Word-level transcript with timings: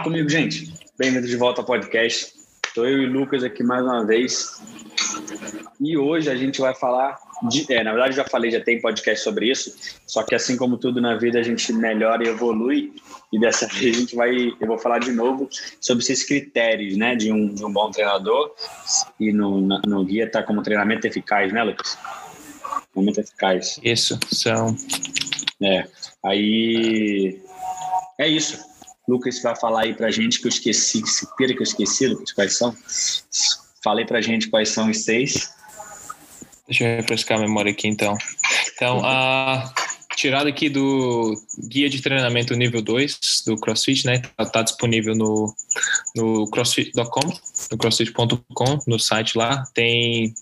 Fala 0.00 0.04
comigo, 0.04 0.30
gente. 0.30 0.72
Bem-vindo 0.96 1.26
de 1.26 1.36
volta 1.36 1.60
ao 1.60 1.66
podcast. 1.66 2.32
Estou 2.66 2.86
eu 2.86 3.02
e 3.02 3.06
o 3.06 3.12
Lucas 3.12 3.44
aqui 3.44 3.62
mais 3.62 3.82
uma 3.82 4.02
vez. 4.06 4.62
E 5.78 5.94
hoje 5.94 6.30
a 6.30 6.34
gente 6.34 6.58
vai 6.58 6.74
falar 6.74 7.18
de. 7.50 7.70
É, 7.70 7.84
na 7.84 7.90
verdade, 7.92 8.16
já 8.16 8.24
falei, 8.24 8.50
já 8.50 8.62
tem 8.62 8.80
podcast 8.80 9.22
sobre 9.22 9.50
isso. 9.50 9.76
Só 10.06 10.22
que 10.22 10.34
assim 10.34 10.56
como 10.56 10.78
tudo 10.78 11.02
na 11.02 11.18
vida, 11.18 11.38
a 11.38 11.42
gente 11.42 11.70
melhora 11.74 12.24
e 12.24 12.28
evolui. 12.28 12.94
E 13.30 13.38
dessa 13.38 13.66
vez 13.76 13.94
a 13.94 14.00
gente 14.00 14.16
vai. 14.16 14.52
Eu 14.58 14.66
vou 14.66 14.78
falar 14.78 15.00
de 15.00 15.12
novo 15.12 15.50
sobre 15.78 16.02
esses 16.02 16.24
critérios, 16.24 16.96
né? 16.96 17.14
De 17.14 17.30
um, 17.30 17.52
de 17.52 17.62
um 17.62 17.70
bom 17.70 17.90
treinador. 17.90 18.54
E 19.18 19.32
no, 19.32 19.60
no 19.60 20.04
guia 20.04 20.24
está 20.24 20.42
como 20.42 20.62
treinamento 20.62 21.06
eficaz, 21.06 21.52
né, 21.52 21.62
Lucas? 21.62 21.98
Treinamento 22.94 23.20
eficaz. 23.20 23.78
Isso, 23.84 24.18
são. 24.32 24.74
É. 25.62 25.86
Aí. 26.24 27.38
É 28.18 28.26
isso. 28.26 28.69
Lucas 29.10 29.42
vai 29.42 29.56
falar 29.56 29.82
aí 29.82 29.94
pra 29.94 30.10
gente 30.10 30.40
que 30.40 30.46
eu 30.46 30.50
esqueci, 30.50 31.02
se 31.04 31.26
pira 31.36 31.52
que 31.52 31.58
eu 31.58 31.64
esqueci, 31.64 32.06
Lucas, 32.06 32.32
quais 32.32 32.56
são? 32.56 32.74
Falei 33.82 34.04
pra 34.04 34.20
gente 34.20 34.48
quais 34.48 34.68
são 34.68 34.88
os 34.88 35.04
seis. 35.04 35.50
Deixa 36.68 36.84
eu 36.84 36.96
refrescar 36.98 37.38
a 37.38 37.40
memória 37.40 37.72
aqui 37.72 37.88
então. 37.88 38.16
Então, 38.72 39.00
a 39.04 39.72
tirada 40.20 40.50
aqui 40.50 40.68
do 40.68 41.34
guia 41.58 41.88
de 41.88 42.02
treinamento 42.02 42.54
nível 42.54 42.82
2 42.82 43.18
do 43.46 43.56
CrossFit, 43.56 44.06
né? 44.06 44.20
Tá, 44.36 44.44
tá 44.44 44.62
disponível 44.62 45.14
no, 45.14 45.54
no 46.14 46.50
crossfit.com, 46.50 47.20
no 47.72 47.78
crossfit.com, 47.78 48.78
no 48.86 48.98
site 48.98 49.38
lá. 49.38 49.64
Tem 49.72 50.34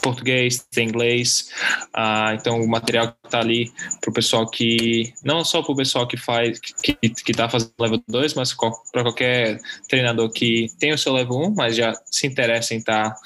português, 0.00 0.64
tem 0.70 0.88
inglês. 0.88 1.48
Ah, 1.92 2.36
então, 2.38 2.60
o 2.60 2.68
material 2.68 3.08
que 3.08 3.30
tá 3.30 3.40
ali 3.40 3.72
pro 4.00 4.12
pessoal 4.12 4.48
que. 4.48 5.12
Não 5.24 5.44
só 5.44 5.62
pro 5.62 5.74
pessoal 5.74 6.06
que 6.06 6.16
faz, 6.16 6.60
que, 6.60 6.94
que 6.94 7.32
tá 7.32 7.48
fazendo 7.48 7.72
level 7.80 8.02
2, 8.06 8.34
mas 8.34 8.54
para 8.92 9.02
qualquer 9.02 9.58
treinador 9.88 10.30
que 10.30 10.68
tem 10.78 10.92
o 10.92 10.98
seu 10.98 11.12
level 11.12 11.38
1, 11.38 11.54
mas 11.54 11.74
já 11.74 11.92
se 12.06 12.26
interessa 12.26 12.72
em 12.72 12.78
estar 12.78 13.10
tá 13.10 13.16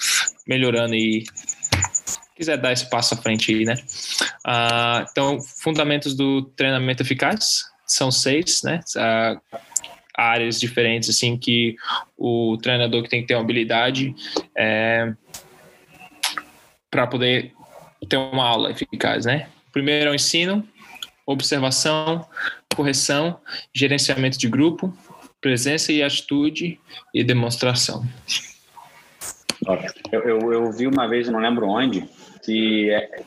melhorando 0.47 0.95
e 0.95 1.25
quiser 2.39 2.57
dar 2.57 2.73
esse 2.73 2.89
passo 2.89 3.15
à 3.15 3.17
frente 3.17 3.53
aí, 3.53 3.65
né? 3.65 3.75
Ah, 4.47 5.05
então, 5.11 5.41
fundamentos 5.41 6.15
do 6.15 6.43
treinamento 6.43 7.03
eficaz 7.03 7.65
são 7.85 8.11
seis, 8.11 8.63
né? 8.63 8.81
Ah, 8.97 9.37
áreas 10.17 10.59
diferentes, 10.59 11.09
assim, 11.09 11.37
que 11.37 11.77
o 12.17 12.57
treinador 12.63 13.03
que 13.03 13.09
tem 13.09 13.21
que 13.21 13.29
ter 13.29 13.35
uma 13.35 13.43
habilidade 13.43 14.15
é, 14.57 15.13
para 16.91 17.07
poder 17.07 17.53
ter 18.09 18.17
uma 18.17 18.45
aula 18.45 18.71
eficaz, 18.71 19.27
né? 19.27 19.49
Primeiro 19.73 20.09
é 20.09 20.13
o 20.13 20.15
ensino, 20.15 20.67
observação, 21.27 22.27
correção, 22.75 23.41
gerenciamento 23.73 24.39
de 24.39 24.49
grupo, 24.49 24.97
presença 25.41 25.93
e 25.93 26.03
atitude 26.03 26.81
e 27.15 27.23
demonstração. 27.23 28.05
Eu, 30.11 30.23
eu, 30.23 30.53
eu 30.53 30.73
vi 30.73 30.87
uma 30.87 31.07
vez, 31.09 31.29
não 31.29 31.41
lembro 31.41 31.69
onde, 31.69 32.09
que 32.49 32.91
é, 32.91 33.23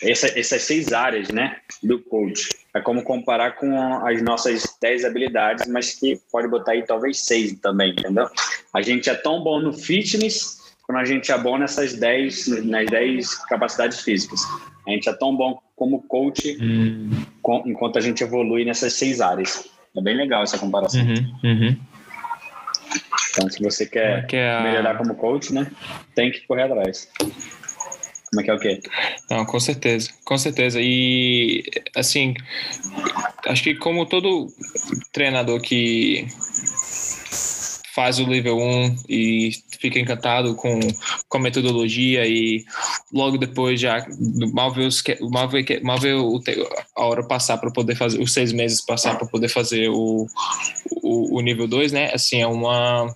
essa, 0.00 0.38
essas 0.38 0.62
seis 0.62 0.92
áreas 0.92 1.30
né, 1.30 1.56
do 1.82 1.98
coach 1.98 2.48
é 2.72 2.80
como 2.80 3.02
comparar 3.02 3.56
com 3.56 4.06
as 4.06 4.22
nossas 4.22 4.62
dez 4.80 5.04
habilidades, 5.04 5.66
mas 5.66 5.94
que 5.94 6.20
pode 6.30 6.46
botar 6.46 6.72
aí 6.72 6.84
talvez 6.84 7.20
seis 7.20 7.58
também, 7.58 7.90
entendeu? 7.90 8.28
A 8.72 8.80
gente 8.82 9.10
é 9.10 9.14
tão 9.14 9.42
bom 9.42 9.60
no 9.60 9.72
fitness 9.72 10.58
quando 10.84 10.98
a 10.98 11.04
gente 11.04 11.32
é 11.32 11.38
bom 11.38 11.58
nessas 11.58 11.94
dez, 11.94 12.46
nas 12.64 12.86
dez 12.88 13.34
capacidades 13.46 14.00
físicas. 14.00 14.40
A 14.86 14.90
gente 14.90 15.08
é 15.08 15.12
tão 15.12 15.36
bom 15.36 15.60
como 15.74 16.02
coach 16.02 16.56
hum. 16.60 17.10
com, 17.42 17.64
enquanto 17.66 17.98
a 17.98 18.00
gente 18.00 18.22
evolui 18.22 18.64
nessas 18.64 18.92
seis 18.92 19.20
áreas. 19.20 19.68
É 19.96 20.00
bem 20.00 20.16
legal 20.16 20.44
essa 20.44 20.58
comparação. 20.58 21.00
Uhum, 21.00 21.40
uhum. 21.42 21.76
Então, 23.30 23.50
se 23.50 23.62
você 23.62 23.86
quer, 23.86 24.26
quer 24.26 24.54
a... 24.54 24.60
melhorar 24.60 24.96
como 24.96 25.16
coach, 25.16 25.52
né, 25.52 25.70
tem 26.14 26.30
que 26.30 26.46
correr 26.46 26.62
atrás. 26.62 27.08
Como 28.30 28.40
é 28.40 28.44
que 28.44 28.50
é 28.50 28.54
o 28.54 28.58
quê? 28.58 28.80
Não, 29.30 29.44
com 29.44 29.58
certeza, 29.58 30.10
com 30.24 30.36
certeza. 30.36 30.78
E, 30.80 31.64
assim, 31.96 32.34
acho 33.46 33.62
que 33.62 33.74
como 33.74 34.06
todo 34.06 34.48
treinador 35.12 35.60
que 35.60 36.26
faz 37.94 38.20
o 38.20 38.26
nível 38.26 38.56
1 38.56 38.96
e 39.08 39.50
fica 39.80 39.98
encantado 39.98 40.54
com, 40.54 40.78
com 41.28 41.38
a 41.38 41.40
metodologia 41.40 42.24
e 42.26 42.64
logo 43.12 43.36
depois 43.36 43.80
já 43.80 44.06
mal 44.52 44.72
vê, 44.72 44.84
os, 44.84 45.02
mal 45.30 45.48
vê, 45.48 45.80
mal 45.82 45.98
vê 45.98 46.12
o, 46.14 46.40
a 46.94 47.04
hora 47.04 47.26
passar 47.26 47.58
para 47.58 47.72
poder 47.72 47.96
fazer, 47.96 48.20
os 48.20 48.32
seis 48.32 48.52
meses 48.52 48.84
passar 48.84 49.16
para 49.18 49.26
poder 49.26 49.48
fazer 49.48 49.88
o, 49.88 50.26
o, 51.02 51.38
o 51.38 51.40
nível 51.40 51.66
2, 51.66 51.90
né? 51.90 52.10
Assim, 52.14 52.40
é 52.40 52.46
uma 52.46 53.12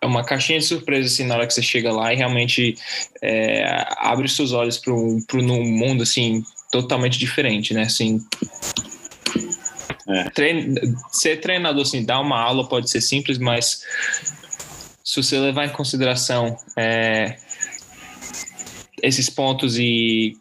é 0.00 0.06
uma 0.06 0.24
caixinha 0.24 0.58
de 0.58 0.64
surpresa 0.64 1.06
assim 1.06 1.24
na 1.24 1.34
hora 1.36 1.46
que 1.46 1.52
você 1.52 1.62
chega 1.62 1.92
lá 1.92 2.12
e 2.12 2.16
realmente 2.16 2.74
é, 3.20 3.86
abre 3.98 4.28
seus 4.28 4.52
olhos 4.52 4.78
para 4.78 4.94
um 4.94 5.64
mundo 5.64 6.02
assim 6.02 6.42
totalmente 6.70 7.18
diferente, 7.18 7.74
né? 7.74 7.82
Assim, 7.82 8.24
é. 10.08 10.30
trein, 10.30 10.74
ser 11.10 11.40
treinador 11.40 11.82
assim, 11.82 12.04
dar 12.04 12.20
uma 12.20 12.40
aula 12.40 12.66
pode 12.68 12.88
ser 12.88 13.00
simples, 13.00 13.38
mas 13.38 13.82
se 15.04 15.22
você 15.22 15.38
levar 15.38 15.66
em 15.66 15.70
consideração 15.70 16.56
é, 16.78 17.36
esses 19.02 19.28
pontos 19.28 19.76
e 19.78 20.36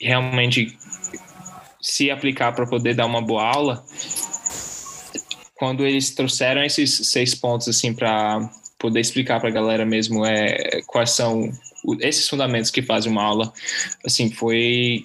realmente 0.00 0.78
se 1.80 2.10
aplicar 2.10 2.52
para 2.52 2.66
poder 2.66 2.94
dar 2.94 3.06
uma 3.06 3.20
boa 3.20 3.44
aula, 3.44 3.84
quando 5.54 5.84
eles 5.84 6.14
trouxeram 6.14 6.64
esses 6.64 7.08
seis 7.08 7.34
pontos 7.34 7.68
assim 7.68 7.92
para 7.92 8.50
poder 8.78 9.00
explicar 9.00 9.40
para 9.40 9.48
a 9.48 9.52
galera 9.52 9.84
mesmo 9.84 10.24
é, 10.24 10.80
quais 10.86 11.10
são 11.10 11.50
esses 12.00 12.28
fundamentos 12.28 12.70
que 12.70 12.82
fazem 12.82 13.10
uma 13.10 13.22
aula, 13.22 13.52
assim, 14.04 14.30
foi 14.30 15.04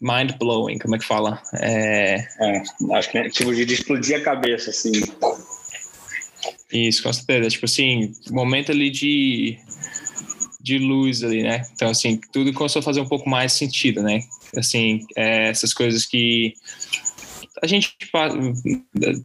mind 0.00 0.32
blowing, 0.38 0.78
como 0.78 0.96
é 0.96 0.98
que 0.98 1.04
fala? 1.04 1.40
É, 1.54 2.16
é 2.16 2.62
acho 2.92 3.10
que 3.10 3.18
é 3.18 3.28
tipo 3.28 3.54
de 3.54 3.62
explodir 3.72 4.16
a 4.16 4.20
cabeça, 4.20 4.70
assim. 4.70 4.92
Isso, 6.72 7.02
com 7.02 7.12
certeza. 7.12 7.48
Tipo 7.48 7.66
assim, 7.66 8.12
momento 8.30 8.72
ali 8.72 8.90
de, 8.90 9.58
de 10.60 10.78
luz 10.78 11.22
ali, 11.22 11.42
né? 11.42 11.62
Então, 11.72 11.88
assim, 11.88 12.20
tudo 12.32 12.52
começou 12.52 12.80
a 12.80 12.82
fazer 12.82 13.00
um 13.00 13.08
pouco 13.08 13.28
mais 13.28 13.52
sentido, 13.52 14.02
né? 14.02 14.20
Assim, 14.56 15.06
é, 15.16 15.48
essas 15.48 15.72
coisas 15.72 16.04
que 16.04 16.54
a 17.64 17.66
gente 17.66 17.96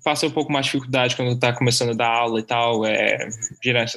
passa 0.02 0.26
um 0.26 0.32
pouco 0.32 0.50
mais 0.50 0.66
de 0.66 0.72
dificuldade 0.72 1.16
quando 1.16 1.34
está 1.34 1.52
começando 1.52 1.90
a 1.90 1.94
dar 1.94 2.08
aula 2.08 2.40
e 2.40 2.44
tal, 2.44 2.86
é 2.86 3.28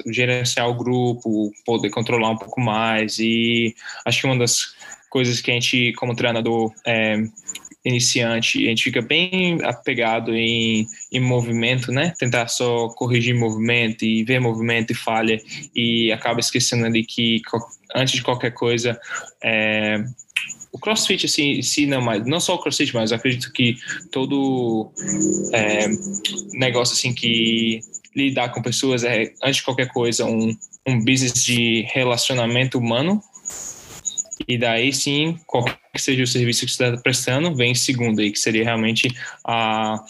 gerenciar 0.05 0.69
o 0.69 0.75
grupo, 0.75 1.53
poder 1.65 1.91
controlar 1.91 2.31
um 2.31 2.37
pouco 2.37 2.61
mais. 2.61 3.21
E 3.21 3.73
acho 4.05 4.21
que 4.21 4.27
uma 4.27 4.37
das 4.37 4.75
coisas 5.09 5.41
que 5.41 5.51
a 5.51 5.55
gente, 5.55 5.93
como 5.93 6.17
treinador 6.17 6.73
é, 6.85 7.23
iniciante, 7.85 8.65
a 8.67 8.71
gente 8.71 8.83
fica 8.83 9.01
bem 9.01 9.59
apegado 9.63 10.35
em, 10.35 10.89
em 11.13 11.21
movimento, 11.21 11.93
né? 11.93 12.13
Tentar 12.19 12.49
só 12.49 12.89
corrigir 12.89 13.37
movimento 13.37 14.05
e 14.05 14.25
ver 14.25 14.41
movimento 14.41 14.91
e 14.91 14.97
falha, 14.97 15.41
e 15.73 16.11
acaba 16.11 16.41
esquecendo 16.41 16.85
ali 16.85 17.05
que 17.05 17.41
antes 17.95 18.15
de 18.15 18.23
qualquer 18.23 18.51
coisa. 18.51 18.99
É, 19.41 20.03
o 20.73 20.79
CrossFit 20.79 21.27
assim, 21.27 21.59
ensina 21.59 22.01
mais, 22.01 22.27
não 22.27 22.41
só 22.41 22.55
o 22.55 22.59
CrossFit, 22.59 22.95
mas 22.95 23.13
acredito 23.13 23.53
que 23.53 23.77
todo 24.11 24.91
é, 25.53 25.87
negócio 26.55 26.95
assim 26.95 27.13
que 27.13 27.81
lidar 28.17 28.49
com 28.51 28.63
pessoas 28.63 29.05
é, 29.05 29.33
antes 29.43 29.57
de 29.57 29.63
qualquer 29.63 29.89
coisa, 29.89 30.25
um, 30.25 30.57
um 30.87 30.99
business 31.05 31.45
de 31.45 31.87
relacionamento 31.93 32.79
humano. 32.79 33.23
E 34.49 34.59
daí 34.59 34.93
sim, 34.93 35.39
qualquer 35.47 35.79
que 35.95 36.01
seja 36.01 36.23
o 36.23 36.27
serviço 36.27 36.65
que 36.65 36.73
você 36.73 36.85
está 36.85 37.03
prestando, 37.03 37.55
vem 37.55 37.73
em 37.73 37.75
segundo 37.75 38.21
aí, 38.21 38.33
que 38.33 38.39
seria 38.39 38.65
realmente 38.65 39.15
a, 39.47 40.03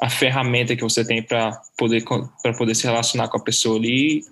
a 0.00 0.10
ferramenta 0.10 0.74
que 0.74 0.82
você 0.82 1.04
tem 1.04 1.22
para 1.22 1.52
poder, 1.78 2.02
poder 2.58 2.74
se 2.74 2.84
relacionar 2.84 3.28
com 3.28 3.38
a 3.38 3.42
pessoa 3.42 3.78
ali 3.78 4.18
e 4.18 4.22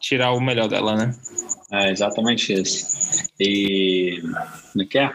tirar 0.00 0.32
o 0.32 0.40
melhor 0.40 0.68
dela, 0.68 0.96
né? 0.96 1.14
É 1.70 1.90
exatamente 1.90 2.52
isso. 2.52 3.28
E. 3.38 4.20
Como 4.72 4.82
é 4.82 4.86
que 4.86 4.98
é? 4.98 5.12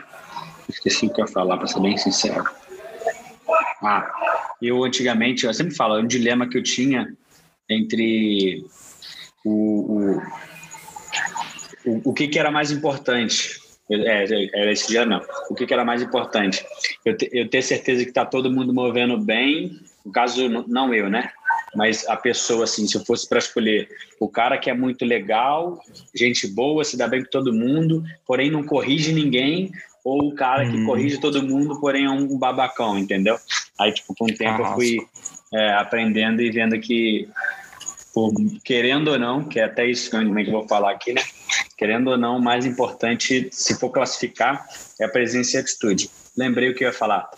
Esqueci 0.70 1.08
o 1.08 1.14
que 1.14 1.22
eu 1.22 1.26
ia 1.26 1.32
falar, 1.32 1.58
para 1.58 1.68
ser 1.68 1.82
bem 1.82 1.98
sincero. 1.98 2.46
Ah, 3.82 4.10
eu 4.62 4.84
antigamente, 4.84 5.46
eu 5.46 5.54
sempre 5.54 5.76
falo, 5.76 5.98
é 5.98 6.02
um 6.02 6.08
dilema 6.08 6.48
que 6.48 6.58
eu 6.58 6.64
tinha 6.64 7.14
entre 7.70 8.66
o, 9.44 10.22
o, 11.86 12.02
o, 12.06 12.14
que, 12.14 12.28
que 12.28 12.40
era 12.40 12.50
mais 12.50 12.72
importante. 12.72 13.62
É, 13.90 14.24
era 14.54 14.72
esse 14.72 14.88
dia 14.88 15.06
não. 15.06 15.22
O 15.50 15.56
que, 15.56 15.66
que 15.66 15.74
era 15.74 15.84
mais 15.84 16.02
importante? 16.02 16.66
Eu, 17.04 17.18
te, 17.18 17.30
eu 17.34 17.50
ter 17.50 17.62
certeza 17.62 18.04
que 18.04 18.10
está 18.10 18.26
todo 18.26 18.52
mundo 18.52 18.74
movendo 18.74 19.18
bem, 19.18 19.80
no 20.06 20.12
caso, 20.12 20.48
não 20.68 20.94
eu, 20.94 21.10
né? 21.10 21.32
Mas 21.76 22.08
a 22.08 22.16
pessoa, 22.16 22.66
assim, 22.66 22.88
se 22.88 22.96
eu 22.96 23.06
fosse 23.06 23.28
para 23.28 23.40
escolher 23.40 23.90
o 24.20 24.30
cara 24.30 24.58
que 24.58 24.70
é 24.70 24.74
muito 24.74 25.04
legal, 25.06 25.80
gente 26.14 26.48
boa, 26.48 26.84
se 26.84 26.98
dá 26.98 27.08
bem 27.08 27.24
com 27.24 27.30
todo 27.30 27.54
mundo, 27.54 28.04
porém 28.26 28.52
não 28.52 28.64
corrige 28.64 29.12
ninguém, 29.12 29.72
ou 30.04 30.28
o 30.28 30.36
cara 30.36 30.70
que 30.70 30.76
hum. 30.76 30.86
corrige 30.86 31.20
todo 31.20 31.42
mundo, 31.42 31.80
porém 31.80 32.06
é 32.06 32.10
um 32.10 32.38
babacão, 32.38 32.98
entendeu? 32.98 33.38
Aí, 33.80 33.92
tipo, 33.92 34.14
com 34.14 34.26
o 34.26 34.36
tempo 34.36 34.62
eu 34.62 34.74
fui 34.74 34.98
é, 35.54 35.74
aprendendo 35.74 36.42
e 36.42 36.52
vendo 36.52 36.80
que, 36.80 37.28
por, 38.14 38.34
querendo 38.64 39.10
ou 39.10 39.20
não, 39.20 39.44
que 39.44 39.60
é 39.60 39.64
até 39.64 39.86
isso 39.86 40.10
que 40.10 40.16
eu 40.16 40.52
vou 40.52 40.68
falar 40.68 40.92
aqui, 40.92 41.14
né? 41.14 41.22
Querendo 41.78 42.12
ou 42.12 42.18
não, 42.18 42.38
o 42.38 42.42
mais 42.42 42.66
importante, 42.66 43.48
se 43.52 43.80
for 43.80 43.90
classificar, 43.90 44.66
é 45.00 45.06
a 45.06 45.10
presença 45.10 45.58
e 45.58 45.60
atitude. 45.60 46.10
Lembrei 46.38 46.70
o 46.70 46.76
que 46.76 46.84
eu 46.84 46.90
ia 46.90 46.94
falar. 46.94 47.30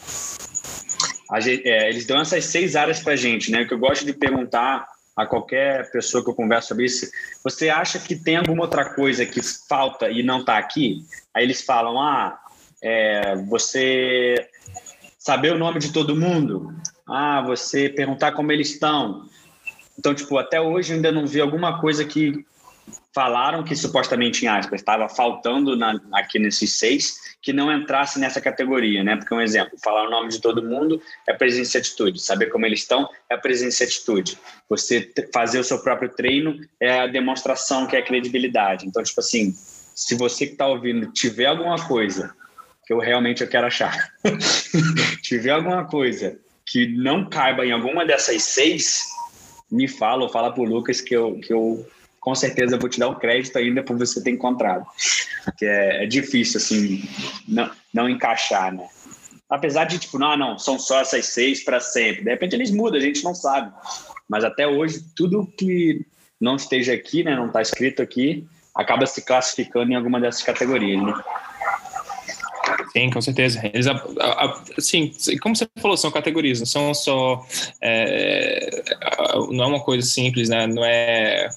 Gente, 1.39 1.67
é, 1.67 1.89
eles 1.89 2.05
dão 2.05 2.21
essas 2.21 2.45
seis 2.45 2.75
áreas 2.75 2.99
para 2.99 3.15
gente, 3.15 3.51
né? 3.51 3.65
Que 3.65 3.73
eu 3.73 3.79
gosto 3.79 4.05
de 4.05 4.13
perguntar 4.13 4.87
a 5.15 5.25
qualquer 5.25 5.89
pessoa 5.91 6.23
que 6.23 6.29
eu 6.29 6.35
converso 6.35 6.69
sobre 6.69 6.85
isso, 6.85 7.09
você 7.43 7.69
acha 7.69 7.97
que 7.97 8.15
tem 8.15 8.35
alguma 8.35 8.63
outra 8.63 8.93
coisa 8.93 9.25
que 9.25 9.41
falta 9.41 10.09
e 10.09 10.21
não 10.21 10.41
está 10.41 10.57
aqui? 10.57 11.05
Aí 11.33 11.43
eles 11.43 11.63
falam, 11.63 11.99
ah, 11.99 12.37
é, 12.81 13.35
você 13.47 14.35
saber 15.17 15.53
o 15.53 15.57
nome 15.57 15.79
de 15.79 15.93
todo 15.93 16.15
mundo, 16.15 16.75
ah, 17.07 17.41
você 17.41 17.87
perguntar 17.87 18.33
como 18.33 18.51
eles 18.51 18.71
estão. 18.71 19.27
Então, 19.97 20.13
tipo, 20.13 20.37
até 20.37 20.59
hoje 20.59 20.91
eu 20.91 20.97
ainda 20.97 21.11
não 21.11 21.25
vi 21.25 21.39
alguma 21.39 21.79
coisa 21.79 22.03
que 22.03 22.45
falaram 23.15 23.63
que 23.63 23.77
supostamente 23.77 24.43
em 24.43 24.49
aspas 24.49 24.81
estava 24.81 25.07
faltando 25.07 25.77
na, 25.77 25.97
aqui 26.11 26.37
nesses 26.37 26.73
seis 26.73 27.15
que 27.41 27.53
não 27.53 27.71
entrasse 27.71 28.19
nessa 28.19 28.41
categoria, 28.41 29.05
né? 29.05 29.15
Porque 29.15 29.33
um 29.33 29.39
exemplo, 29.39 29.79
falar 29.81 30.05
o 30.05 30.09
nome 30.09 30.27
de 30.27 30.41
todo 30.41 30.61
mundo 30.61 31.01
é 31.25 31.33
presença 31.33 31.77
e 31.77 31.79
atitude, 31.79 32.21
saber 32.21 32.47
como 32.47 32.65
eles 32.65 32.81
estão 32.81 33.07
é 33.29 33.37
presença 33.37 33.83
e 33.83 33.87
atitude. 33.87 34.37
Você 34.67 35.13
fazer 35.33 35.59
o 35.59 35.63
seu 35.63 35.81
próprio 35.81 36.09
treino 36.09 36.59
é 36.77 36.99
a 36.99 37.07
demonstração 37.07 37.87
que 37.87 37.95
é 37.95 37.99
a 37.99 38.05
credibilidade. 38.05 38.85
Então, 38.85 39.01
tipo 39.01 39.21
assim, 39.21 39.55
se 39.95 40.15
você 40.15 40.47
que 40.47 40.51
está 40.51 40.67
ouvindo 40.67 41.09
tiver 41.13 41.45
alguma 41.45 41.77
coisa 41.87 42.35
que 42.85 42.91
eu 42.91 42.99
realmente 42.99 43.41
eu 43.41 43.47
quero 43.47 43.65
achar, 43.65 44.09
tiver 45.23 45.51
alguma 45.51 45.85
coisa 45.85 46.37
que 46.65 46.85
não 46.85 47.29
caiba 47.29 47.65
em 47.65 47.71
alguma 47.71 48.05
dessas 48.05 48.43
seis, 48.43 49.05
me 49.71 49.87
fala 49.87 50.23
ou 50.23 50.29
fala 50.29 50.53
pro 50.53 50.63
Lucas 50.63 50.99
que 50.99 51.15
eu, 51.15 51.39
que 51.39 51.53
eu 51.53 51.87
com 52.25 52.33
certeza 52.33 52.75
vou 52.75 52.89
te 52.89 52.99
dar 52.99 53.07
o 53.07 53.19
crédito 53.19 53.55
ainda 53.55 53.83
por 53.83 53.95
você 53.99 54.19
ter 54.19 54.31
encontrado. 54.31 54.83
Porque 55.43 55.63
é, 55.63 56.03
é 56.03 56.07
difícil, 56.07 56.57
assim, 56.57 57.07
não, 57.47 57.69
não 57.93 58.09
encaixar, 58.09 58.73
né? 58.73 58.87
Apesar 59.47 59.85
de, 59.85 59.99
tipo, 59.99 60.17
não, 60.17 60.35
não, 60.35 60.57
são 60.57 60.79
só 60.79 61.01
essas 61.01 61.27
seis 61.27 61.63
para 61.63 61.79
sempre. 61.79 62.23
De 62.23 62.31
repente 62.31 62.55
eles 62.55 62.71
mudam, 62.71 62.97
a 62.97 63.03
gente 63.03 63.23
não 63.23 63.35
sabe. 63.35 63.71
Mas 64.27 64.43
até 64.43 64.67
hoje, 64.67 65.05
tudo 65.15 65.45
que 65.55 66.03
não 66.41 66.55
esteja 66.55 66.93
aqui, 66.93 67.23
né, 67.23 67.35
não 67.35 67.45
está 67.45 67.61
escrito 67.61 68.01
aqui, 68.01 68.43
acaba 68.73 69.05
se 69.05 69.21
classificando 69.21 69.91
em 69.91 69.95
alguma 69.95 70.19
dessas 70.19 70.41
categorias, 70.41 70.99
né? 71.03 71.13
Sim, 72.91 73.09
com 73.09 73.21
certeza. 73.21 73.59
Eles, 73.73 73.87
assim, 74.77 75.11
como 75.41 75.55
você 75.55 75.67
falou, 75.79 75.97
são 75.97 76.11
categorias, 76.11 76.59
não 76.59 76.65
são 76.65 76.93
só. 76.93 77.45
É, 77.81 78.83
não 79.51 79.65
é 79.65 79.67
uma 79.67 79.79
coisa 79.79 80.05
simples, 80.05 80.49
né? 80.49 80.65
Não 80.67 80.83
é 80.83 81.49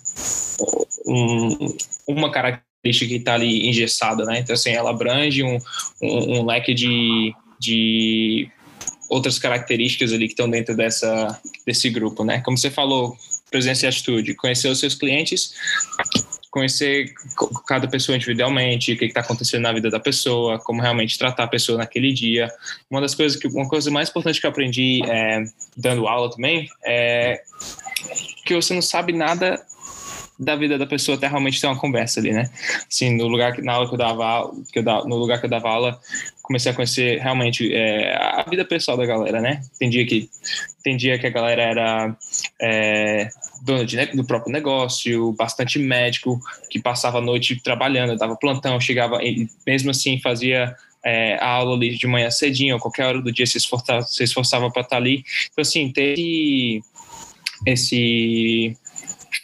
um, 1.06 1.76
uma 2.06 2.30
característica 2.30 3.08
que 3.08 3.16
está 3.16 3.34
ali 3.34 3.68
engessada, 3.68 4.24
né? 4.24 4.40
Então, 4.40 4.54
assim, 4.54 4.70
ela 4.70 4.90
abrange 4.90 5.42
um, 5.42 5.58
um, 6.02 6.38
um 6.40 6.46
leque 6.46 6.74
de, 6.74 7.34
de 7.58 8.50
outras 9.08 9.38
características 9.38 10.12
ali 10.12 10.26
que 10.26 10.32
estão 10.32 10.48
dentro 10.48 10.76
dessa, 10.76 11.40
desse 11.66 11.88
grupo, 11.90 12.24
né? 12.24 12.40
Como 12.40 12.58
você 12.58 12.70
falou, 12.70 13.16
presença 13.50 13.86
e 13.86 13.88
atitude, 13.88 14.34
conhecer 14.34 14.68
os 14.68 14.78
seus 14.78 14.94
clientes, 14.94 15.54
conhecer 16.50 17.12
cada 17.66 17.86
pessoa 17.86 18.16
individualmente, 18.16 18.92
o 18.92 18.98
que 18.98 19.06
está 19.06 19.20
acontecendo 19.20 19.62
na 19.62 19.72
vida 19.72 19.90
da 19.90 20.00
pessoa, 20.00 20.58
como 20.58 20.80
realmente 20.80 21.18
tratar 21.18 21.44
a 21.44 21.48
pessoa 21.48 21.78
naquele 21.78 22.12
dia. 22.12 22.50
Uma 22.90 23.00
das 23.00 23.14
coisas 23.14 23.38
que 23.38 23.46
uma 23.48 23.68
coisa 23.68 23.90
mais 23.90 24.08
importante 24.08 24.40
que 24.40 24.46
eu 24.46 24.50
aprendi 24.50 25.02
é, 25.04 25.44
dando 25.76 26.06
aula 26.06 26.30
também 26.30 26.68
é 26.84 27.42
que 28.44 28.54
você 28.54 28.72
não 28.72 28.82
sabe 28.82 29.12
nada 29.12 29.60
da 30.38 30.54
vida 30.54 30.78
da 30.78 30.86
pessoa 30.86 31.16
até 31.16 31.26
realmente 31.26 31.60
ter 31.60 31.66
uma 31.66 31.78
conversa 31.78 32.20
ali, 32.20 32.32
né? 32.32 32.48
Assim, 32.88 33.16
no 33.16 33.26
lugar 33.26 33.52
que 33.52 33.60
na 33.60 33.72
aula 33.72 33.88
que 33.88 33.94
eu 33.94 33.98
dava, 33.98 34.50
que 34.72 34.78
eu 34.78 34.82
dava, 34.84 35.08
no 35.08 35.16
lugar 35.16 35.40
que 35.40 35.46
eu 35.46 35.50
dava 35.50 35.68
aula, 35.68 36.00
comecei 36.42 36.70
a 36.70 36.74
conhecer 36.74 37.18
realmente 37.20 37.74
é, 37.74 38.14
a 38.16 38.44
vida 38.48 38.64
pessoal 38.64 38.96
da 38.96 39.04
galera, 39.04 39.40
né? 39.40 39.62
Entendia 39.74 40.06
que 40.06 40.30
entendia 40.78 41.18
que 41.18 41.26
a 41.26 41.30
galera 41.30 41.62
era 41.62 42.16
é, 42.62 43.28
dona 43.62 43.84
de, 43.84 43.96
do 44.06 44.24
próprio 44.24 44.52
negócio, 44.52 45.32
bastante 45.32 45.78
médico 45.78 46.40
que 46.70 46.80
passava 46.80 47.18
a 47.18 47.22
noite 47.22 47.60
trabalhando, 47.62 48.16
dava 48.16 48.36
plantão, 48.36 48.80
chegava 48.80 49.22
e 49.22 49.48
mesmo 49.66 49.90
assim 49.90 50.20
fazia 50.20 50.74
é, 51.04 51.36
a 51.36 51.48
aula 51.48 51.76
ali 51.76 51.96
de 51.96 52.06
manhã 52.06 52.30
cedinho, 52.30 52.74
ou 52.74 52.80
qualquer 52.80 53.06
hora 53.06 53.22
do 53.22 53.32
dia 53.32 53.46
se 53.46 53.58
esforçava, 53.58 54.02
se 54.02 54.24
esforçava 54.24 54.70
para 54.70 54.82
estar 54.82 54.96
tá 54.96 55.02
ali. 55.02 55.24
Então 55.52 55.62
assim, 55.62 55.90
ter 55.90 56.14
esse 57.66 58.76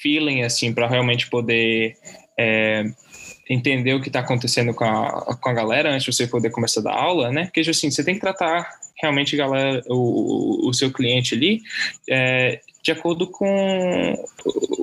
feeling 0.01 0.43
assim 0.43 0.73
para 0.73 0.89
realmente 0.89 1.29
poder 1.29 1.97
é, 2.39 2.85
entender 3.49 3.95
o 3.95 4.01
que 4.01 4.09
está 4.09 4.21
acontecendo 4.21 4.75
com 4.75 4.85
a, 4.85 5.37
com 5.37 5.49
a 5.49 5.53
galera 5.53 5.91
antes 5.91 6.05
de 6.05 6.13
você 6.13 6.27
poder 6.27 6.51
começar 6.51 6.81
a 6.81 6.85
dar 6.85 6.95
aula, 6.95 7.31
né? 7.31 7.45
Porque 7.45 7.61
assim, 7.61 7.91
você 7.91 8.05
tem 8.05 8.15
que 8.15 8.21
tratar 8.21 8.69
realmente 9.01 9.37
galera, 9.37 9.83
o, 9.89 10.69
o 10.69 10.73
seu 10.73 10.93
cliente 10.93 11.35
ali 11.35 11.61
é, 12.09 12.61
de 12.85 12.93
acordo 12.93 13.27
com 13.27 14.15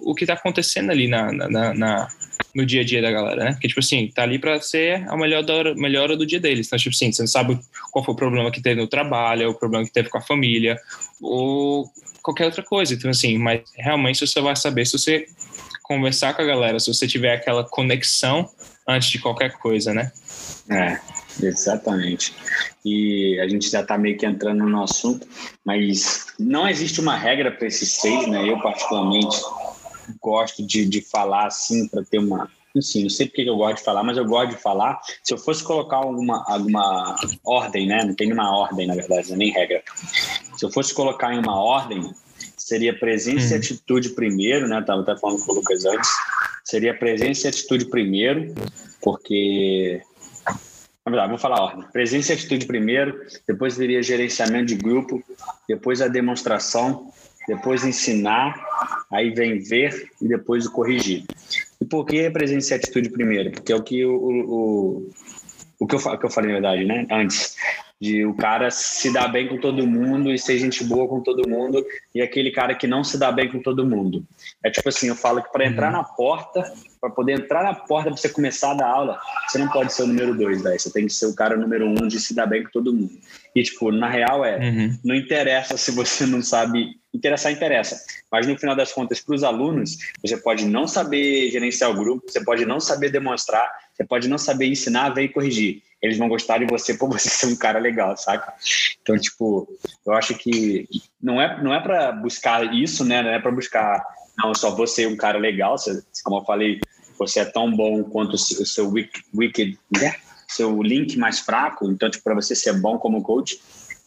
o 0.03 0.15
que 0.15 0.24
está 0.24 0.33
acontecendo 0.33 0.89
ali 0.89 1.07
na, 1.07 1.31
na, 1.31 1.74
na, 1.75 2.07
no 2.53 2.65
dia 2.65 2.81
a 2.81 2.83
dia 2.83 3.00
da 3.00 3.12
galera, 3.12 3.44
né? 3.45 3.51
Porque, 3.51 3.68
tipo 3.68 3.80
assim, 3.80 4.07
tá 4.07 4.24
ali 4.24 4.39
para 4.39 4.59
ser 4.59 5.07
a 5.07 5.15
melhor 5.15 5.48
hora, 5.48 5.75
melhor 5.75 6.03
hora 6.06 6.18
do 6.18 6.25
dia 6.25 6.39
deles. 6.39 6.65
Então, 6.65 6.80
tipo 6.80 6.95
assim, 6.95 7.12
você 7.12 7.21
não 7.21 7.27
sabe 7.27 7.59
qual 7.92 8.03
foi 8.03 8.15
o 8.15 8.18
problema 8.18 8.50
que 8.50 8.59
teve 8.59 8.81
no 8.81 8.88
trabalho, 8.88 9.51
o 9.51 9.53
problema 9.53 9.86
que 9.86 9.94
teve 9.94 10.09
com 10.09 10.18
a 10.18 10.21
família, 10.21 10.80
ou 11.21 11.88
qualquer 12.24 12.45
outra 12.45 12.63
coisa. 12.63 12.95
Então, 12.95 13.12
assim, 13.12 13.38
mas 13.38 13.62
realmente 13.77 14.25
você 14.25 14.42
vai 14.42 14.56
saber 14.56 14.88
se 14.88 14.97
você 14.97 15.27
conversar 15.83 16.33
com 16.33 16.42
a 16.42 16.45
galera, 16.45 16.80
se 16.80 16.92
você 16.92 17.07
tiver 17.07 17.36
aquela 17.36 17.63
conexão 17.63 18.50
antes 18.88 19.12
de 19.12 19.19
qualquer 19.19 19.51
coisa, 19.59 19.94
né? 19.94 20.12
É, 20.71 21.00
exatamente. 21.42 22.33
E 22.83 23.39
a 23.39 23.48
gente 23.48 23.69
já 23.69 23.81
está 23.81 23.98
meio 23.98 24.18
que 24.18 24.25
entrando 24.25 24.66
no 24.66 24.83
assunto, 24.83 25.28
mas 25.63 26.28
não 26.39 26.68
existe 26.68 27.00
uma 27.00 27.16
regra 27.16 27.51
para 27.51 27.68
esses 27.68 27.94
seis, 27.94 28.28
né? 28.28 28.50
Eu, 28.50 28.60
particularmente, 28.60 29.38
gosto 30.19 30.66
de, 30.66 30.86
de 30.86 31.01
falar 31.01 31.48
assim 31.48 31.88
para 31.88 32.04
ter 32.04 32.19
uma. 32.19 32.50
Enfim, 32.75 33.04
não 33.04 33.10
sei 33.10 33.28
porque 33.28 33.42
eu 33.42 33.57
gosto 33.57 33.78
de 33.78 33.83
falar, 33.83 34.04
mas 34.04 34.18
eu 34.18 34.25
gosto 34.25 34.56
de 34.56 34.62
falar. 34.62 35.00
Se 35.24 35.33
eu 35.33 35.38
fosse 35.38 35.63
colocar 35.63 35.98
alguma, 35.98 36.44
alguma 36.48 37.16
ordem, 37.44 37.85
né? 37.85 38.04
Não 38.04 38.16
tem 38.16 38.31
uma 38.31 38.50
ordem, 38.57 38.88
na 38.88 38.95
verdade, 38.95 39.35
nem 39.35 39.52
regra. 39.52 39.83
Se 40.57 40.66
eu 40.66 40.71
fosse 40.71 40.94
colocar 40.94 41.33
em 41.33 41.40
uma 41.40 41.59
ordem, 41.59 42.14
seria 42.57 42.97
presença 42.97 43.54
hum. 43.54 43.57
e 43.57 43.59
atitude 43.59 44.09
primeiro, 44.09 44.68
né? 44.68 44.80
Estava 44.80 45.02
até 45.02 45.18
falando 45.18 45.44
com 45.44 45.52
o 45.52 45.56
Lucas 45.56 45.85
antes. 45.85 46.09
Seria 46.64 46.97
presença 46.97 47.47
e 47.47 47.50
atitude 47.50 47.85
primeiro, 47.85 48.54
porque. 49.02 50.02
Na 51.06 51.12
verdade, 51.12 51.30
vou 51.30 51.40
falar 51.40 51.58
a 51.58 51.64
ordem. 51.64 51.84
Presença 51.92 52.31
e 52.31 52.36
atitude 52.36 52.66
primeiro, 52.66 53.20
depois 53.48 53.76
viria 53.76 54.04
gerenciamento 54.04 54.68
de 54.68 54.76
grupo, 54.76 55.24
depois 55.68 56.02
a 56.02 56.08
demonstração, 56.08 57.12
depois 57.48 57.84
ensinar, 57.84 58.56
aí 59.12 59.31
vem 59.31 59.60
ver 59.60 60.12
e 60.22 60.28
depois 60.28 60.66
o 60.66 60.72
corrigir. 60.72 61.26
E 61.80 61.86
por 61.86 62.06
que 62.06 62.30
presença 62.30 62.76
e 62.76 62.78
atitude 62.78 63.10
primeiro? 63.10 63.52
Porque 63.52 63.74
é 63.74 63.76
o 63.76 63.81
que 63.81 64.06
o, 64.06 64.16
o, 64.16 65.10
o 65.80 65.88
que, 65.88 65.96
eu, 65.96 66.18
que 66.20 66.26
eu 66.26 66.30
falei, 66.30 66.52
na 66.52 66.60
verdade, 66.60 66.86
né? 66.86 67.08
Antes 67.10 67.56
de 68.00 68.26
o 68.26 68.36
cara 68.36 68.72
se 68.72 69.12
dar 69.14 69.28
bem 69.28 69.48
com 69.48 69.58
todo 69.58 69.86
mundo 69.86 70.31
e 70.31 70.38
ser 70.38 70.58
gente 70.58 70.84
boa 70.84 71.08
com 71.08 71.22
todo 71.22 71.48
mundo 71.48 71.86
e 72.16 72.22
aquele 72.22 72.52
cara 72.52 72.74
que 72.74 72.88
não 72.88 73.04
se 73.04 73.18
dá 73.18 73.31
bem 73.31 73.52
com 73.52 73.60
todo 73.60 73.86
mundo. 73.86 74.24
É 74.64 74.72
tipo 74.72 74.90
assim, 74.90 75.08
eu 75.08 75.16
falo 75.16 75.42
que 75.42 75.52
para 75.52 75.66
entrar 75.66 75.88
uhum. 75.88 75.98
na 75.98 76.04
porta, 76.04 76.74
para 77.02 77.10
poder 77.10 77.34
entrar 77.34 77.64
na 77.64 77.74
porta 77.74 78.12
para 78.12 78.18
você 78.18 78.30
começar 78.30 78.72
a 78.72 78.76
dar 78.76 78.88
aula, 78.88 79.20
você 79.48 79.58
não 79.58 79.68
pode 79.68 79.92
ser 79.92 80.04
o 80.04 80.08
número 80.08 80.38
dois, 80.38 80.62
velho. 80.62 80.80
Você 80.80 80.92
tem 80.92 81.08
que 81.08 81.14
ser 81.14 81.26
o 81.26 81.36
cara 81.36 81.58
número 81.58 81.88
um 81.88 82.08
de 82.08 82.20
se 82.20 82.36
dar 82.36 82.46
bem 82.46 82.64
com 82.64 82.70
todo 82.70 82.94
mundo. 82.94 83.18
E 83.56 83.64
tipo, 83.64 83.92
na 83.92 84.08
real 84.08 84.46
é, 84.46 84.60
uhum. 84.60 84.98
não 85.04 85.16
interessa 85.16 85.76
se 85.76 85.92
você 85.92 86.28
não 86.28 86.42
sabe 86.44 87.00
interessar 87.14 87.52
interessa. 87.52 88.00
Mas 88.31 88.48
no 88.48 88.58
final 88.58 88.76
das 88.76 88.94
contas, 88.94 89.20
para 89.20 89.36
os 89.36 89.44
alunos, 89.44 89.98
você 90.24 90.38
pode 90.38 90.66
não 90.66 90.88
saber 90.88 91.50
gerenciar 91.50 91.90
o 91.90 91.96
grupo, 91.96 92.31
você 92.31 92.42
pode 92.44 92.66
não 92.66 92.80
saber 92.80 93.10
demonstrar, 93.10 93.68
você 93.94 94.06
pode 94.06 94.30
não 94.30 94.38
saber 94.38 94.68
ensinar, 94.68 95.10
ver 95.10 95.24
e 95.24 95.30
corrigir 95.30 95.81
eles 96.02 96.18
vão 96.18 96.28
gostar 96.28 96.58
de 96.58 96.66
você 96.66 96.94
por 96.96 97.10
você 97.10 97.30
ser 97.30 97.46
um 97.46 97.56
cara 97.56 97.80
legal, 97.80 98.18
saca? 98.18 98.54
Então, 99.02 99.18
tipo, 99.18 99.68
eu 100.06 100.14
acho 100.14 100.34
que 100.36 100.88
não 101.22 101.40
é, 101.40 101.62
não 101.62 101.74
é 101.74 101.80
para 101.80 102.12
buscar 102.12 102.74
isso, 102.74 103.06
né? 103.06 103.22
Não 103.22 103.30
é 103.30 103.40
para 103.40 103.52
buscar, 103.52 104.04
não, 104.38 104.54
só 104.56 104.72
você 104.72 105.06
um 105.06 105.16
cara 105.16 105.38
legal, 105.38 105.78
você, 105.78 106.02
como 106.24 106.40
eu 106.40 106.46
falei, 106.46 106.80
você 107.21 107.42
é 107.42 107.45
tão 107.45 107.71
bom 107.71 108.04
quanto 108.04 108.33
o 108.33 108.37
seu 108.37 108.92
wicked, 108.92 109.78
né? 109.95 110.16
Seu 110.47 110.81
link 110.81 111.18
mais 111.18 111.40
fraco, 111.40 111.90
então, 111.90 112.09
tipo, 112.09 112.23
para 112.23 112.33
você 112.33 112.56
ser 112.56 112.73
bom 112.73 112.97
como 112.97 113.21
coach, 113.21 113.61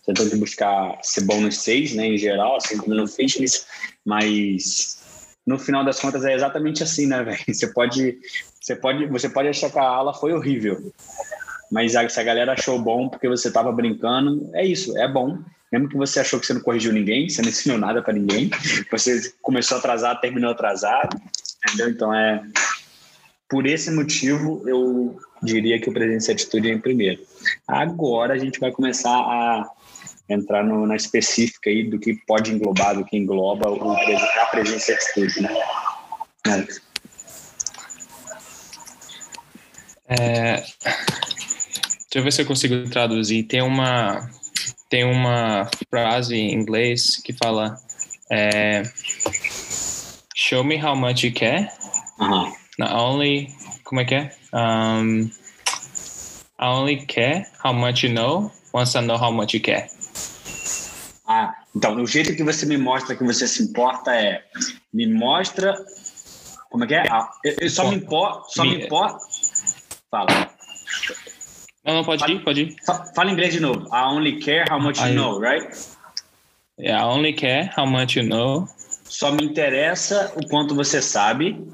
você 0.05 0.13
tem 0.13 0.29
que 0.29 0.37
buscar 0.37 0.99
ser 1.01 1.23
bom 1.23 1.41
nos 1.41 1.59
seis, 1.59 1.95
né, 1.95 2.09
em 2.09 2.19
geral, 2.19 2.57
assim 2.57 2.77
como 2.77 2.95
no 2.95 3.07
fitness, 3.07 3.67
mas 4.05 4.99
no 5.47 5.59
final 5.59 5.85
das 5.85 6.01
contas 6.01 6.25
é 6.25 6.35
exatamente 6.35 6.83
assim, 6.83 7.07
né, 7.07 7.23
velho? 7.25 7.39
Você 7.47 7.69
pode, 7.69 8.19
você 8.61 8.75
pode, 8.75 9.07
você 9.07 9.29
pode 9.29 9.49
achar 9.49 9.71
que 9.71 9.79
a 9.79 9.83
aula 9.83 10.13
foi 10.13 10.33
horrível, 10.33 10.93
mas 11.71 11.93
se 11.93 12.21
a 12.21 12.25
galera 12.25 12.53
achou 12.53 12.79
bom 12.81 13.09
porque 13.09 13.29
você 13.29 13.49
estava 13.49 13.71
brincando, 13.71 14.51
é 14.55 14.67
isso, 14.67 14.99
é 14.99 15.09
bom. 15.09 15.39
Mesmo 15.73 15.89
que 15.89 15.97
você 15.97 16.21
achou 16.21 16.39
que 16.39 16.47
você 16.47 16.55
não 16.55 16.61
corrigiu 16.61 16.93
ninguém, 16.93 17.29
você 17.29 17.43
não 17.43 17.49
ensinou 17.49 17.79
nada 17.79 18.03
para 18.03 18.13
ninguém, 18.13 18.51
você 18.91 19.33
começou 19.41 19.79
atrasado, 19.79 20.21
terminou 20.21 20.51
atrasado, 20.51 21.21
entendeu? 21.65 21.91
Então 21.91 22.13
é 22.13 22.43
por 23.55 23.67
esse 23.67 23.89
motivo 23.93 24.69
eu 24.69 25.17
diria 25.41 25.81
que 25.81 25.89
o 25.89 25.93
presença 25.93 26.33
e 26.33 26.35
atitude 26.35 26.69
é 26.69 26.73
em 26.73 26.81
primeiro. 26.81 27.25
Agora 27.69 28.35
a 28.35 28.37
gente 28.37 28.59
vai 28.59 28.73
começar 28.73 29.17
a 29.17 29.71
entrar 30.29 30.65
no, 30.65 30.85
na 30.85 30.97
específica 30.97 31.71
aí 31.71 31.89
do 31.89 31.97
que 31.97 32.17
pode 32.27 32.51
englobar, 32.51 32.97
do 32.97 33.05
que 33.05 33.17
engloba 33.17 33.71
o, 33.71 33.93
a 33.93 34.47
presença 34.47 34.91
e 34.91 34.95
atitude, 34.97 35.43
né? 35.43 35.51
Alex. 36.49 36.83
É, 40.09 40.55
deixa 40.57 42.17
eu 42.17 42.25
ver 42.25 42.33
se 42.33 42.43
eu 42.43 42.47
consigo 42.47 42.91
traduzir. 42.91 43.45
Tem 43.45 43.63
uma 43.63 44.29
tem 44.91 45.05
uma 45.05 45.71
frase 45.89 46.35
em 46.35 46.53
inglês 46.53 47.23
que 47.25 47.33
fala 47.33 47.77
é, 48.33 48.83
Show 50.35 50.65
me 50.65 50.77
how 50.77 50.97
much 50.97 51.23
you 51.23 51.33
care. 51.33 51.69
Uh 52.19 52.25
-huh. 52.25 52.64
Not 52.79 52.93
only 52.93 53.49
como 53.85 54.01
é 54.01 54.05
que 54.05 54.15
é? 54.15 54.31
Um, 54.53 55.31
I 56.59 56.67
only 56.67 57.07
care 57.07 57.47
how 57.63 57.73
much 57.73 58.05
you 58.05 58.13
know 58.13 58.51
once 58.73 58.97
I 58.97 59.03
know 59.03 59.17
how 59.17 59.31
much 59.31 59.55
you 59.55 59.61
care. 59.61 59.87
Ah, 61.27 61.55
então 61.75 61.97
o 61.97 62.07
jeito 62.07 62.35
que 62.37 62.43
você 62.43 62.67
me 62.67 62.77
mostra 62.77 63.17
que 63.17 63.25
você 63.25 63.47
se 63.47 63.63
importa 63.63 64.15
é 64.15 64.45
me 64.93 65.07
mostra 65.07 65.75
como 66.75 66.83
é 66.83 66.87
que 66.89 66.95
é? 66.95 67.05
Ah, 67.09 67.31
eu, 67.45 67.55
eu 67.61 67.71
só 67.71 67.89
me 67.89 67.95
importo, 67.95 68.53
só 68.53 68.65
me, 68.65 68.77
me 68.77 68.85
importa. 68.85 69.19
Fala. 70.11 70.51
Não, 71.85 71.95
não, 71.95 72.05
pode 72.05 72.21
fala, 72.21 72.33
ir, 72.33 72.43
pode 72.43 72.61
ir. 72.63 72.77
Fala 73.15 73.31
inglês 73.31 73.55
de 73.55 73.61
novo. 73.61 73.87
I 73.95 74.03
only 74.07 74.41
care 74.41 74.65
how 74.69 74.81
much 74.81 74.99
I, 75.01 75.11
you 75.11 75.15
know, 75.15 75.39
right? 75.39 75.65
Yeah, 76.77 77.01
I 77.01 77.07
only 77.07 77.33
care 77.33 77.71
how 77.77 77.87
much 77.87 78.17
you 78.17 78.27
know. 78.27 78.67
Só 79.05 79.31
me 79.31 79.45
interessa 79.45 80.33
o 80.35 80.49
quanto 80.49 80.75
você 80.75 81.01
sabe. 81.01 81.65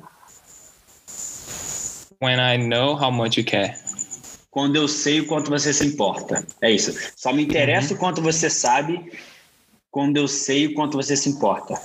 When 2.22 2.38
I 2.38 2.58
know 2.58 2.94
how 2.94 3.10
much 3.10 3.38
you 3.38 3.44
care. 3.44 3.74
Quando 4.50 4.76
eu 4.76 4.86
sei 4.88 5.20
o 5.20 5.26
quanto 5.26 5.48
você 5.48 5.72
se 5.72 5.86
importa. 5.86 6.44
É 6.60 6.70
isso. 6.70 6.92
Só 7.16 7.32
me 7.32 7.42
interessa 7.42 7.90
uhum. 7.90 7.96
o 7.96 7.98
quanto 7.98 8.20
você 8.20 8.50
sabe 8.50 9.10
quando 9.90 10.16
eu 10.16 10.28
sei 10.28 10.66
o 10.66 10.74
quanto 10.74 10.96
você 10.96 11.16
se 11.16 11.28
importa. 11.28 11.80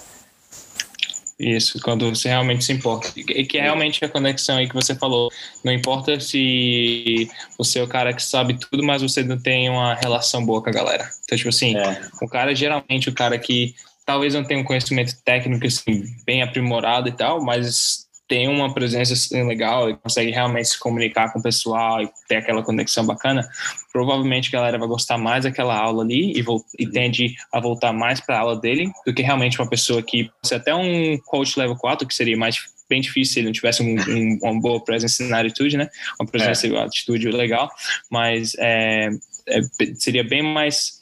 Isso, 1.38 1.80
quando 1.82 2.10
você 2.10 2.30
realmente 2.30 2.64
se 2.64 2.72
importa. 2.72 3.12
E 3.16 3.46
que 3.46 3.58
é 3.58 3.62
realmente 3.64 4.04
a 4.04 4.10
conexão 4.10 4.58
aí 4.58 4.70
que 4.70 4.76
você 4.76 4.96
falou. 4.96 5.30
Não 5.64 5.74
importa 5.74 6.20
se 6.20 7.30
você 7.58 7.80
é 7.80 7.84
o 7.84 7.88
cara 7.88 8.14
que 8.14 8.24
sabe 8.24 8.58
tudo, 8.58 8.84
mas 8.84 9.02
você 9.02 9.22
não 9.22 9.38
tem 9.38 9.70
uma 9.70 9.96
relação 9.96 10.46
boa 10.46 10.62
com 10.62 10.70
a 10.70 10.74
galera. 10.74 11.10
Então, 11.26 11.38
tipo 11.38 11.50
assim, 11.50 11.76
é. 11.76 12.02
o 12.22 12.28
cara 12.28 12.56
geralmente 12.56 13.10
o 13.10 13.14
cara 13.14 13.38
que 13.38 13.76
talvez 14.06 14.34
não 14.34 14.46
tenha 14.46 14.62
um 14.62 14.64
conhecimento 14.64 15.16
técnico 15.26 15.68
assim, 15.68 16.06
bem 16.26 16.42
aprimorado 16.42 17.10
e 17.10 17.12
tal, 17.12 17.44
mas 17.44 18.05
tem 18.28 18.48
uma 18.48 18.74
presença 18.74 19.14
assim, 19.14 19.44
legal 19.44 19.90
e 19.90 19.96
consegue 19.96 20.32
realmente 20.32 20.70
se 20.70 20.80
comunicar 20.80 21.32
com 21.32 21.40
o 21.40 21.44
pessoal 21.44 22.02
e 22.02 22.10
ter 22.28 22.38
aquela 22.38 22.64
conexão 22.64 23.06
bacana, 23.06 23.48
provavelmente 23.92 24.50
a 24.50 24.60
galera 24.60 24.80
vai 24.80 24.88
gostar 24.88 25.18
mais 25.18 25.44
daquela 25.44 25.78
aula 25.78 26.04
ali 26.04 26.34
e, 26.40 26.44
e 26.80 26.88
tende 26.88 27.36
a 27.54 27.60
voltar 27.60 27.94
mais 27.94 28.20
para 28.20 28.38
a 28.38 28.40
aula 28.42 28.60
dele 28.60 28.92
do 29.06 29.14
que 29.14 29.22
realmente 29.22 29.60
uma 29.62 29.70
pessoa 29.70 30.02
que, 30.02 30.30
se 30.44 30.56
até 30.56 30.74
um 30.74 31.18
coach 31.20 31.58
level 31.60 31.76
4, 31.76 32.08
que 32.08 32.16
seria 32.16 32.38
mais 32.38 32.58
bem 32.90 33.02
difícil 33.02 33.34
se 33.34 33.40
ele 33.40 33.48
não 33.48 33.54
tivesse 33.54 33.82
um, 33.82 33.96
um, 33.96 34.40
uma 34.44 34.60
boa 34.60 34.84
presença 34.84 35.24
na 35.24 35.40
atitude, 35.40 35.78
né? 35.78 35.90
Uma 36.20 36.28
presença 36.28 36.68
é. 36.68 36.80
atitude 36.80 37.30
legal, 37.30 37.70
mas 38.12 38.54
é, 38.60 39.10
é, 39.48 39.62
seria 39.96 40.24
bem 40.24 40.42
mais 40.42 41.02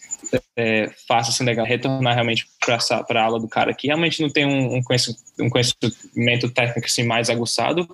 é, 0.55 0.89
fácil 1.07 1.31
assim, 1.31 1.43
legal, 1.43 1.65
retornar 1.65 2.13
realmente 2.13 2.47
para 2.65 3.21
a 3.21 3.23
aula 3.23 3.39
do 3.39 3.47
cara 3.47 3.73
que 3.73 3.87
realmente 3.87 4.21
não 4.21 4.29
tem 4.29 4.45
um, 4.45 4.77
um, 4.77 5.49
conhecimento, 5.49 6.49
técnico 6.49 6.87
assim, 6.87 7.03
mais 7.03 7.29
aguçado, 7.29 7.87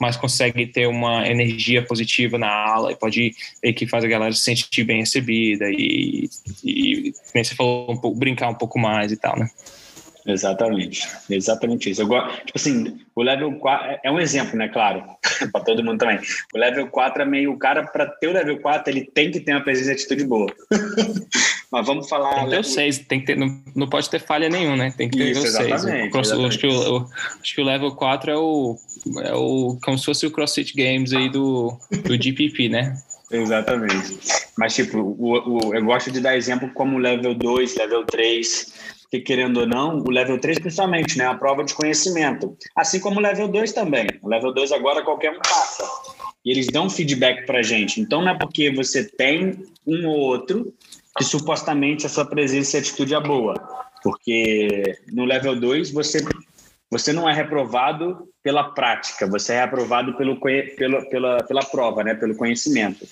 mas 0.00 0.16
consegue 0.16 0.66
ter 0.66 0.86
uma 0.86 1.26
energia 1.26 1.84
positiva 1.84 2.38
na 2.38 2.50
aula 2.50 2.92
e 2.92 2.96
pode 2.96 3.32
e 3.62 3.72
que 3.72 3.86
faz 3.86 4.04
a 4.04 4.08
galera 4.08 4.32
se 4.32 4.40
sentir 4.40 4.84
bem 4.84 5.00
recebida 5.00 5.66
e, 5.70 6.28
e 6.64 7.12
nem 7.34 7.44
você 7.44 7.54
falou, 7.54 7.90
um 7.90 7.96
pouco, 7.96 8.18
brincar 8.18 8.48
um 8.48 8.54
pouco 8.54 8.78
mais 8.78 9.12
e 9.12 9.16
tal, 9.16 9.38
né? 9.38 9.48
Exatamente, 10.26 11.08
exatamente 11.28 11.90
isso. 11.90 12.02
Eu 12.02 12.06
gosto, 12.06 12.46
tipo 12.46 12.52
assim, 12.56 13.00
o 13.14 13.22
level 13.22 13.52
4 13.58 14.00
é 14.04 14.10
um 14.10 14.20
exemplo, 14.20 14.56
né? 14.56 14.68
Claro, 14.68 15.02
para 15.52 15.64
todo 15.64 15.82
mundo 15.82 15.98
também. 15.98 16.18
O 16.54 16.58
level 16.58 16.86
4 16.88 17.22
é 17.22 17.26
meio 17.26 17.52
o 17.52 17.58
cara, 17.58 17.84
para 17.84 18.06
ter 18.06 18.28
o 18.28 18.32
level 18.32 18.60
4, 18.60 18.92
ele 18.92 19.04
tem 19.04 19.30
que 19.30 19.40
ter 19.40 19.52
uma 19.52 19.64
presença 19.64 19.94
de 19.94 19.96
atitude 19.96 20.24
boa. 20.24 20.46
Mas 21.72 21.86
vamos 21.86 22.06
falar. 22.06 22.34
Tem 22.34 22.44
que 22.44 22.50
ter 22.50 22.60
o 22.60 22.64
6, 22.64 22.98
tem 22.98 23.20
que 23.20 23.26
ter, 23.26 23.36
não, 23.36 23.62
não 23.74 23.88
pode 23.88 24.10
ter 24.10 24.20
falha 24.20 24.50
nenhuma, 24.50 24.76
né? 24.76 24.94
Tem 24.94 25.08
que 25.08 25.16
ter 25.16 25.30
Isso, 25.30 25.40
o 25.40 25.50
6. 25.50 25.66
Exatamente, 25.66 26.18
Acho, 26.18 26.58
que 26.58 26.66
o, 26.66 26.98
o, 26.98 27.06
acho 27.40 27.54
que 27.54 27.60
o 27.62 27.64
level 27.64 27.92
4 27.92 28.30
é 28.30 28.36
o, 28.36 28.76
é 29.24 29.34
o. 29.34 29.78
como 29.82 29.96
se 29.96 30.04
fosse 30.04 30.26
o 30.26 30.30
CrossFit 30.30 30.74
Games 30.76 31.14
aí 31.14 31.30
do, 31.30 31.74
do 32.04 32.22
GPP, 32.22 32.68
né? 32.68 32.94
Exatamente. 33.30 34.18
Mas, 34.58 34.74
tipo, 34.74 34.98
o, 34.98 35.70
o, 35.70 35.74
eu 35.74 35.82
gosto 35.82 36.10
de 36.10 36.20
dar 36.20 36.36
exemplo 36.36 36.70
como 36.74 36.98
level 36.98 37.34
2, 37.34 37.74
level 37.76 38.04
3, 38.04 38.74
que 39.10 39.20
querendo 39.20 39.60
ou 39.60 39.66
não, 39.66 39.98
o 40.00 40.10
level 40.10 40.38
3 40.38 40.58
principalmente, 40.58 41.16
né? 41.16 41.24
A 41.24 41.34
prova 41.34 41.64
de 41.64 41.72
conhecimento. 41.72 42.54
Assim 42.76 43.00
como 43.00 43.18
o 43.18 43.22
level 43.22 43.48
2 43.48 43.72
também. 43.72 44.06
O 44.20 44.28
level 44.28 44.52
2 44.52 44.72
agora 44.72 45.02
qualquer 45.02 45.32
um 45.32 45.38
passa. 45.38 45.84
E 46.44 46.50
eles 46.50 46.66
dão 46.66 46.90
feedback 46.90 47.46
pra 47.46 47.62
gente. 47.62 47.98
Então 47.98 48.20
não 48.20 48.32
é 48.32 48.38
porque 48.38 48.70
você 48.70 49.04
tem 49.04 49.64
um 49.86 50.06
ou 50.06 50.18
outro 50.18 50.74
que 51.16 51.24
supostamente 51.24 52.06
a 52.06 52.08
sua 52.08 52.24
presença 52.24 52.76
e 52.76 52.80
atitude 52.80 53.14
é 53.14 53.20
boa. 53.20 53.54
Porque 54.02 54.96
no 55.12 55.24
level 55.24 55.58
2 55.58 55.90
você, 55.90 56.24
você 56.90 57.12
não 57.12 57.28
é 57.28 57.32
reprovado 57.32 58.28
pela 58.42 58.64
prática, 58.70 59.26
você 59.26 59.54
é 59.54 59.60
reprovado 59.60 60.14
pelo, 60.16 60.40
pelo, 60.40 61.08
pela, 61.08 61.42
pela 61.44 61.64
prova, 61.64 62.02
né? 62.02 62.14
pelo 62.14 62.36
conhecimento. 62.36 63.06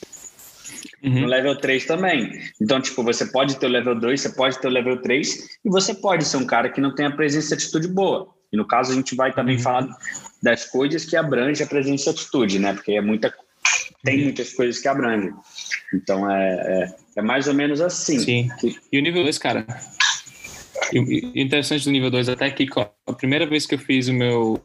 Uhum. 1.02 1.20
No 1.20 1.26
level 1.26 1.56
3 1.56 1.86
também. 1.86 2.30
Então, 2.60 2.80
tipo, 2.80 3.02
você 3.02 3.26
pode 3.26 3.56
ter 3.56 3.66
o 3.66 3.70
level 3.70 3.94
2, 3.94 4.20
você 4.20 4.28
pode 4.30 4.58
ter 4.58 4.68
o 4.68 4.70
level 4.70 5.00
3, 5.00 5.58
e 5.64 5.70
você 5.70 5.94
pode 5.94 6.24
ser 6.24 6.36
um 6.36 6.46
cara 6.46 6.68
que 6.68 6.80
não 6.80 6.94
tem 6.94 7.06
a 7.06 7.10
presença 7.10 7.54
e 7.54 7.56
atitude 7.56 7.88
boa. 7.88 8.28
E 8.52 8.56
no 8.56 8.66
caso, 8.66 8.92
a 8.92 8.94
gente 8.94 9.14
vai 9.14 9.32
também 9.32 9.56
uhum. 9.56 9.62
falar 9.62 9.88
das 10.42 10.66
coisas 10.66 11.04
que 11.04 11.16
abrange 11.16 11.62
a 11.62 11.66
presença 11.66 12.10
e 12.10 12.12
atitude, 12.12 12.58
né? 12.58 12.74
Porque 12.74 12.92
é 12.92 13.00
muita, 13.00 13.32
tem 14.02 14.22
muitas 14.24 14.52
coisas 14.52 14.80
que 14.80 14.88
abrangem. 14.88 15.32
Então, 15.94 16.30
é, 16.30 16.54
é, 16.54 16.94
é 17.16 17.22
mais 17.22 17.48
ou 17.48 17.54
menos 17.54 17.80
assim. 17.80 18.18
Sim. 18.18 18.48
E 18.92 18.98
o 18.98 19.02
nível 19.02 19.22
2, 19.22 19.38
cara, 19.38 19.66
e 20.92 21.40
interessante 21.40 21.84
do 21.84 21.90
nível 21.90 22.10
2 22.10 22.28
até 22.28 22.50
que 22.50 22.66
a 23.06 23.12
primeira 23.12 23.46
vez 23.46 23.66
que 23.66 23.74
eu 23.74 23.78
fiz 23.78 24.08
o 24.08 24.12
meu 24.12 24.62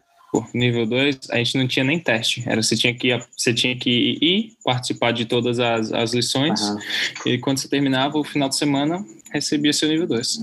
nível 0.54 0.86
2, 0.86 1.30
a 1.30 1.38
gente 1.38 1.58
não 1.58 1.68
tinha 1.68 1.86
nem 1.86 2.00
teste. 2.00 2.44
Era 2.46 2.62
você 2.62 2.76
tinha 2.76 2.94
que 2.94 3.18
você 3.36 3.54
tinha 3.54 3.76
que 3.76 4.18
ir 4.22 4.54
participar 4.64 5.12
de 5.12 5.26
todas 5.26 5.60
as, 5.60 5.92
as 5.94 6.14
lições 6.14 6.60
uhum. 6.62 6.78
e 7.26 7.38
quando 7.38 7.60
você 7.60 7.70
terminava 7.70 8.18
o 8.18 8.24
final 8.24 8.50
de 8.50 8.58
semana, 8.58 9.06
recebia 9.32 9.72
seu 9.72 9.88
nível 9.88 10.08
2. 10.08 10.40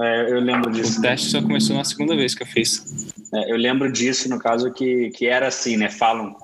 É, 0.00 0.32
eu 0.32 0.40
lembro 0.40 0.70
disso. 0.70 0.98
O 0.98 1.02
teste 1.02 1.28
só 1.28 1.42
começou 1.42 1.76
na 1.76 1.84
segunda 1.84 2.16
vez 2.16 2.34
que 2.34 2.42
eu 2.42 2.46
fiz. 2.46 3.12
É, 3.34 3.52
eu 3.52 3.56
lembro 3.56 3.90
disso 3.90 4.28
no 4.28 4.38
caso 4.38 4.72
que, 4.72 5.10
que 5.10 5.26
era 5.26 5.48
assim, 5.48 5.76
né? 5.76 5.90
Falam 5.90 6.36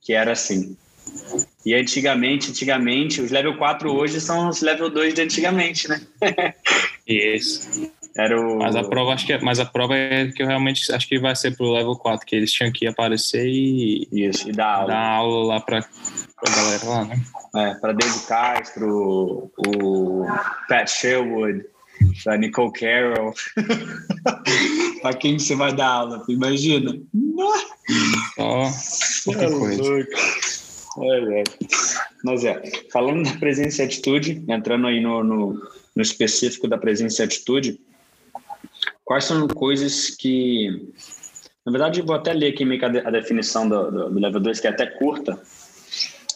que 0.00 0.12
era 0.12 0.32
assim. 0.32 0.76
E 1.64 1.74
antigamente, 1.74 2.50
antigamente, 2.50 3.20
os 3.20 3.30
level 3.30 3.56
4 3.56 3.92
hoje 3.92 4.20
são 4.20 4.48
os 4.48 4.60
level 4.60 4.90
2 4.90 5.14
de 5.14 5.22
antigamente, 5.22 5.88
né? 5.88 6.00
Isso. 7.06 7.90
Era 8.16 8.38
o... 8.38 8.58
Mas 8.58 8.76
a 8.76 8.84
prova 8.84 9.14
acho 9.14 9.24
que 9.24 9.32
é, 9.32 9.40
mas 9.40 9.58
a 9.58 9.64
prova 9.64 9.96
é 9.96 10.30
que 10.30 10.42
eu 10.42 10.46
realmente 10.46 10.92
acho 10.92 11.08
que 11.08 11.18
vai 11.18 11.34
ser 11.34 11.56
pro 11.56 11.72
level 11.72 11.96
4, 11.96 12.26
que 12.26 12.36
eles 12.36 12.52
tinham 12.52 12.70
que 12.70 12.86
aparecer 12.86 13.46
e, 13.46 14.06
Isso, 14.12 14.48
e 14.48 14.52
dar 14.52 14.74
aula. 14.74 14.88
Dar 14.88 15.08
aula 15.08 15.46
lá 15.46 15.60
pra, 15.60 15.80
pra 15.80 16.54
galera 16.54 16.84
lá, 16.84 17.04
né? 17.06 17.20
É, 17.56 17.74
pra 17.74 17.92
David 17.92 18.26
Castro, 18.26 19.50
o 19.56 20.26
Pat 20.68 20.88
Sherwood, 20.88 21.64
pra 22.22 22.36
Nicole 22.36 22.72
Carroll. 22.72 23.34
pra 25.00 25.14
quem 25.14 25.38
você 25.38 25.54
vai 25.54 25.72
dar 25.74 25.88
aula? 25.88 26.22
Imagina. 26.28 26.94
Só 28.36 29.32
é 29.32 29.50
coisa. 29.50 29.82
É, 31.00 31.40
é. 31.40 31.44
Mas 32.24 32.44
é, 32.44 32.62
falando 32.90 33.24
da 33.24 33.38
presença 33.38 33.82
e 33.82 33.86
atitude, 33.86 34.44
entrando 34.48 34.86
aí 34.86 35.00
no, 35.00 35.24
no, 35.24 35.70
no 35.94 36.02
específico 36.02 36.68
da 36.68 36.76
presença 36.76 37.22
e 37.22 37.24
atitude, 37.24 37.80
quais 39.04 39.24
são 39.24 39.46
coisas 39.48 40.10
que. 40.10 40.92
Na 41.64 41.70
verdade, 41.70 42.02
vou 42.02 42.16
até 42.16 42.32
ler 42.32 42.52
aqui 42.52 42.64
meio 42.64 42.80
que 42.80 42.84
a, 42.84 43.10
definição 43.10 43.68
do, 43.68 43.90
do, 43.90 44.10
do 44.10 44.20
level 44.20 44.40
2, 44.40 44.60
que 44.60 44.66
é 44.66 44.70
até 44.70 44.86
curta, 44.86 45.40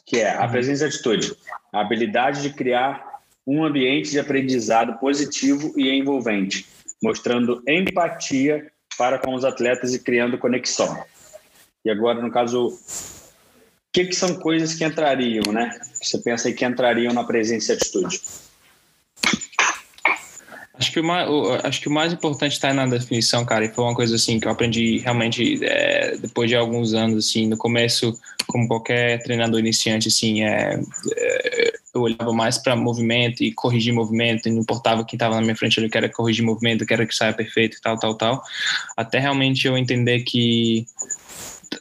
que 0.06 0.18
é 0.18 0.34
a 0.34 0.44
uhum. 0.44 0.50
presença 0.52 0.84
e 0.84 0.88
atitude, 0.88 1.36
a 1.72 1.80
habilidade 1.80 2.42
de 2.42 2.50
criar 2.50 3.04
um 3.46 3.64
ambiente 3.64 4.10
de 4.10 4.20
aprendizado 4.20 4.98
positivo 4.98 5.72
e 5.76 5.90
envolvente, 5.90 6.66
mostrando 7.02 7.62
empatia 7.66 8.70
para 8.96 9.18
com 9.18 9.34
os 9.34 9.44
atletas 9.44 9.94
e 9.94 9.98
criando 9.98 10.38
conexão. 10.38 11.04
E 11.84 11.90
agora, 11.90 12.20
no 12.20 12.30
caso, 12.30 12.76
que, 13.96 14.04
que 14.04 14.14
são 14.14 14.34
coisas 14.34 14.74
que 14.74 14.84
entrariam, 14.84 15.50
né? 15.50 15.74
Você 15.94 16.18
pensa 16.18 16.52
que 16.52 16.66
entrariam 16.66 17.14
na 17.14 17.24
presença 17.24 17.72
e 17.72 17.76
atitude? 17.76 18.20
Acho 20.78 20.92
que, 20.92 21.00
o 21.00 21.04
mais, 21.04 21.26
acho 21.64 21.80
que 21.80 21.88
o 21.88 21.90
mais 21.90 22.12
importante 22.12 22.52
está 22.52 22.74
na 22.74 22.84
definição, 22.86 23.42
cara, 23.46 23.64
e 23.64 23.72
foi 23.72 23.82
uma 23.82 23.94
coisa 23.94 24.16
assim 24.16 24.38
que 24.38 24.46
eu 24.46 24.52
aprendi 24.52 24.98
realmente 24.98 25.64
é, 25.64 26.14
depois 26.18 26.50
de 26.50 26.54
alguns 26.54 26.92
anos, 26.92 27.24
assim, 27.24 27.46
no 27.46 27.56
começo, 27.56 28.12
como 28.46 28.68
qualquer 28.68 29.22
treinador 29.22 29.58
iniciante, 29.58 30.08
assim, 30.08 30.44
é, 30.44 30.78
é 31.16 31.72
eu 31.94 32.02
olhava 32.02 32.30
mais 32.34 32.58
para 32.58 32.76
movimento 32.76 33.42
e 33.42 33.54
corrigir 33.54 33.94
movimento, 33.94 34.46
e 34.46 34.52
não 34.52 34.60
importava 34.60 35.02
quem 35.06 35.16
estava 35.16 35.36
na 35.36 35.40
minha 35.40 35.56
frente, 35.56 35.80
eu 35.80 35.88
queria 35.88 36.10
corrigir 36.10 36.44
movimento, 36.44 36.82
eu 36.82 36.86
queria 36.86 37.06
que 37.06 37.16
saia 37.16 37.32
perfeito 37.32 37.78
e 37.78 37.80
tal, 37.80 37.98
tal, 37.98 38.14
tal, 38.14 38.42
até 38.94 39.18
realmente 39.18 39.66
eu 39.66 39.78
entender 39.78 40.20
que 40.20 40.86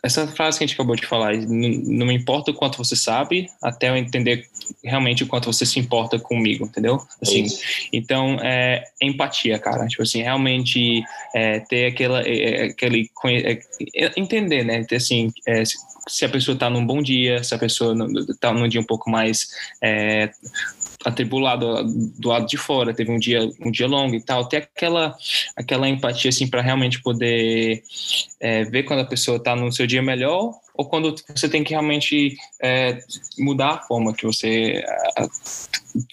essa 0.03 0.27
frase 0.27 0.57
que 0.57 0.63
a 0.63 0.67
gente 0.67 0.75
acabou 0.75 0.95
de 0.95 1.05
falar, 1.05 1.35
não, 1.37 1.69
não 1.69 2.05
me 2.05 2.13
importa 2.13 2.51
o 2.51 2.53
quanto 2.53 2.77
você 2.77 2.95
sabe, 2.95 3.47
até 3.61 3.89
eu 3.89 3.95
entender 3.95 4.47
realmente 4.83 5.23
o 5.23 5.27
quanto 5.27 5.51
você 5.51 5.65
se 5.65 5.79
importa 5.79 6.19
comigo, 6.19 6.65
entendeu? 6.65 6.99
Assim, 7.21 7.45
então, 7.91 8.37
é, 8.41 8.83
empatia, 9.01 9.57
cara. 9.59 9.87
Tipo 9.87 10.03
assim, 10.03 10.21
realmente 10.21 11.03
é, 11.33 11.59
ter 11.59 11.87
aquela, 11.87 12.21
é, 12.21 12.37
é 12.37 12.63
aquele, 12.65 13.09
é, 13.95 14.11
entender, 14.17 14.63
né? 14.63 14.83
Ter 14.83 14.97
assim, 14.97 15.31
é, 15.47 15.63
se 16.07 16.25
a 16.25 16.29
pessoa 16.29 16.53
está 16.53 16.69
num 16.69 16.85
bom 16.85 17.01
dia, 17.01 17.43
se 17.43 17.53
a 17.53 17.57
pessoa 17.57 17.95
está 18.29 18.53
num 18.53 18.67
dia 18.67 18.79
um 18.79 18.85
pouco 18.85 19.09
mais 19.09 19.47
é, 19.81 20.29
atribulado 21.05 21.83
do 22.19 22.29
lado 22.29 22.47
de 22.47 22.57
fora, 22.57 22.93
teve 22.93 23.11
um 23.11 23.19
dia 23.19 23.47
um 23.63 23.69
dia 23.69 23.87
longo 23.87 24.15
e 24.15 24.21
tal, 24.21 24.49
ter 24.49 24.57
aquela 24.57 25.15
aquela 25.55 25.87
empatia 25.87 26.29
assim 26.29 26.47
para 26.47 26.61
realmente 26.61 27.01
poder 27.01 27.83
é, 28.39 28.63
ver 28.63 28.83
quando 28.83 28.99
a 29.01 29.05
pessoa 29.05 29.37
está 29.37 29.55
no 29.55 29.71
seu 29.71 29.85
dia 29.85 30.01
melhor 30.01 30.53
ou 30.73 30.85
quando 30.85 31.15
você 31.33 31.47
tem 31.47 31.63
que 31.63 31.71
realmente 31.71 32.35
é, 32.61 32.99
mudar 33.37 33.69
a 33.69 33.81
forma 33.81 34.13
que 34.13 34.25
você 34.25 34.83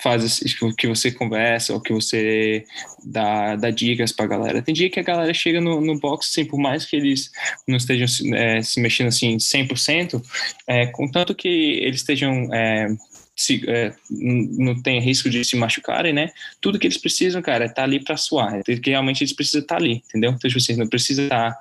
faz 0.00 0.40
que 0.78 0.87
você 0.87 1.11
conversa 1.11 1.72
ou 1.72 1.80
que 1.80 1.92
você 1.92 2.64
dá, 3.04 3.56
dá 3.56 3.70
dicas 3.70 4.12
para 4.12 4.26
a 4.26 4.28
galera. 4.28 4.62
Tem 4.62 4.75
dia 4.75 4.88
que 4.88 5.00
a 5.00 5.02
galera 5.02 5.34
chega 5.34 5.61
no, 5.61 5.80
no 5.80 5.99
box, 5.99 6.28
assim, 6.30 6.44
por 6.44 6.58
mais 6.58 6.84
que 6.87 6.96
eles 6.96 7.30
não 7.66 7.76
estejam 7.76 8.06
é, 8.37 8.62
se 8.62 8.80
mexendo 8.80 9.08
assim 9.08 9.37
100%, 9.37 10.22
é, 10.68 10.87
contanto 10.87 11.34
que 11.34 11.49
eles 11.49 12.00
estejam 12.00 12.49
é, 12.54 12.88
se, 13.35 13.62
é, 13.67 13.93
não 14.11 14.81
tem 14.81 15.01
risco 15.01 15.31
de 15.31 15.45
se 15.45 15.57
machucarem, 15.57 16.12
né? 16.12 16.31
Tudo 16.61 16.79
que 16.79 16.87
eles 16.87 16.99
precisam, 16.99 17.41
cara, 17.41 17.65
é 17.65 17.67
estar 17.67 17.77
tá 17.77 17.83
ali 17.85 18.03
para 18.03 18.17
suar. 18.17 18.61
É 18.69 18.77
que 18.77 18.91
realmente 18.91 19.23
eles 19.23 19.33
precisam 19.33 19.61
estar 19.61 19.77
tá 19.77 19.81
ali, 19.81 20.03
entendeu? 20.09 20.31
Então, 20.31 20.49
tipo 20.49 20.59
assim, 20.59 20.77
não 20.77 20.87
precisa 20.87 21.23
estar 21.23 21.53
tá 21.53 21.59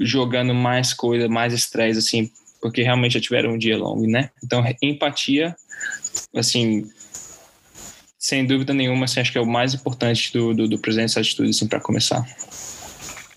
jogando 0.00 0.54
mais 0.54 0.92
coisa, 0.92 1.28
mais 1.28 1.52
estresse, 1.52 1.98
assim, 1.98 2.30
porque 2.60 2.82
realmente 2.82 3.14
já 3.14 3.20
tiveram 3.20 3.52
um 3.52 3.58
dia 3.58 3.76
longo, 3.76 4.06
né? 4.06 4.30
Então, 4.42 4.64
empatia, 4.82 5.54
assim, 6.34 6.88
sem 8.18 8.46
dúvida 8.46 8.72
nenhuma, 8.72 9.04
assim, 9.04 9.20
acho 9.20 9.32
que 9.32 9.38
é 9.38 9.40
o 9.40 9.46
mais 9.46 9.74
importante 9.74 10.32
do, 10.32 10.54
do, 10.54 10.68
do 10.68 10.78
presença 10.78 11.20
atitude, 11.20 11.50
assim, 11.50 11.66
para 11.66 11.80
começar. 11.80 12.24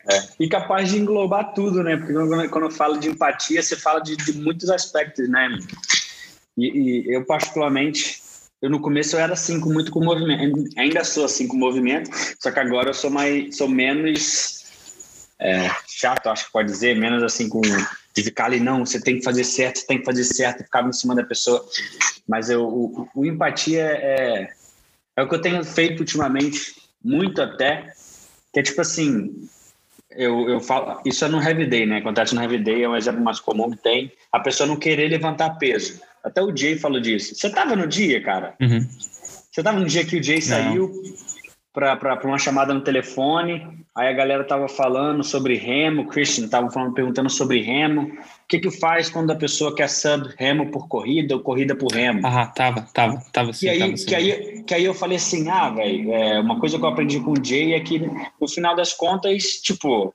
É. 0.10 0.24
E 0.40 0.50
capaz 0.50 0.90
de 0.90 0.98
englobar 0.98 1.54
tudo, 1.54 1.82
né? 1.82 1.96
Porque 1.96 2.14
quando, 2.14 2.50
quando 2.50 2.66
eu 2.66 2.72
falo 2.72 2.98
de 2.98 3.08
empatia, 3.08 3.62
você 3.62 3.78
fala 3.78 4.02
de, 4.02 4.18
de 4.18 4.34
muitos 4.34 4.70
aspectos, 4.70 5.30
né? 5.30 5.48
E, 6.58 6.68
e, 6.68 7.14
eu, 7.14 7.26
particularmente, 7.26 8.22
eu 8.62 8.70
no 8.70 8.80
começo 8.80 9.16
eu 9.16 9.20
era 9.20 9.34
assim, 9.34 9.60
com 9.60 9.72
muito 9.72 9.92
com 9.92 10.04
movimento. 10.04 10.64
Ainda 10.78 11.04
sou 11.04 11.26
assim 11.26 11.48
com 11.48 11.58
movimento, 11.58 12.10
só 12.40 12.52
que 12.52 12.60
agora 12.60 12.90
eu 12.90 12.94
sou 12.94 13.10
mais, 13.10 13.58
sou 13.58 13.68
menos 13.68 14.64
é, 15.40 15.70
chato, 15.88 16.28
acho 16.28 16.46
que 16.46 16.52
pode 16.52 16.70
dizer, 16.70 16.96
menos 16.96 17.22
assim 17.24 17.50
com 17.50 17.62
de 18.16 18.24
ficar 18.24 18.46
ali, 18.46 18.60
não, 18.60 18.86
você 18.86 19.02
tem 19.02 19.18
que 19.18 19.24
fazer 19.24 19.44
certo, 19.44 19.80
você 19.80 19.88
tem 19.88 19.98
que 19.98 20.06
fazer 20.06 20.24
certo, 20.24 20.62
e 20.62 20.64
ficar 20.64 20.88
em 20.88 20.94
cima 20.94 21.16
da 21.16 21.24
pessoa. 21.24 21.66
Mas 22.28 22.50
eu, 22.50 22.64
o, 22.64 23.10
o 23.16 23.26
empatia 23.26 23.82
é, 23.82 24.54
é 25.18 25.24
o 25.24 25.28
que 25.28 25.36
eu 25.36 25.42
tenho 25.42 25.64
feito 25.64 26.02
ultimamente, 26.02 26.76
muito 27.04 27.42
até, 27.42 27.92
que 28.54 28.60
é 28.60 28.64
tipo 28.64 28.80
assim, 28.80 29.50
eu, 30.12 30.48
eu 30.48 30.60
falo, 30.60 31.02
isso 31.04 31.26
é 31.26 31.28
no 31.28 31.42
heavy 31.42 31.66
day, 31.66 31.86
né? 31.88 31.98
Acontece 31.98 32.36
no 32.36 32.42
heavy 32.42 32.60
day, 32.60 32.84
é 32.84 32.90
um 32.90 32.96
exemplo 32.96 33.24
mais 33.24 33.40
comum 33.40 33.72
que 33.72 33.78
tem, 33.78 34.12
a 34.32 34.40
pessoa 34.40 34.68
não 34.68 34.76
querer 34.76 35.10
levantar 35.10 35.58
peso. 35.58 36.00
Até 36.24 36.42
o 36.42 36.56
Jay 36.56 36.78
falou 36.78 37.00
disso. 37.00 37.36
Você 37.36 37.48
estava 37.48 37.76
no 37.76 37.88
dia, 37.88 38.22
cara? 38.24 38.56
Uhum. 38.62 38.80
Você 38.80 39.60
estava 39.62 39.80
no 39.80 39.86
dia 39.86 40.06
que 40.06 40.18
o 40.18 40.24
Jay 40.24 40.42
saiu 40.42 40.92
para 41.74 42.20
uma 42.24 42.38
chamada 42.38 42.72
no 42.72 42.82
telefone, 42.82 43.68
aí 43.96 44.08
a 44.08 44.14
galera 44.14 44.44
tava 44.44 44.70
falando 44.70 45.24
sobre 45.24 45.58
remo, 45.58 46.04
o 46.04 46.08
Christian 46.08 46.48
tava 46.48 46.70
falando, 46.70 46.94
perguntando 46.94 47.30
sobre 47.32 47.62
remo. 47.62 48.04
O 48.04 48.48
que 48.48 48.60
que 48.60 48.70
faz 48.70 49.10
quando 49.10 49.32
a 49.32 49.36
pessoa 49.36 49.76
quer 49.76 49.90
sub 49.90 50.30
remo 50.38 50.70
por 50.70 50.88
corrida 50.88 51.34
ou 51.36 51.42
corrida 51.42 51.76
por 51.76 51.92
remo? 51.92 52.22
Ah, 52.24 52.46
tava, 52.46 52.82
tava, 52.94 53.24
tava 53.32 53.54
sim, 53.54 53.66
que 53.66 53.70
aí, 53.70 53.80
tava 53.80 53.98
sim. 53.98 54.06
Que 54.06 54.16
aí, 54.16 54.64
que 54.64 54.74
aí 54.76 54.86
eu 54.86 54.94
falei 54.94 55.18
assim, 55.18 55.50
ah, 55.50 55.72
velho, 55.72 56.14
é, 56.14 56.40
uma 56.40 56.60
coisa 56.60 56.78
que 56.78 56.86
eu 56.86 56.90
aprendi 56.90 57.20
com 57.20 57.32
o 57.32 57.44
Jay 57.44 57.74
é 57.74 57.80
que 57.80 58.00
no 58.40 58.48
final 58.48 58.76
das 58.76 58.94
contas, 58.94 59.44
tipo, 59.62 60.14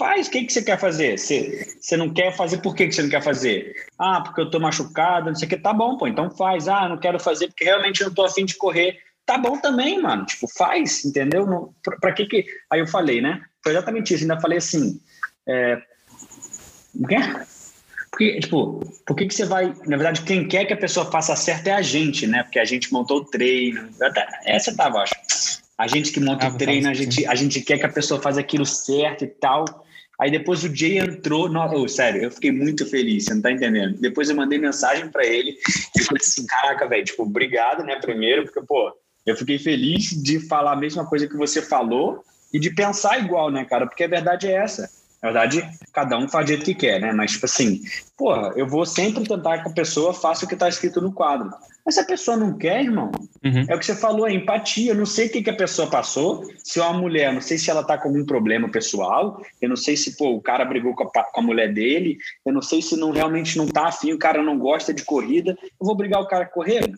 Faz, 0.00 0.28
o 0.28 0.30
que, 0.30 0.44
que 0.44 0.52
você 0.54 0.62
quer 0.62 0.78
fazer? 0.78 1.18
Você, 1.18 1.76
você 1.78 1.94
não 1.94 2.08
quer 2.08 2.34
fazer, 2.34 2.56
por 2.62 2.74
que, 2.74 2.86
que 2.86 2.94
você 2.94 3.02
não 3.02 3.10
quer 3.10 3.22
fazer? 3.22 3.74
Ah, 3.98 4.22
porque 4.22 4.40
eu 4.40 4.48
tô 4.48 4.58
machucado, 4.58 5.26
não 5.26 5.34
sei 5.34 5.44
o 5.44 5.50
que. 5.50 5.58
Tá 5.58 5.74
bom, 5.74 5.98
pô, 5.98 6.06
então 6.06 6.30
faz. 6.30 6.68
Ah, 6.68 6.88
não 6.88 6.96
quero 6.96 7.20
fazer 7.20 7.48
porque 7.48 7.64
realmente 7.64 8.02
não 8.02 8.10
tô 8.10 8.24
afim 8.24 8.46
de 8.46 8.56
correr. 8.56 8.96
Tá 9.26 9.36
bom 9.36 9.58
também, 9.58 10.00
mano. 10.00 10.24
Tipo, 10.24 10.48
faz, 10.56 11.04
entendeu? 11.04 11.46
Não, 11.46 11.74
pra, 11.82 11.98
pra 11.98 12.12
que 12.14 12.24
que... 12.24 12.46
Aí 12.70 12.80
eu 12.80 12.86
falei, 12.86 13.20
né? 13.20 13.42
Foi 13.62 13.72
exatamente 13.72 14.14
isso. 14.14 14.24
Ainda 14.24 14.40
falei 14.40 14.56
assim, 14.56 14.98
é... 15.46 15.76
O 16.94 17.06
quê? 17.06 17.16
Porque, 18.10 18.40
tipo, 18.40 18.80
por 19.06 19.14
que, 19.14 19.26
que 19.26 19.34
você 19.34 19.44
vai. 19.44 19.66
Na 19.86 19.98
verdade, 19.98 20.22
quem 20.22 20.48
quer 20.48 20.64
que 20.64 20.72
a 20.72 20.78
pessoa 20.78 21.10
faça 21.10 21.36
certo 21.36 21.66
é 21.66 21.72
a 21.72 21.82
gente, 21.82 22.26
né? 22.26 22.42
Porque 22.42 22.58
a 22.58 22.64
gente 22.64 22.90
montou 22.90 23.18
o 23.18 23.24
treino. 23.26 23.90
Essa 24.46 24.74
tava, 24.74 25.00
acho. 25.00 25.14
A 25.76 25.86
gente 25.86 26.10
que 26.10 26.20
monta 26.20 26.48
o 26.48 26.56
treino, 26.56 26.88
a 26.88 26.94
gente, 26.94 27.26
a 27.26 27.34
gente 27.34 27.60
quer 27.60 27.78
que 27.78 27.86
a 27.86 27.92
pessoa 27.92 28.20
faça 28.20 28.40
aquilo 28.40 28.64
certo 28.64 29.24
e 29.24 29.28
tal. 29.28 29.66
Aí 30.20 30.30
depois 30.30 30.62
o 30.62 30.74
Jay 30.74 30.98
entrou, 30.98 31.48
no, 31.48 31.64
oh, 31.64 31.88
sério, 31.88 32.22
eu 32.22 32.30
fiquei 32.30 32.52
muito 32.52 32.84
feliz, 32.84 33.24
você 33.24 33.34
não 33.34 33.40
tá 33.40 33.50
entendendo. 33.50 33.98
Depois 33.98 34.28
eu 34.28 34.36
mandei 34.36 34.58
mensagem 34.58 35.08
para 35.08 35.24
ele 35.24 35.56
e 35.96 36.02
falei 36.02 36.20
assim, 36.20 36.44
caraca, 36.46 36.86
velho, 36.86 37.04
tipo, 37.04 37.22
obrigado, 37.22 37.82
né, 37.82 37.96
primeiro, 37.96 38.44
porque, 38.44 38.60
pô, 38.60 38.92
eu 39.24 39.34
fiquei 39.34 39.58
feliz 39.58 40.10
de 40.22 40.38
falar 40.38 40.72
a 40.72 40.76
mesma 40.76 41.06
coisa 41.06 41.26
que 41.26 41.36
você 41.36 41.62
falou 41.62 42.22
e 42.52 42.58
de 42.58 42.70
pensar 42.70 43.18
igual, 43.18 43.50
né, 43.50 43.64
cara, 43.64 43.86
porque 43.86 44.04
a 44.04 44.08
verdade 44.08 44.46
é 44.46 44.52
essa. 44.52 44.90
Na 45.22 45.30
verdade, 45.30 45.66
cada 45.92 46.18
um 46.18 46.28
faz 46.28 46.46
do 46.46 46.48
jeito 46.48 46.64
que 46.64 46.74
quer, 46.74 46.98
né? 46.98 47.12
Mas, 47.12 47.32
tipo 47.32 47.44
assim, 47.44 47.82
porra, 48.16 48.54
eu 48.56 48.66
vou 48.66 48.86
sempre 48.86 49.22
tentar 49.28 49.62
que 49.62 49.68
a 49.68 49.72
pessoa 49.72 50.14
faça 50.14 50.46
o 50.46 50.48
que 50.48 50.56
tá 50.56 50.66
escrito 50.66 51.00
no 51.00 51.12
quadro. 51.12 51.50
Mas 51.90 51.96
se 51.96 52.00
a 52.02 52.04
pessoa 52.04 52.36
não 52.36 52.56
quer, 52.56 52.84
irmão, 52.84 53.10
uhum. 53.44 53.64
é 53.68 53.74
o 53.74 53.78
que 53.80 53.84
você 53.84 53.96
falou, 53.96 54.28
é 54.28 54.32
empatia. 54.32 54.92
Eu 54.92 54.94
não 54.94 55.04
sei 55.04 55.26
o 55.26 55.30
que, 55.32 55.42
que 55.42 55.50
a 55.50 55.56
pessoa 55.56 55.90
passou. 55.90 56.48
Se 56.62 56.78
é 56.78 56.84
uma 56.84 57.00
mulher, 57.00 57.32
não 57.32 57.40
sei 57.40 57.58
se 57.58 57.68
ela 57.68 57.82
tá 57.82 57.98
com 57.98 58.06
algum 58.06 58.24
problema 58.24 58.68
pessoal. 58.70 59.44
Eu 59.60 59.68
não 59.68 59.74
sei 59.74 59.96
se, 59.96 60.16
pô, 60.16 60.36
o 60.36 60.40
cara 60.40 60.64
brigou 60.64 60.94
com 60.94 61.02
a, 61.02 61.24
com 61.24 61.40
a 61.40 61.42
mulher 61.42 61.74
dele. 61.74 62.16
Eu 62.46 62.52
não 62.52 62.62
sei 62.62 62.80
se 62.80 62.96
não 62.96 63.10
realmente 63.10 63.58
não 63.58 63.66
tá 63.66 63.88
afim, 63.88 64.12
o 64.12 64.18
cara 64.20 64.40
não 64.40 64.56
gosta 64.56 64.94
de 64.94 65.02
corrida. 65.02 65.58
Eu 65.60 65.84
vou 65.84 65.96
brigar 65.96 66.20
o 66.20 66.28
cara 66.28 66.44
a 66.44 66.48
correr? 66.48 66.88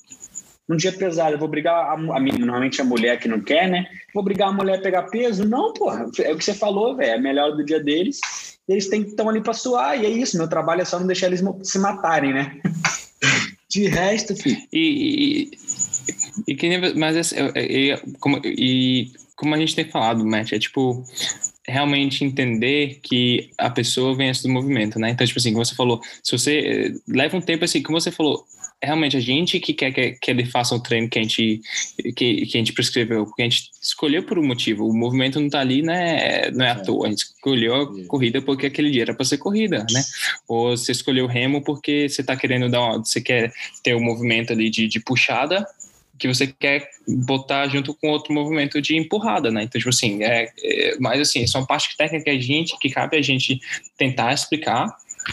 Um 0.68 0.76
dia 0.76 0.92
pesado, 0.92 1.36
eu 1.36 1.38
vou 1.38 1.48
brigar 1.48 1.74
a, 1.74 1.92
a, 1.94 2.20
normalmente 2.20 2.82
a 2.82 2.84
mulher 2.84 3.18
que 3.18 3.28
não 3.28 3.40
quer, 3.40 3.70
né? 3.70 3.86
Vou 4.12 4.22
brigar 4.22 4.50
a 4.50 4.52
mulher 4.52 4.78
a 4.78 4.82
pegar 4.82 5.04
peso? 5.04 5.48
Não, 5.48 5.72
porra. 5.72 6.04
É 6.20 6.34
o 6.34 6.36
que 6.36 6.44
você 6.44 6.52
falou, 6.52 6.94
velho. 6.94 7.12
É 7.12 7.18
melhor 7.18 7.56
do 7.56 7.64
dia 7.64 7.82
deles. 7.82 8.20
Eles 8.68 8.90
têm 8.90 9.02
que 9.04 9.12
estar 9.12 9.26
ali 9.26 9.40
para 9.40 9.54
suar. 9.54 9.98
E 9.98 10.04
é 10.04 10.10
isso. 10.10 10.36
Meu 10.36 10.48
trabalho 10.48 10.82
é 10.82 10.84
só 10.84 11.00
não 11.00 11.06
deixar 11.06 11.28
eles 11.28 11.42
se 11.62 11.78
matarem, 11.78 12.34
né? 12.34 12.60
De 13.72 13.88
resto, 13.88 14.36
filho. 14.36 14.58
E, 14.70 15.50
e, 16.46 16.52
e 16.52 16.54
que 16.54 16.92
mas 16.94 17.32
é, 17.32 17.36
é, 17.54 17.90
é, 17.90 18.02
como, 18.20 18.38
e 18.44 19.10
como 19.34 19.54
a 19.54 19.58
gente 19.58 19.74
tem 19.74 19.86
falado, 19.86 20.26
Matt, 20.26 20.52
é 20.52 20.58
tipo 20.58 21.02
realmente 21.66 22.22
entender 22.22 23.00
que 23.02 23.50
a 23.56 23.70
pessoa 23.70 24.14
vem 24.14 24.30
do 24.30 24.48
movimento, 24.50 24.98
né? 24.98 25.08
Então, 25.08 25.26
tipo 25.26 25.38
assim, 25.38 25.52
como 25.52 25.64
você 25.64 25.74
falou, 25.74 26.02
se 26.22 26.36
você 26.36 26.58
eh, 26.58 26.92
leva 27.08 27.36
um 27.36 27.40
tempo 27.40 27.64
assim, 27.64 27.82
como 27.82 27.98
você 27.98 28.10
falou, 28.10 28.44
realmente 28.82 29.16
a 29.16 29.20
gente 29.20 29.60
que 29.60 29.72
quer 29.72 29.92
que, 29.92 30.12
que 30.12 30.30
ele 30.30 30.44
faça 30.44 30.74
um 30.74 30.80
treino 30.80 31.08
que 31.08 31.18
a 31.18 31.22
gente 31.22 31.60
que, 32.16 32.46
que 32.46 32.56
a 32.56 32.58
gente 32.58 32.72
prescreveu, 32.72 33.24
porque 33.24 33.42
a 33.42 33.44
gente 33.44 33.70
escolheu 33.80 34.22
por 34.24 34.38
um 34.38 34.46
motivo. 34.46 34.88
O 34.88 34.96
movimento 34.96 35.38
não 35.38 35.46
está 35.46 35.60
ali, 35.60 35.82
né? 35.82 36.50
Não 36.50 36.64
é 36.64 36.70
à 36.72 36.74
é. 36.74 36.82
toa. 36.82 37.06
A 37.06 37.10
gente 37.10 37.24
escolheu 37.24 37.74
a 37.74 38.06
corrida 38.06 38.42
porque 38.42 38.66
aquele 38.66 38.90
dia 38.90 39.02
era 39.02 39.14
para 39.14 39.24
ser 39.24 39.38
corrida, 39.38 39.86
né? 39.90 40.02
Ou 40.48 40.76
você 40.76 40.92
escolheu 40.92 41.26
o 41.26 41.28
remo 41.28 41.62
porque 41.62 42.08
você 42.08 42.20
está 42.22 42.36
querendo 42.36 42.68
dar, 42.68 42.80
uma, 42.80 42.98
você 42.98 43.20
quer 43.20 43.52
ter 43.82 43.94
o 43.94 43.98
um 43.98 44.04
movimento 44.04 44.52
ali 44.52 44.68
de, 44.68 44.88
de 44.88 45.00
puxada 45.00 45.66
que 46.18 46.28
você 46.28 46.46
quer 46.46 46.88
botar 47.08 47.66
junto 47.66 47.94
com 47.94 48.08
outro 48.10 48.32
movimento 48.32 48.80
de 48.80 48.96
empurrada, 48.96 49.50
né? 49.50 49.64
Então, 49.64 49.78
tipo 49.78 49.88
assim, 49.88 50.22
é, 50.22 50.48
é 50.62 50.96
mas 51.00 51.20
assim, 51.20 51.44
são 51.48 51.66
partes 51.66 51.96
técnicas 51.96 52.22
que 52.22 52.30
a 52.30 52.40
gente, 52.40 52.78
que 52.78 52.90
cabe 52.90 53.16
a 53.16 53.22
gente 53.22 53.60
tentar 53.98 54.32
explicar, 54.32 54.86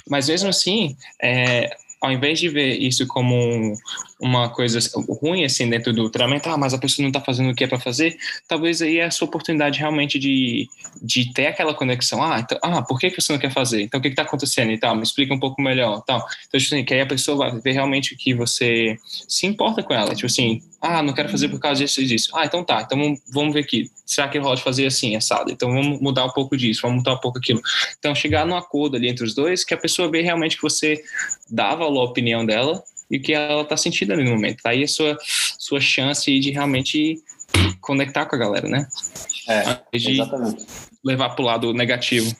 mas 0.10 0.30
mesmo 0.30 0.50
assim, 0.50 0.98
é, 1.22 1.70
ao 2.02 2.12
invés 2.12 2.40
de 2.40 2.50
ver 2.50 2.78
isso 2.78 3.06
como 3.08 3.76
uma 4.20 4.50
coisa 4.50 4.80
ruim 5.22 5.46
assim 5.46 5.70
dentro 5.70 5.94
do 5.94 6.10
treinamento, 6.10 6.50
ah, 6.50 6.58
mas 6.58 6.74
a 6.74 6.78
pessoa 6.78 7.04
não 7.04 7.10
está 7.10 7.22
fazendo 7.22 7.52
o 7.52 7.56
que 7.56 7.64
é 7.64 7.68
para 7.68 7.80
fazer, 7.80 8.18
talvez 8.48 8.82
aí 8.82 8.98
é 8.98 9.06
a 9.06 9.12
sua 9.12 9.28
oportunidade 9.28 9.80
realmente 9.80 10.20
de, 10.20 10.68
de 11.02 11.32
ter 11.34 11.48
aquela 11.48 11.74
conexão. 11.74 12.22
Ah, 12.22 12.40
então, 12.40 12.58
ah, 12.62 12.82
por 12.82 13.00
que, 13.00 13.10
você 13.10 13.32
não 13.32 13.40
quer 13.40 13.52
fazer? 13.52 13.82
Então 13.82 14.00
o 14.00 14.04
que 14.04 14.10
está 14.10 14.24
acontecendo 14.24 14.72
e 14.72 14.78
tal? 14.78 14.96
Me 14.96 15.04
explica 15.04 15.34
um 15.34 15.40
pouco 15.40 15.62
melhor, 15.62 16.02
tal. 16.02 16.20
Então 16.48 16.60
tipo 16.60 16.76
assim, 16.76 16.84
que 16.84 16.94
aí 16.94 17.02
a 17.02 17.06
pessoa 17.06 17.38
vai 17.38 17.60
ver 17.62 17.72
realmente 17.72 18.16
que 18.16 18.34
você 18.34 18.98
se 19.28 19.48
importa 19.48 19.82
com 19.82 19.94
ela, 19.94 20.14
tipo 20.14 20.26
assim, 20.26 20.62
ah, 20.82 21.02
não 21.02 21.14
quero 21.14 21.30
fazer 21.30 21.50
por 21.50 21.60
causa 21.60 21.84
disso 21.84 22.02
e 22.02 22.06
disso. 22.06 22.32
Ah, 22.36 22.46
então 22.46 22.64
tá, 22.64 22.82
então 22.82 22.98
vamos 23.32 23.54
ver 23.54 23.62
aqui. 23.62 23.90
Será 24.06 24.28
que 24.28 24.38
rola 24.38 24.56
de 24.56 24.64
fazer 24.64 24.86
assim, 24.86 25.16
assado? 25.16 25.52
Então 25.52 25.72
vamos 25.72 26.02
mudar 26.02 26.26
um 26.26 26.32
pouco 26.32 26.58
disso, 26.58 26.82
vamos 26.82 26.98
mudar 26.98 27.14
um 27.14 27.20
pouco 27.20 27.38
aquilo. 27.38 27.62
Então 27.98 28.14
chegar 28.14 28.46
num 28.46 28.56
acordo 28.56 28.98
ali 28.98 29.08
entre 29.08 29.24
os 29.24 29.34
dois, 29.34 29.64
que 29.64 29.74
a 29.74 29.78
pessoa 29.78 30.10
vê 30.10 30.22
realmente 30.22 30.56
que 30.56 30.64
você 30.64 31.02
dá 31.50 31.76
valor 31.76 32.02
à 32.02 32.04
opinião 32.06 32.46
dela 32.46 32.84
e 33.10 33.20
que 33.20 33.34
ela 33.34 33.62
está 33.62 33.76
sentindo 33.76 34.14
ali 34.14 34.24
no 34.24 34.32
momento. 34.32 34.62
Tá 34.62 34.70
aí 34.72 34.84
a 34.84 34.88
sua, 34.88 35.18
sua 35.58 35.82
chance 35.82 36.40
de 36.40 36.52
realmente 36.52 37.22
conectar 37.82 38.26
com 38.26 38.36
a 38.36 38.40
galera, 38.40 38.68
né? 38.68 38.88
É, 39.48 39.80
exatamente. 39.92 40.66
Levar 41.04 41.30
para 41.30 41.42
o 41.42 41.46
lado 41.46 41.74
negativo. 41.74 42.36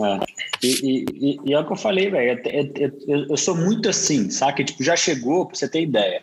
É. 0.00 0.34
E, 0.62 1.04
e, 1.12 1.40
e, 1.44 1.52
é 1.52 1.60
o 1.60 1.66
que 1.66 1.72
eu 1.72 1.76
falei, 1.76 2.10
velho. 2.10 2.40
Eu, 2.46 2.72
eu, 3.06 3.26
eu, 3.30 3.36
sou 3.36 3.56
muito 3.56 3.88
assim, 3.88 4.30
saca? 4.30 4.64
Tipo, 4.64 4.82
já 4.82 4.96
chegou, 4.96 5.46
pra 5.46 5.56
você 5.56 5.68
ter 5.68 5.82
ideia. 5.82 6.22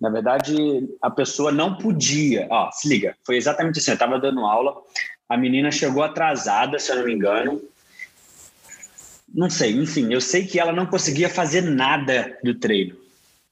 Na 0.00 0.08
verdade, 0.08 0.54
a 1.02 1.10
pessoa 1.10 1.50
não 1.50 1.76
podia. 1.76 2.46
Ó, 2.50 2.70
se 2.70 2.88
liga, 2.88 3.16
foi 3.24 3.36
exatamente 3.36 3.78
assim. 3.78 3.90
Eu 3.90 3.98
tava 3.98 4.18
dando 4.18 4.44
aula, 4.44 4.74
a 5.28 5.36
menina 5.36 5.70
chegou 5.70 6.02
atrasada, 6.02 6.78
se 6.78 6.90
eu 6.90 6.96
não 6.96 7.04
me 7.04 7.12
engano, 7.12 7.60
não 9.32 9.50
sei, 9.50 9.72
enfim, 9.72 10.12
eu 10.12 10.20
sei 10.20 10.46
que 10.46 10.58
ela 10.58 10.72
não 10.72 10.86
conseguia 10.86 11.28
fazer 11.28 11.62
nada 11.62 12.38
do 12.42 12.54
treino, 12.54 12.96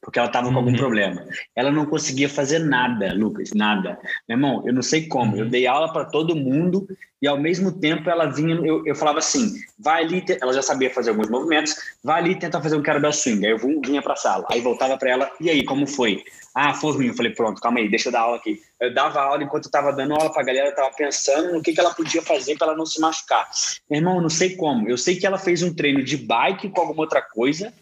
porque 0.05 0.19
ela 0.19 0.29
estava 0.29 0.51
com 0.51 0.57
algum 0.57 0.71
uhum. 0.71 0.77
problema. 0.77 1.25
Ela 1.57 1.71
não 1.71 1.87
conseguia 1.87 2.29
fazer 2.29 2.59
nada, 2.59 3.14
Lucas, 3.14 3.53
nada. 3.55 3.99
Meu 4.29 4.37
irmão, 4.37 4.62
eu 4.67 4.73
não 4.73 4.83
sei 4.83 5.09
como. 5.09 5.37
Eu 5.37 5.45
uhum. 5.45 5.51
dei 5.51 5.67
aula 5.67 5.90
para 5.93 6.05
todo 6.05 6.37
mundo 6.37 6.87
e 7.23 7.27
ao 7.27 7.38
mesmo 7.38 7.73
tempo 7.73 8.11
ela 8.11 8.27
vinha, 8.27 8.55
eu, 8.57 8.85
eu 8.85 8.95
falava 8.95 9.19
assim, 9.19 9.55
vai 9.79 10.05
ali, 10.05 10.23
ela 10.43 10.53
já 10.53 10.61
sabia 10.61 10.90
fazer 10.90 11.09
alguns 11.09 11.31
movimentos, 11.31 11.75
vai 12.03 12.21
ali 12.21 12.38
tentar 12.38 12.61
fazer 12.61 12.77
um 12.77 12.83
kettlebell 12.83 13.12
swing. 13.12 13.47
Aí 13.47 13.53
eu 13.53 13.59
vinha 13.59 14.03
para 14.03 14.12
a 14.12 14.17
sala, 14.17 14.45
aí 14.51 14.61
voltava 14.61 14.99
para 14.99 15.11
ela, 15.11 15.31
e 15.40 15.49
aí, 15.49 15.64
como 15.64 15.87
foi? 15.87 16.23
Ah, 16.55 16.75
foi 16.75 16.93
ruim. 16.93 17.07
Eu 17.07 17.14
falei, 17.14 17.33
pronto, 17.33 17.62
calma 17.62 17.79
aí, 17.81 17.88
deixa 17.88 18.09
eu 18.09 18.12
dar 18.12 18.21
aula 18.21 18.37
aqui. 18.37 18.61
Eu 18.79 18.93
dava 18.93 19.23
aula 19.23 19.43
enquanto 19.43 19.64
eu 19.64 19.69
estava 19.69 19.90
dando 19.90 20.12
aula 20.12 20.31
para 20.31 20.43
a 20.43 20.45
galera, 20.45 20.67
eu 20.67 20.71
estava 20.71 20.95
pensando 20.95 21.53
no 21.53 21.62
que, 21.62 21.73
que 21.73 21.81
ela 21.81 21.95
podia 21.95 22.21
fazer 22.21 22.57
para 22.59 22.69
ela 22.69 22.77
não 22.77 22.85
se 22.85 23.01
machucar. 23.01 23.49
Meu 23.90 24.01
irmão, 24.01 24.17
eu 24.17 24.23
não 24.23 24.29
sei 24.29 24.55
como. 24.55 24.87
Eu 24.87 24.99
sei 24.99 25.17
que 25.17 25.27
ela 25.27 25.38
fez 25.38 25.62
um 25.62 25.75
treino 25.75 26.05
de 26.05 26.19
bike 26.19 26.69
com 26.69 26.83
alguma 26.83 27.01
outra 27.01 27.23
coisa, 27.23 27.73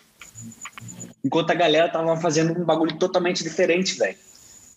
enquanto 1.25 1.51
a 1.51 1.55
galera 1.55 1.87
estava 1.87 2.17
fazendo 2.17 2.61
um 2.61 2.65
bagulho 2.65 2.97
totalmente 2.99 3.43
diferente, 3.43 3.99
velho. 3.99 4.17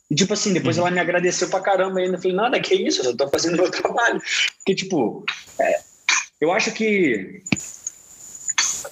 E 0.10 0.16
tipo 0.16 0.34
assim, 0.34 0.54
depois 0.54 0.78
uhum. 0.78 0.84
ela 0.84 0.92
me 0.92 1.00
agradeceu 1.00 1.50
pra 1.50 1.62
caramba 1.62 2.00
ainda. 2.00 2.18
Eu 2.18 2.22
falei, 2.22 2.38
nada, 2.38 2.60
que 2.60 2.76
isso, 2.76 3.02
eu 3.04 3.16
tô 3.16 3.28
fazendo 3.30 3.58
meu 3.58 3.70
trabalho. 3.72 4.22
Porque, 4.58 4.76
tipo, 4.76 5.26
é, 5.60 5.80
eu 6.40 6.52
acho 6.52 6.72
que. 6.72 7.42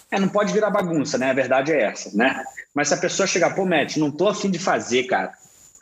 É, 0.09 0.19
não 0.19 0.29
pode 0.29 0.53
virar 0.53 0.69
bagunça, 0.69 1.17
né? 1.17 1.31
A 1.31 1.33
verdade 1.33 1.71
é 1.71 1.83
essa, 1.83 2.15
né? 2.15 2.43
Mas 2.73 2.87
se 2.87 2.93
a 2.93 2.97
pessoa 2.97 3.27
chegar, 3.27 3.55
pô, 3.55 3.65
Matt, 3.65 3.97
não 3.97 4.11
tô 4.11 4.27
afim 4.27 4.49
de 4.49 4.59
fazer, 4.59 5.03
cara. 5.03 5.33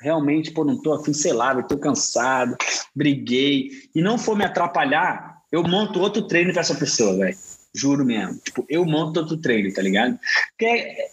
Realmente, 0.02 0.52
pô, 0.52 0.66
não 0.66 0.82
tô 0.82 0.94
afim, 0.94 1.14
sei 1.14 1.32
lá, 1.32 1.54
eu 1.54 1.64
tô 1.64 1.78
cansado, 1.78 2.56
briguei. 2.96 3.70
E 3.94 4.02
não 4.02 4.18
for 4.18 4.36
me 4.36 4.44
atrapalhar, 4.44 5.42
eu 5.52 5.64
monto 5.64 6.00
outro 6.00 6.24
treino 6.24 6.52
para 6.52 6.62
essa 6.62 6.76
pessoa, 6.76 7.16
velho. 7.18 7.38
Juro 7.74 8.04
mesmo. 8.04 8.38
Tipo, 8.40 8.66
eu 8.68 8.86
monto 8.86 9.20
outro 9.20 9.38
treino, 9.38 9.74
tá 9.74 9.82
ligado? 9.82 10.20
Porque 10.58 11.10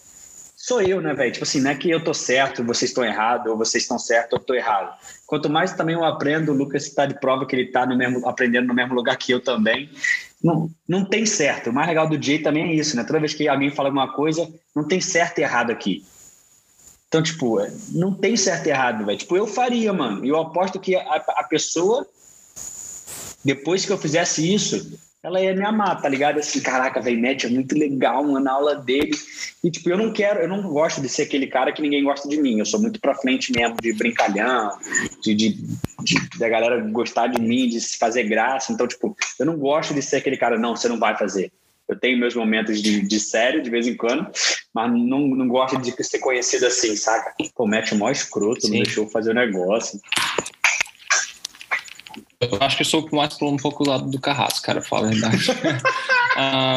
sou 0.68 0.82
eu, 0.82 1.00
né, 1.00 1.14
velho? 1.14 1.32
Tipo 1.32 1.44
assim, 1.44 1.62
não 1.62 1.70
é 1.70 1.74
que 1.74 1.90
eu 1.90 2.04
tô 2.04 2.12
certo, 2.12 2.62
vocês 2.62 2.90
estão 2.90 3.02
errados, 3.02 3.50
ou 3.50 3.56
vocês 3.56 3.84
estão 3.84 3.98
certos, 3.98 4.38
eu 4.38 4.44
tô 4.44 4.54
errado. 4.54 4.94
Quanto 5.26 5.48
mais 5.48 5.72
também 5.72 5.94
eu 5.94 6.04
aprendo, 6.04 6.52
o 6.52 6.54
Lucas 6.54 6.84
está 6.84 7.06
de 7.06 7.18
prova 7.18 7.46
que 7.46 7.56
ele 7.56 7.62
está 7.62 7.86
no 7.86 7.96
mesmo, 7.96 8.28
aprendendo 8.28 8.68
no 8.68 8.74
mesmo 8.74 8.94
lugar 8.94 9.16
que 9.16 9.32
eu 9.32 9.40
também. 9.40 9.90
Não, 10.44 10.70
não 10.86 11.06
tem 11.06 11.24
certo. 11.24 11.70
O 11.70 11.72
mais 11.72 11.88
legal 11.88 12.06
do 12.06 12.22
Jay 12.22 12.40
também 12.40 12.68
é 12.68 12.74
isso, 12.74 12.94
né? 12.94 13.02
Toda 13.02 13.18
vez 13.18 13.32
que 13.32 13.48
alguém 13.48 13.70
fala 13.70 13.88
alguma 13.88 14.12
coisa, 14.12 14.46
não 14.76 14.84
tem 14.84 15.00
certo 15.00 15.38
e 15.38 15.42
errado 15.42 15.70
aqui. 15.70 16.04
Então, 17.08 17.22
tipo, 17.22 17.58
é, 17.58 17.72
não 17.92 18.12
tem 18.12 18.36
certo 18.36 18.66
e 18.66 18.70
errado, 18.70 19.06
velho. 19.06 19.18
Tipo, 19.18 19.38
eu 19.38 19.46
faria, 19.46 19.90
mano. 19.94 20.22
Eu 20.24 20.36
aposto 20.36 20.78
que 20.78 20.94
a, 20.94 21.00
a 21.00 21.44
pessoa, 21.44 22.06
depois 23.42 23.86
que 23.86 23.92
eu 23.92 23.96
fizesse 23.96 24.54
isso, 24.54 24.98
ela 25.22 25.40
ia 25.40 25.54
me 25.54 25.64
amar, 25.64 26.00
tá 26.00 26.08
ligado? 26.08 26.38
Assim, 26.38 26.60
caraca, 26.60 27.00
velho, 27.00 27.20
Matt 27.20 27.44
é 27.44 27.48
muito 27.48 27.76
legal, 27.76 28.22
mano, 28.22 28.40
na 28.40 28.52
aula 28.52 28.76
dele. 28.76 29.10
E, 29.64 29.70
tipo, 29.70 29.90
eu 29.90 29.98
não 29.98 30.12
quero, 30.12 30.40
eu 30.40 30.48
não 30.48 30.62
gosto 30.62 31.00
de 31.00 31.08
ser 31.08 31.22
aquele 31.22 31.48
cara 31.48 31.72
que 31.72 31.82
ninguém 31.82 32.04
gosta 32.04 32.28
de 32.28 32.40
mim. 32.40 32.58
Eu 32.58 32.66
sou 32.66 32.80
muito 32.80 33.00
pra 33.00 33.14
frente 33.14 33.52
mesmo, 33.52 33.76
de 33.82 33.92
brincalhão, 33.92 34.70
de, 35.22 35.34
de, 35.34 35.48
de 36.04 36.38
da 36.38 36.48
galera 36.48 36.80
gostar 36.90 37.26
de 37.26 37.40
mim, 37.40 37.68
de 37.68 37.80
se 37.80 37.98
fazer 37.98 38.24
graça. 38.24 38.72
Então, 38.72 38.86
tipo, 38.86 39.16
eu 39.40 39.46
não 39.46 39.58
gosto 39.58 39.92
de 39.92 40.02
ser 40.02 40.16
aquele 40.16 40.36
cara, 40.36 40.56
não, 40.56 40.76
você 40.76 40.88
não 40.88 40.98
vai 40.98 41.16
fazer. 41.16 41.52
Eu 41.88 41.98
tenho 41.98 42.18
meus 42.18 42.34
momentos 42.34 42.82
de, 42.82 43.00
de 43.00 43.18
sério, 43.18 43.62
de 43.62 43.70
vez 43.70 43.86
em 43.86 43.96
quando, 43.96 44.30
mas 44.74 44.92
não, 44.92 45.20
não 45.20 45.48
gosto 45.48 45.78
de 45.78 46.04
ser 46.04 46.18
conhecido 46.18 46.66
assim, 46.66 46.94
saca? 46.94 47.32
Pô, 47.54 47.64
o 47.64 47.66
Matt 47.66 47.92
é 47.92 47.94
mó 47.94 48.10
escroto, 48.10 48.66
Sim. 48.66 48.74
não 48.74 48.82
deixou 48.82 49.08
fazer 49.08 49.30
o 49.30 49.34
negócio. 49.34 49.98
Eu 52.40 52.56
acho 52.60 52.76
que 52.76 52.82
eu 52.82 52.86
sou 52.86 53.08
mais 53.10 53.34
por 53.34 53.48
um 53.48 53.56
pouco 53.56 53.82
do 53.82 53.90
lado 53.90 54.08
do 54.08 54.20
carrasco, 54.20 54.64
cara, 54.64 54.80
fala 54.80 55.08
a 55.08 55.10
verdade. 55.10 55.46
ah, 56.36 56.76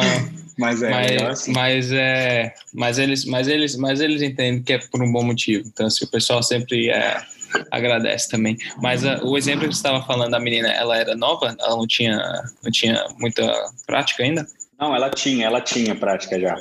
mas 0.58 0.82
é, 0.82 0.90
mas, 0.90 1.22
assim. 1.22 1.52
mas, 1.52 1.92
é, 1.92 2.54
mas 2.74 2.98
eles, 2.98 3.24
mas 3.24 3.46
eles, 3.46 3.76
mas 3.76 4.00
eles 4.00 4.22
entendem 4.22 4.60
que 4.60 4.72
é 4.72 4.78
por 4.78 5.00
um 5.00 5.12
bom 5.12 5.22
motivo. 5.22 5.64
Então, 5.68 5.88
se 5.88 5.98
assim, 5.98 6.04
o 6.04 6.08
pessoal 6.10 6.42
sempre 6.42 6.90
é, 6.90 7.22
agradece 7.70 8.28
também. 8.28 8.56
Mas 8.80 9.04
uh, 9.04 9.24
o 9.24 9.38
exemplo 9.38 9.68
que 9.68 9.74
você 9.74 9.78
estava 9.78 10.04
falando 10.04 10.32
da 10.32 10.40
menina, 10.40 10.68
ela 10.68 10.96
era 10.96 11.14
nova? 11.14 11.54
Ela 11.58 11.76
não 11.76 11.86
tinha, 11.86 12.18
não 12.62 12.70
tinha 12.70 13.06
muita 13.18 13.42
prática 13.86 14.24
ainda? 14.24 14.44
Não, 14.80 14.94
ela 14.96 15.10
tinha, 15.10 15.46
ela 15.46 15.60
tinha 15.60 15.94
prática 15.94 16.40
já. 16.40 16.56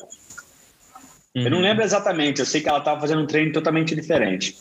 Uhum. 1.36 1.44
Eu 1.44 1.50
não 1.50 1.58
uhum. 1.58 1.64
lembro 1.64 1.84
exatamente. 1.84 2.40
Eu 2.40 2.46
sei 2.46 2.62
que 2.62 2.70
ela 2.70 2.80
estava 2.80 3.02
fazendo 3.02 3.24
um 3.24 3.28
treino 3.28 3.52
totalmente 3.52 3.96
diferente. 3.96 4.56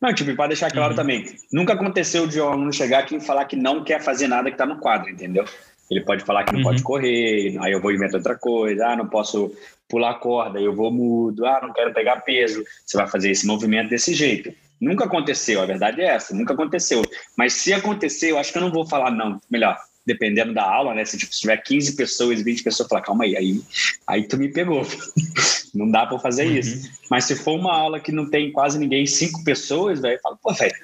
Não, 0.00 0.14
tipo, 0.14 0.34
para 0.36 0.48
deixar 0.48 0.70
claro 0.70 0.90
uhum. 0.90 0.96
também, 0.96 1.26
nunca 1.52 1.72
aconteceu 1.72 2.26
de 2.26 2.40
um 2.40 2.48
aluno 2.48 2.72
chegar 2.72 3.00
aqui 3.00 3.16
e 3.16 3.20
falar 3.20 3.44
que 3.46 3.56
não 3.56 3.82
quer 3.82 4.00
fazer 4.00 4.28
nada 4.28 4.48
que 4.48 4.54
está 4.54 4.64
no 4.64 4.78
quadro, 4.78 5.10
entendeu? 5.10 5.44
Ele 5.90 6.02
pode 6.02 6.24
falar 6.24 6.44
que 6.44 6.52
não 6.52 6.60
uhum. 6.60 6.66
pode 6.66 6.82
correr, 6.82 7.56
aí 7.60 7.72
eu 7.72 7.80
vou 7.80 7.90
inventar 7.90 8.16
outra 8.16 8.36
coisa, 8.36 8.88
ah, 8.88 8.96
não 8.96 9.08
posso 9.08 9.50
pular 9.88 10.14
corda, 10.14 10.60
eu 10.60 10.74
vou 10.74 10.92
mudo, 10.92 11.46
ah, 11.46 11.60
não 11.62 11.72
quero 11.72 11.92
pegar 11.94 12.20
peso. 12.20 12.62
Você 12.84 12.96
vai 12.96 13.08
fazer 13.08 13.30
esse 13.30 13.46
movimento 13.46 13.88
desse 13.88 14.12
jeito. 14.12 14.52
Nunca 14.80 15.06
aconteceu, 15.06 15.60
a 15.60 15.66
verdade 15.66 16.00
é 16.02 16.06
essa, 16.06 16.34
nunca 16.34 16.52
aconteceu. 16.52 17.02
Mas 17.36 17.54
se 17.54 17.72
acontecer, 17.72 18.30
eu 18.30 18.38
acho 18.38 18.52
que 18.52 18.58
eu 18.58 18.62
não 18.62 18.70
vou 18.70 18.86
falar 18.86 19.10
não. 19.10 19.40
Melhor, 19.50 19.76
dependendo 20.08 20.54
da 20.54 20.64
aula, 20.64 20.94
né? 20.94 21.04
Se, 21.04 21.18
tipo, 21.18 21.32
se 21.32 21.42
tiver 21.42 21.58
15 21.58 21.94
pessoas, 21.94 22.42
20 22.42 22.62
pessoas, 22.62 22.88
falar, 22.88 23.02
calma 23.02 23.24
aí, 23.24 23.36
aí, 23.36 23.60
aí 24.06 24.26
tu 24.26 24.38
me 24.38 24.48
pegou. 24.48 24.86
não 25.74 25.90
dá 25.90 26.06
para 26.06 26.18
fazer 26.18 26.46
uhum. 26.46 26.56
isso. 26.56 26.90
Mas 27.10 27.26
se 27.26 27.36
for 27.36 27.58
uma 27.58 27.72
aula 27.72 28.00
que 28.00 28.10
não 28.10 28.28
tem 28.28 28.50
quase 28.50 28.78
ninguém, 28.78 29.06
cinco 29.06 29.44
pessoas, 29.44 30.00
velho, 30.00 30.18
fala, 30.22 30.36
pô, 30.42 30.52
velho. 30.52 30.74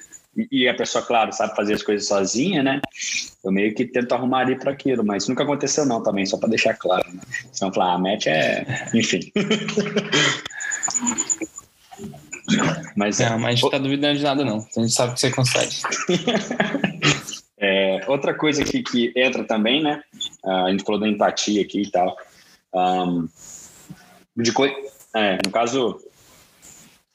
E 0.50 0.68
a 0.68 0.74
pessoa, 0.74 1.04
claro, 1.04 1.32
sabe 1.32 1.54
fazer 1.54 1.74
as 1.74 1.82
coisas 1.82 2.08
sozinha, 2.08 2.62
né? 2.62 2.80
Eu 3.42 3.52
meio 3.52 3.72
que 3.72 3.84
tento 3.84 4.12
arrumar 4.12 4.40
ali 4.40 4.56
para 4.56 4.72
aquilo, 4.72 5.04
mas 5.04 5.28
nunca 5.28 5.44
aconteceu 5.44 5.86
não 5.86 6.02
também, 6.02 6.26
só 6.26 6.36
para 6.36 6.48
deixar 6.48 6.74
claro. 6.74 7.04
Né? 7.12 7.20
Senão 7.52 7.72
falar, 7.72 7.92
a 7.92 7.94
ah, 7.94 7.98
match 7.98 8.26
é. 8.26 8.66
Enfim. 8.92 9.32
mas, 12.96 13.20
é, 13.20 13.36
mas 13.36 13.62
não 13.62 13.70
tá 13.70 13.78
duvidando 13.78 14.18
de 14.18 14.24
nada, 14.24 14.44
não. 14.44 14.66
A 14.76 14.80
gente 14.80 14.92
sabe 14.92 15.14
que 15.14 15.20
você 15.20 15.30
consegue. 15.30 15.76
É, 18.06 18.10
outra 18.10 18.34
coisa 18.34 18.64
que, 18.64 18.82
que 18.82 19.12
entra 19.16 19.44
também, 19.44 19.82
né? 19.82 20.02
Uh, 20.44 20.66
a 20.66 20.70
gente 20.70 20.84
falou 20.84 21.00
da 21.00 21.08
empatia 21.08 21.62
aqui 21.62 21.82
e 21.82 21.90
tal. 21.90 22.16
Um, 22.74 23.28
de 24.36 24.52
co 24.52 24.64
é, 25.14 25.38
no 25.44 25.52
caso, 25.52 26.00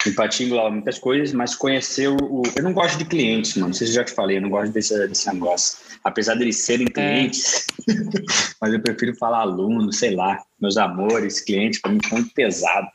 empatia 0.07 0.45
engloba 0.45 0.71
muitas 0.71 0.97
coisas, 0.97 1.33
mas 1.33 1.53
conhecer 1.55 2.07
o, 2.07 2.43
Eu 2.55 2.63
não 2.63 2.73
gosto 2.73 2.97
de 2.97 3.05
clientes, 3.05 3.55
mano. 3.55 3.67
Não 3.67 3.73
sei 3.73 3.87
se 3.87 3.93
já 3.93 4.03
te 4.03 4.13
falei, 4.13 4.37
eu 4.37 4.41
não 4.41 4.49
gosto 4.49 4.71
desse, 4.71 5.07
desse 5.07 5.31
negócio. 5.33 5.77
Apesar 6.03 6.35
de 6.35 6.43
eles 6.43 6.57
serem 6.57 6.87
é. 6.87 6.91
clientes, 6.91 7.65
é. 7.89 7.93
mas 8.61 8.73
eu 8.73 8.79
prefiro 8.79 9.15
falar 9.17 9.41
aluno, 9.41 9.91
sei 9.91 10.15
lá, 10.15 10.41
meus 10.59 10.77
amores, 10.77 11.41
clientes, 11.41 11.81
para 11.81 11.91
mim 11.91 11.99
é 12.09 12.13
muito 12.13 12.33
pesado. 12.33 12.87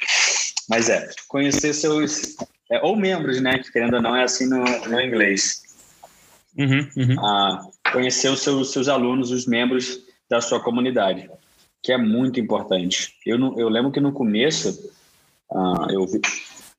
Mas 0.68 0.88
é, 0.88 1.08
conhecer 1.28 1.74
seus. 1.74 2.36
É, 2.70 2.80
ou 2.80 2.96
membros, 2.96 3.40
né? 3.42 3.58
Que 3.58 3.70
querendo 3.70 3.96
ou 3.96 4.02
não 4.02 4.16
é 4.16 4.24
assim 4.24 4.48
no, 4.48 4.64
no 4.64 5.00
inglês. 5.00 5.62
Uhum, 6.56 6.88
uhum. 6.96 7.26
Ah, 7.26 7.66
conhecer 7.94 8.28
os 8.28 8.40
seus, 8.40 8.72
seus 8.72 8.88
alunos, 8.88 9.30
os 9.30 9.46
membros 9.46 10.00
da 10.28 10.40
sua 10.40 10.60
comunidade, 10.60 11.30
que 11.82 11.92
é 11.92 11.96
muito 11.96 12.40
importante. 12.40 13.14
Eu, 13.24 13.38
não, 13.38 13.58
eu 13.58 13.68
lembro 13.68 13.92
que 13.92 14.00
no 14.00 14.12
começo, 14.12 14.92
ah, 15.50 15.86
eu 15.90 16.06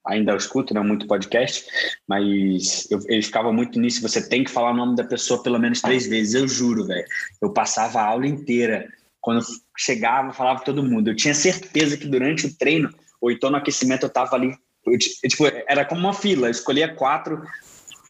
ainda 0.06 0.36
escuto 0.36 0.74
né, 0.74 0.82
muito 0.82 1.08
podcast, 1.08 1.66
mas 2.08 2.88
eu, 2.92 3.00
ele 3.08 3.22
ficava 3.22 3.52
muito 3.52 3.80
nisso. 3.80 4.02
Você 4.02 4.28
tem 4.28 4.44
que 4.44 4.52
falar 4.52 4.72
o 4.72 4.76
nome 4.76 4.96
da 4.96 5.04
pessoa 5.04 5.42
pelo 5.42 5.60
menos 5.60 5.82
três 5.82 6.06
vezes. 6.06 6.36
Eu 6.36 6.48
juro, 6.48 6.86
velho. 6.86 7.06
Eu 7.42 7.52
passava 7.52 8.02
a 8.02 8.06
aula 8.06 8.28
inteira. 8.28 8.88
Quando 9.20 9.44
chegava, 9.76 10.34
falava 10.34 10.64
todo 10.64 10.84
mundo. 10.84 11.10
Eu 11.10 11.16
tinha 11.16 11.34
certeza 11.34 11.98
que 11.98 12.08
durante 12.08 12.46
o 12.46 12.56
treino 12.56 12.94
ou 13.20 13.32
então 13.32 13.50
no 13.50 13.58
aquecimento 13.58 14.04
eu 14.04 14.10
tava 14.10 14.36
ali, 14.36 14.56
eu, 14.86 14.98
tipo, 15.00 15.46
era 15.68 15.84
como 15.84 16.02
uma 16.02 16.14
fila, 16.14 16.48
eu 16.48 16.52
escolhia 16.52 16.94
quatro, 16.94 17.42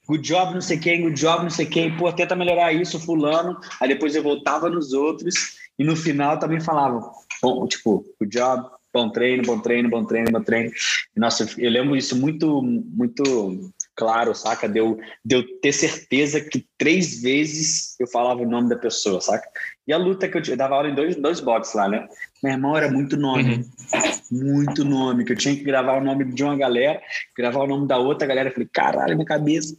good 0.08 0.28
job 0.28 0.54
não 0.54 0.62
sei 0.62 0.78
quem, 0.78 1.02
good 1.02 1.20
job 1.20 1.44
não 1.44 1.50
sei 1.50 1.66
quem, 1.66 1.96
pô, 1.96 2.12
tenta 2.12 2.36
melhorar 2.36 2.74
isso, 2.74 3.00
fulano, 3.00 3.60
aí 3.80 3.90
depois 3.90 4.16
eu 4.16 4.24
voltava 4.24 4.70
nos 4.70 4.94
outros, 4.94 5.58
e 5.78 5.84
no 5.84 5.96
final 5.96 6.40
também 6.40 6.60
falava, 6.60 7.12
bom, 7.42 7.68
tipo, 7.68 8.06
good 8.20 8.36
job, 8.36 8.70
bom 8.94 9.10
treino, 9.10 9.44
bom 9.44 9.60
treino, 9.60 9.90
bom 9.90 10.06
treino, 10.06 10.32
bom 10.32 10.42
treino. 10.42 10.72
Nossa, 11.16 11.46
eu 11.58 11.70
lembro 11.70 11.98
isso 11.98 12.16
muito, 12.16 12.62
muito 12.62 13.72
claro, 13.96 14.36
saca? 14.36 14.68
Deu, 14.68 15.00
deu 15.24 15.44
ter 15.60 15.72
certeza 15.72 16.42
que 16.42 16.66
três 16.78 17.22
vezes 17.22 17.96
eu 18.00 18.08
falava 18.08 18.42
o 18.42 18.50
nome 18.50 18.70
da 18.70 18.76
pessoa, 18.76 19.22
saca? 19.22 19.48
E 19.88 19.94
a 19.94 19.98
luta 19.98 20.28
que 20.28 20.38
eu, 20.38 20.42
eu 20.48 20.58
dava 20.58 20.76
aula 20.76 20.90
em 20.90 20.96
dois, 20.96 21.16
dois 21.16 21.40
boxes 21.40 21.76
lá, 21.76 21.88
né? 21.88 22.08
Meu 22.44 22.54
irmão 22.54 22.76
era 22.76 22.92
muito 22.92 23.16
nome, 23.16 23.56
uhum. 23.56 24.44
muito 24.44 24.84
nome, 24.84 25.24
que 25.24 25.32
eu 25.32 25.38
tinha 25.38 25.56
que 25.56 25.64
gravar 25.64 25.98
o 25.98 26.04
nome 26.04 26.26
de 26.26 26.44
uma 26.44 26.58
galera, 26.58 27.02
gravar 27.38 27.62
o 27.62 27.68
nome 27.68 27.88
da 27.88 27.98
outra 27.98 28.28
galera. 28.28 28.50
Eu 28.50 28.54
falei, 28.54 28.70
caralho, 28.72 29.16
minha 29.16 29.26
cabeça. 29.26 29.76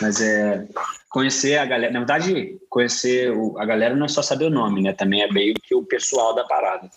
Mas 0.00 0.20
é 0.20 0.66
conhecer 1.08 1.58
a 1.58 1.64
galera, 1.64 1.92
na 1.92 2.00
verdade, 2.00 2.56
conhecer 2.68 3.32
a 3.56 3.64
galera 3.64 3.96
não 3.96 4.06
é 4.06 4.08
só 4.08 4.22
saber 4.22 4.44
o 4.44 4.50
nome, 4.50 4.82
né? 4.82 4.92
Também 4.92 5.22
é 5.22 5.32
meio 5.32 5.54
que 5.54 5.74
o 5.74 5.82
pessoal 5.82 6.34
da 6.34 6.44
parada. 6.44 6.88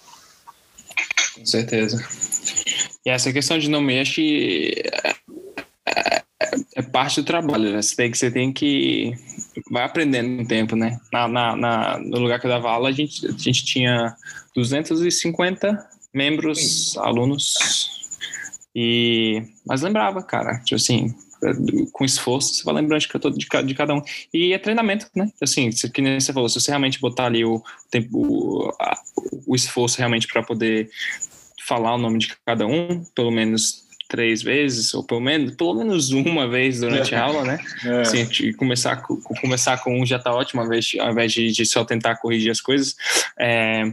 Com 1.35 1.45
certeza. 1.45 1.97
E 3.05 3.09
essa 3.09 3.31
questão 3.31 3.57
de 3.57 3.69
nome, 3.69 3.99
acho 3.99 4.15
que 4.15 4.83
é, 6.75 6.81
parte 6.81 7.21
do 7.21 7.25
trabalho, 7.25 7.71
né? 7.71 7.81
Você 7.81 7.95
tem 7.95 8.11
que, 8.11 8.17
você 8.17 8.31
tem 8.31 8.53
que 8.53 9.13
vai 9.69 9.83
aprendendo 9.83 10.41
o 10.41 10.47
tempo, 10.47 10.75
né? 10.75 10.99
Na, 11.11 11.27
na, 11.27 11.55
na, 11.55 11.99
no 11.99 12.19
lugar 12.19 12.39
que 12.39 12.45
eu 12.45 12.51
dava 12.51 12.71
aula, 12.71 12.89
a 12.89 12.91
gente, 12.91 13.25
a 13.27 13.31
gente 13.31 13.65
tinha 13.65 14.15
250 14.55 15.89
membros, 16.13 16.97
alunos, 16.97 17.99
e 18.75 19.43
mas 19.65 19.81
lembrava, 19.81 20.23
cara, 20.23 20.59
tipo 20.59 20.75
assim, 20.75 21.13
com 21.91 22.05
esforço, 22.05 22.53
você 22.53 22.63
vai 22.63 22.75
lembrando 22.75 23.01
de, 23.01 23.47
de 23.65 23.75
cada 23.75 23.93
um. 23.93 24.01
E 24.33 24.53
é 24.53 24.57
treinamento, 24.57 25.07
né? 25.15 25.29
Assim, 25.41 25.69
que 25.69 26.01
nem 26.01 26.19
você 26.19 26.31
falou, 26.31 26.47
se 26.47 26.59
você 26.59 26.71
realmente 26.71 26.99
botar 26.99 27.25
ali 27.25 27.43
o 27.43 27.61
tempo, 27.89 28.09
o, 28.13 28.71
o 29.47 29.55
esforço 29.55 29.97
realmente 29.97 30.27
para 30.27 30.43
poder 30.43 30.89
falar 31.67 31.95
o 31.95 31.97
nome 31.97 32.19
de 32.19 32.35
cada 32.45 32.65
um, 32.65 33.03
pelo 33.15 33.31
menos 33.31 33.87
três 34.11 34.43
vezes, 34.43 34.93
ou 34.93 35.01
pelo 35.01 35.21
menos, 35.21 35.55
pelo 35.55 35.73
menos 35.73 36.11
uma 36.11 36.45
vez 36.45 36.81
durante 36.81 37.15
a 37.15 37.23
aula, 37.23 37.45
né? 37.45 37.57
É. 37.85 38.01
Assim, 38.01 38.51
começar, 38.57 39.01
começar 39.39 39.77
com 39.77 40.01
um 40.01 40.05
já 40.05 40.19
tá 40.19 40.33
ótimo, 40.33 40.59
ao 40.59 40.67
invés, 40.67 40.91
ao 40.99 41.11
invés 41.11 41.31
de, 41.31 41.49
de 41.49 41.65
só 41.65 41.85
tentar 41.85 42.17
corrigir 42.17 42.51
as 42.51 42.59
coisas. 42.59 42.93
É, 43.39 43.89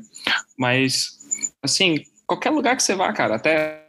mas, 0.58 1.16
assim, 1.62 2.04
qualquer 2.28 2.50
lugar 2.50 2.76
que 2.76 2.82
você 2.82 2.94
vá, 2.94 3.10
cara, 3.10 3.36
até 3.36 3.86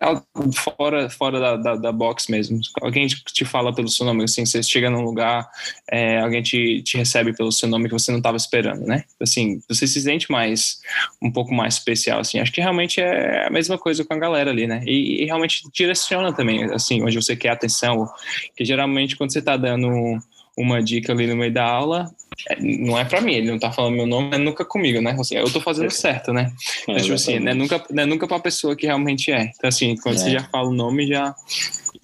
fora, 0.55 1.09
fora 1.09 1.39
da, 1.41 1.57
da, 1.57 1.75
da, 1.75 1.91
box 1.91 2.31
mesmo. 2.31 2.61
Alguém 2.81 3.05
te 3.05 3.43
fala 3.43 3.75
pelo 3.75 3.89
seu 3.89 4.05
nome, 4.05 4.23
assim, 4.23 4.45
você 4.45 4.63
chega 4.63 4.89
num 4.89 5.01
lugar, 5.01 5.45
é, 5.91 6.21
alguém 6.21 6.41
te, 6.41 6.81
te 6.81 6.97
recebe 6.97 7.35
pelo 7.35 7.51
seu 7.51 7.67
nome 7.67 7.89
que 7.89 7.93
você 7.93 8.11
não 8.11 8.19
estava 8.19 8.37
esperando, 8.37 8.85
né? 8.85 9.03
Assim, 9.21 9.61
você 9.67 9.85
se 9.85 9.99
sente 9.99 10.31
mais, 10.31 10.79
um 11.21 11.29
pouco 11.29 11.53
mais 11.53 11.73
especial, 11.73 12.21
assim. 12.21 12.39
Acho 12.39 12.53
que 12.53 12.61
realmente 12.61 13.01
é 13.01 13.45
a 13.45 13.49
mesma 13.49 13.77
coisa 13.77 14.05
com 14.05 14.13
a 14.13 14.17
galera 14.17 14.51
ali, 14.51 14.65
né? 14.65 14.81
E, 14.85 15.23
e 15.23 15.25
realmente 15.25 15.63
direciona 15.73 16.31
também, 16.31 16.63
assim, 16.73 17.03
onde 17.03 17.21
você 17.21 17.35
quer 17.35 17.49
atenção, 17.49 18.09
que 18.55 18.63
geralmente 18.63 19.17
quando 19.17 19.33
você 19.33 19.39
está 19.39 19.57
dando 19.57 20.17
uma 20.59 20.83
dica 20.83 21.13
ali 21.13 21.25
no 21.25 21.37
meio 21.37 21.53
da 21.53 21.63
aula, 21.63 22.13
é, 22.49 22.61
não 22.61 22.99
é 22.99 23.05
para 23.05 23.21
mim, 23.21 23.33
ele 23.33 23.49
não 23.49 23.57
tá 23.57 23.71
falando 23.71 23.95
meu 23.95 24.05
nome, 24.05 24.35
é 24.35 24.37
nunca 24.37 24.65
comigo, 24.65 25.01
né? 25.01 25.15
Assim, 25.17 25.35
eu 25.35 25.51
tô 25.51 25.61
fazendo 25.61 25.89
certo, 25.89 26.33
né? 26.33 26.51
É, 26.87 26.93
Mas, 26.93 27.03
tipo 27.03 27.15
assim, 27.15 27.39
não 27.39 27.51
é 27.51 27.55
nunca, 27.55 27.83
não 27.89 28.03
é 28.03 28.05
nunca 28.05 28.27
pra 28.27 28.39
pessoa 28.39 28.75
que 28.75 28.85
realmente 28.85 29.31
é. 29.31 29.51
Então, 29.55 29.69
assim, 29.69 29.95
quando 29.95 30.15
é. 30.15 30.19
você 30.19 30.31
já 30.31 30.43
fala 30.43 30.67
o 30.67 30.73
nome, 30.73 31.07
já, 31.07 31.33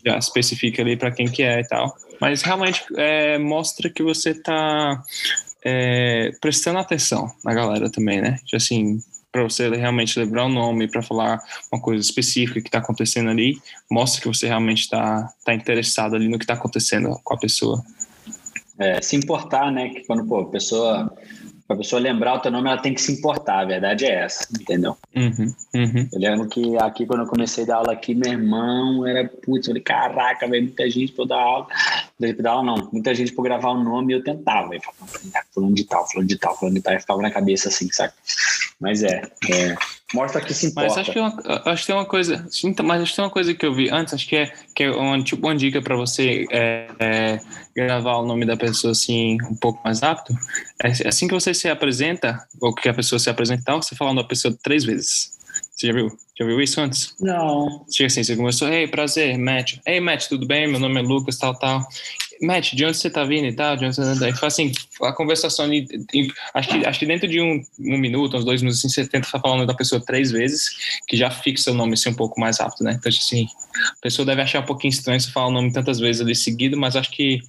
já 0.05 0.17
especifica 0.17 0.81
ali 0.81 0.95
para 0.95 1.11
quem 1.11 1.27
que 1.27 1.43
é 1.43 1.59
e 1.59 1.67
tal. 1.67 1.93
Mas 2.21 2.41
realmente 2.41 2.81
é, 2.95 3.37
mostra 3.37 3.89
que 3.89 4.01
você 4.01 4.33
tá 4.33 5.03
é, 5.63 6.31
prestando 6.39 6.79
atenção 6.79 7.29
na 7.43 7.53
galera 7.53 7.89
também, 7.89 8.21
né? 8.21 8.39
Tipo 8.45 8.55
assim, 8.55 8.99
para 9.35 9.43
você 9.43 9.67
realmente 9.69 10.17
lembrar 10.17 10.45
o 10.45 10.49
nome, 10.49 10.89
para 10.89 11.01
falar 11.01 11.41
uma 11.69 11.81
coisa 11.81 12.01
específica 12.01 12.61
que 12.61 12.69
está 12.69 12.77
acontecendo 12.77 13.29
ali, 13.29 13.57
mostra 13.91 14.21
que 14.21 14.29
você 14.29 14.47
realmente 14.47 14.83
está 14.83 15.29
tá 15.43 15.53
interessado 15.53 16.15
ali 16.15 16.29
no 16.29 16.37
que 16.37 16.45
está 16.45 16.53
acontecendo 16.53 17.19
com 17.21 17.33
a 17.33 17.37
pessoa 17.37 17.83
é, 18.79 19.01
se 19.01 19.15
importar, 19.15 19.71
né? 19.71 19.89
Que 19.89 20.05
quando 20.05 20.25
pô, 20.27 20.39
a 20.41 20.49
pessoa 20.49 21.11
para 21.67 21.75
a 21.75 21.79
pessoa 21.79 21.99
lembrar 21.99 22.35
o 22.35 22.39
teu 22.39 22.51
nome, 22.51 22.69
ela 22.69 22.79
tem 22.79 22.93
que 22.93 23.01
se 23.01 23.11
importar, 23.11 23.61
a 23.61 23.65
verdade 23.65 24.05
é 24.05 24.23
essa, 24.23 24.47
entendeu? 24.53 24.95
Uhum, 25.15 25.51
uhum. 25.73 26.09
Eu 26.13 26.19
lembro 26.19 26.47
que 26.47 26.77
aqui, 26.77 27.07
quando 27.07 27.21
eu 27.21 27.27
comecei 27.27 27.63
a 27.63 27.67
dar 27.67 27.75
aula 27.77 27.91
aqui, 27.91 28.13
meu 28.13 28.31
irmão 28.31 29.05
era, 29.05 29.27
putz, 29.27 29.67
eu 29.67 29.71
falei, 29.71 29.81
caraca, 29.81 30.47
velho, 30.47 30.65
muita 30.65 30.87
gente 30.89 31.11
para 31.13 31.25
dar 31.25 31.41
aula. 31.41 31.67
Não 32.19 32.35
dar 32.35 32.51
aula, 32.51 32.63
não, 32.63 32.89
muita 32.93 33.15
gente 33.15 33.33
para 33.33 33.43
gravar 33.45 33.71
o 33.71 33.83
nome 33.83 34.13
e 34.13 34.17
eu 34.17 34.23
tentava. 34.23 34.75
Eu 34.75 34.81
falava, 34.81 35.45
falando 35.53 35.73
de 35.73 35.83
tal, 35.85 36.07
falando 36.07 36.27
de 36.27 36.37
tal, 36.37 36.59
falando 36.59 36.75
de 36.75 36.81
tal, 36.81 36.93
e 36.93 36.99
ficava 36.99 37.21
na 37.21 37.31
cabeça 37.31 37.69
assim, 37.69 37.89
sabe? 37.91 38.13
Mas 38.79 39.01
é, 39.01 39.23
é 39.49 39.75
mostra 40.13 40.41
que 40.41 40.53
se 40.53 40.67
importa. 40.67 40.89
Mas 40.89 40.97
acho 40.99 41.11
que, 41.11 41.19
uma, 41.19 41.61
acho 41.65 41.81
que 41.81 41.87
tem 41.87 41.95
uma 41.95 42.05
coisa, 42.05 42.47
mas 42.83 43.01
acho 43.01 43.11
que 43.11 43.15
tem 43.15 43.25
uma 43.25 43.31
coisa 43.31 43.53
que 43.53 43.65
eu 43.65 43.73
vi 43.73 43.89
antes, 43.89 44.13
acho 44.13 44.27
que 44.27 44.35
é, 44.35 44.53
que 44.75 44.83
é 44.83 44.91
uma, 44.91 45.21
tipo, 45.23 45.45
uma 45.47 45.55
dica 45.55 45.81
para 45.81 45.95
você 45.95 46.45
é, 46.51 46.87
é, 46.99 47.39
gravar 47.75 48.17
o 48.17 48.25
nome 48.25 48.45
da 48.45 48.55
pessoa 48.55 48.91
assim 48.91 49.37
um 49.43 49.55
pouco 49.55 49.81
mais 49.83 49.99
rápido. 49.99 50.37
É, 50.83 51.07
assim 51.07 51.27
que 51.27 51.33
você 51.33 51.53
se 51.53 51.67
apresenta, 51.67 52.47
ou 52.61 52.73
que 52.73 52.87
a 52.87 52.93
pessoa 52.93 53.19
se 53.19 53.29
apresenta, 53.29 53.73
você 53.73 53.95
fala 53.95 54.15
da 54.15 54.23
pessoa 54.23 54.57
três 54.63 54.83
vezes. 54.83 55.35
Você 55.75 55.87
já 55.87 55.93
viu? 55.93 56.07
Já 56.37 56.45
viu 56.45 56.61
isso 56.61 56.79
antes? 56.79 57.15
Não. 57.19 57.85
Chega 57.91 58.07
assim, 58.07 58.23
você 58.23 58.35
começou, 58.35 58.67
ei, 58.69 58.87
prazer, 58.87 59.37
Matt. 59.37 59.77
Ei, 59.85 59.99
Matt, 59.99 60.27
tudo 60.27 60.47
bem? 60.47 60.69
Meu 60.69 60.79
nome 60.79 60.99
é 60.99 61.03
Lucas, 61.03 61.37
tal, 61.37 61.53
tal. 61.57 61.81
Matt, 62.41 62.73
de 62.73 62.85
onde 62.85 62.97
você 62.97 63.09
tá 63.09 63.23
vindo 63.23 63.45
e 63.45 63.53
tal? 63.53 63.77
De 63.77 63.85
onde 63.85 63.95
você 63.95 64.19
tá? 64.19 64.37
Faz 64.37 64.53
assim, 64.53 64.71
a 65.01 65.13
conversação 65.13 65.65
ali, 65.65 65.87
acho 66.53 66.69
que, 66.69 66.85
acho 66.85 66.99
que 66.99 67.05
dentro 67.05 67.27
de 67.27 67.41
um, 67.41 67.63
um 67.79 67.97
minuto, 67.97 68.37
uns 68.37 68.45
dois 68.45 68.61
minutos, 68.61 68.79
assim, 68.79 68.89
você 68.89 69.07
tenta 69.07 69.27
falar 69.27 69.53
o 69.53 69.55
nome 69.55 69.67
da 69.67 69.73
pessoa 69.73 70.03
três 70.03 70.31
vezes, 70.31 70.69
que 71.07 71.15
já 71.15 71.29
fixa 71.31 71.71
o 71.71 71.73
nome 71.73 71.93
assim 71.93 72.09
um 72.09 72.15
pouco 72.15 72.39
mais 72.39 72.59
rápido, 72.59 72.83
né? 72.83 72.95
Então, 72.99 73.09
assim, 73.09 73.47
a 73.97 74.01
pessoa 74.01 74.25
deve 74.25 74.41
achar 74.41 74.61
um 74.61 74.65
pouquinho 74.65 74.91
estranho 74.91 75.19
você 75.19 75.31
falar 75.31 75.47
o 75.47 75.51
nome 75.51 75.71
tantas 75.71 75.99
vezes 75.99 76.21
ali 76.21 76.35
seguido, 76.35 76.77
mas 76.77 76.95
acho 76.95 77.11
que 77.11 77.39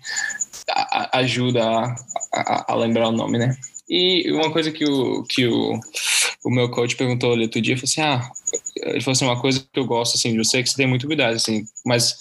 a, 0.70 1.18
ajuda 1.18 1.64
a, 1.64 1.96
a, 2.33 2.72
a 2.72 2.75
lembrar 2.77 3.09
o 3.09 3.12
nome, 3.12 3.38
né? 3.38 3.57
E 3.88 4.33
uma 4.33 4.51
coisa 4.51 4.72
que 4.72 4.85
o, 4.85 5.22
que 5.25 5.46
o, 5.46 5.79
o 6.44 6.51
meu 6.51 6.68
coach 6.70 6.96
perguntou 6.96 7.33
ali 7.33 7.44
outro 7.44 7.61
dia, 7.61 7.77
falou 7.77 7.85
assim, 7.85 8.01
ah, 8.01 8.31
ele 8.83 9.01
falou 9.01 9.12
assim, 9.12 9.25
uma 9.25 9.40
coisa 9.40 9.61
que 9.61 9.79
eu 9.79 9.85
gosto, 9.85 10.16
assim, 10.16 10.33
de 10.33 10.38
você 10.38 10.59
é 10.59 10.62
que 10.62 10.70
você 10.70 10.77
tem 10.77 10.88
muito 10.88 11.07
cuidado, 11.07 11.35
assim, 11.35 11.64
mas 11.85 12.18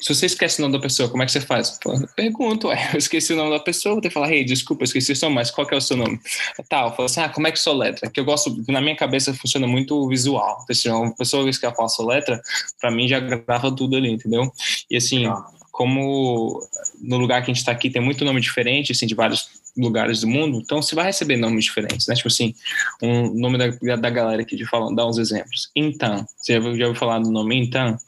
se 0.00 0.14
você 0.14 0.26
esquece 0.26 0.58
o 0.58 0.62
nome 0.62 0.74
da 0.74 0.80
pessoa, 0.80 1.08
como 1.08 1.22
é 1.22 1.26
que 1.26 1.32
você 1.32 1.40
faz? 1.40 1.78
Pergunto, 2.14 2.68
ué, 2.68 2.90
eu 2.92 2.98
esqueci 2.98 3.32
o 3.32 3.36
nome 3.36 3.50
da 3.50 3.60
pessoa, 3.60 3.94
vou 3.94 4.02
ter 4.02 4.08
que 4.08 4.14
falar, 4.14 4.32
hey, 4.32 4.44
desculpa, 4.44 4.82
eu 4.82 4.86
esqueci 4.86 5.12
o 5.12 5.16
seu 5.16 5.28
nome, 5.28 5.40
mas 5.40 5.50
qual 5.50 5.66
que 5.66 5.74
é 5.74 5.76
o 5.76 5.80
seu 5.80 5.96
nome? 5.96 6.20
Tal, 6.68 6.94
falo 6.94 7.06
assim, 7.06 7.20
ah, 7.20 7.28
como 7.28 7.46
é 7.46 7.52
que 7.52 7.58
sua 7.58 7.74
letra? 7.74 8.10
Que 8.10 8.20
eu 8.20 8.24
gosto, 8.24 8.54
na 8.68 8.80
minha 8.80 8.96
cabeça 8.96 9.34
funciona 9.34 9.66
muito 9.66 10.08
visual, 10.08 10.60
então, 10.62 10.66
assim, 10.70 10.90
uma 10.90 11.14
pessoa 11.14 11.44
que 11.50 11.58
fala 11.58 11.88
sua 11.88 12.14
letra, 12.14 12.40
pra 12.80 12.90
mim 12.90 13.08
já 13.08 13.18
grava 13.20 13.74
tudo 13.74 13.96
ali, 13.96 14.10
entendeu? 14.10 14.52
E 14.90 14.96
assim, 14.96 15.24
como 15.72 16.60
no 17.00 17.18
lugar 17.18 17.42
que 17.42 17.50
a 17.50 17.54
gente 17.54 17.58
está 17.58 17.72
aqui 17.72 17.90
tem 17.90 18.00
muito 18.00 18.24
nome 18.24 18.40
diferente, 18.40 18.92
assim, 18.92 19.06
de 19.06 19.14
vários 19.14 19.48
lugares 19.76 20.22
do 20.22 20.26
mundo, 20.26 20.58
então 20.58 20.80
você 20.80 20.94
vai 20.94 21.04
receber 21.04 21.36
nomes 21.36 21.64
diferentes, 21.64 22.06
né? 22.06 22.14
Tipo 22.14 22.28
assim, 22.28 22.54
um 23.02 23.28
nome 23.34 23.58
da, 23.58 23.96
da 23.96 24.10
galera 24.10 24.40
aqui 24.40 24.56
de 24.56 24.64
falar, 24.64 24.94
dar 24.94 25.06
uns 25.06 25.18
exemplos. 25.18 25.70
Então, 25.76 26.24
você 26.36 26.54
já, 26.54 26.60
já 26.60 26.68
ouviu 26.68 26.94
falar 26.94 27.18
do 27.18 27.30
nome 27.30 27.56
Então? 27.56 27.98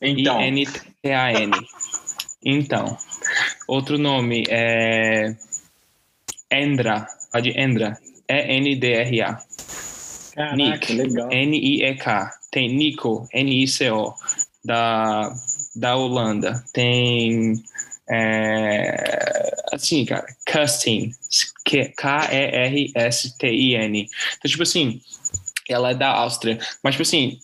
Então. 0.00 0.40
I-N-T-A-N. 0.40 1.52
Então. 2.44 2.96
Outro 3.68 3.98
nome 3.98 4.44
é 4.48 5.34
Endra, 6.50 7.06
de 7.42 7.50
Endra, 7.50 7.98
E-N-D-R-A. 8.28 9.42
Nick, 10.56 10.92
N-I-E-K. 11.30 12.30
Tem 12.50 12.74
Nico, 12.74 13.28
N-I-C-O, 13.32 14.14
da, 14.64 15.32
da 15.76 15.96
Holanda. 15.96 16.64
Tem 16.72 17.62
é, 18.10 19.54
assim, 19.72 20.04
cara, 20.04 20.26
Custin, 20.50 21.12
K-E-R-S-T-I-N. 21.96 22.88
Então, 24.38 24.50
tipo 24.50 24.62
assim, 24.64 25.00
ela 25.68 25.90
é 25.90 25.94
da 25.94 26.08
Áustria. 26.08 26.58
Mas, 26.82 26.94
tipo 26.94 27.02
assim, 27.02 27.38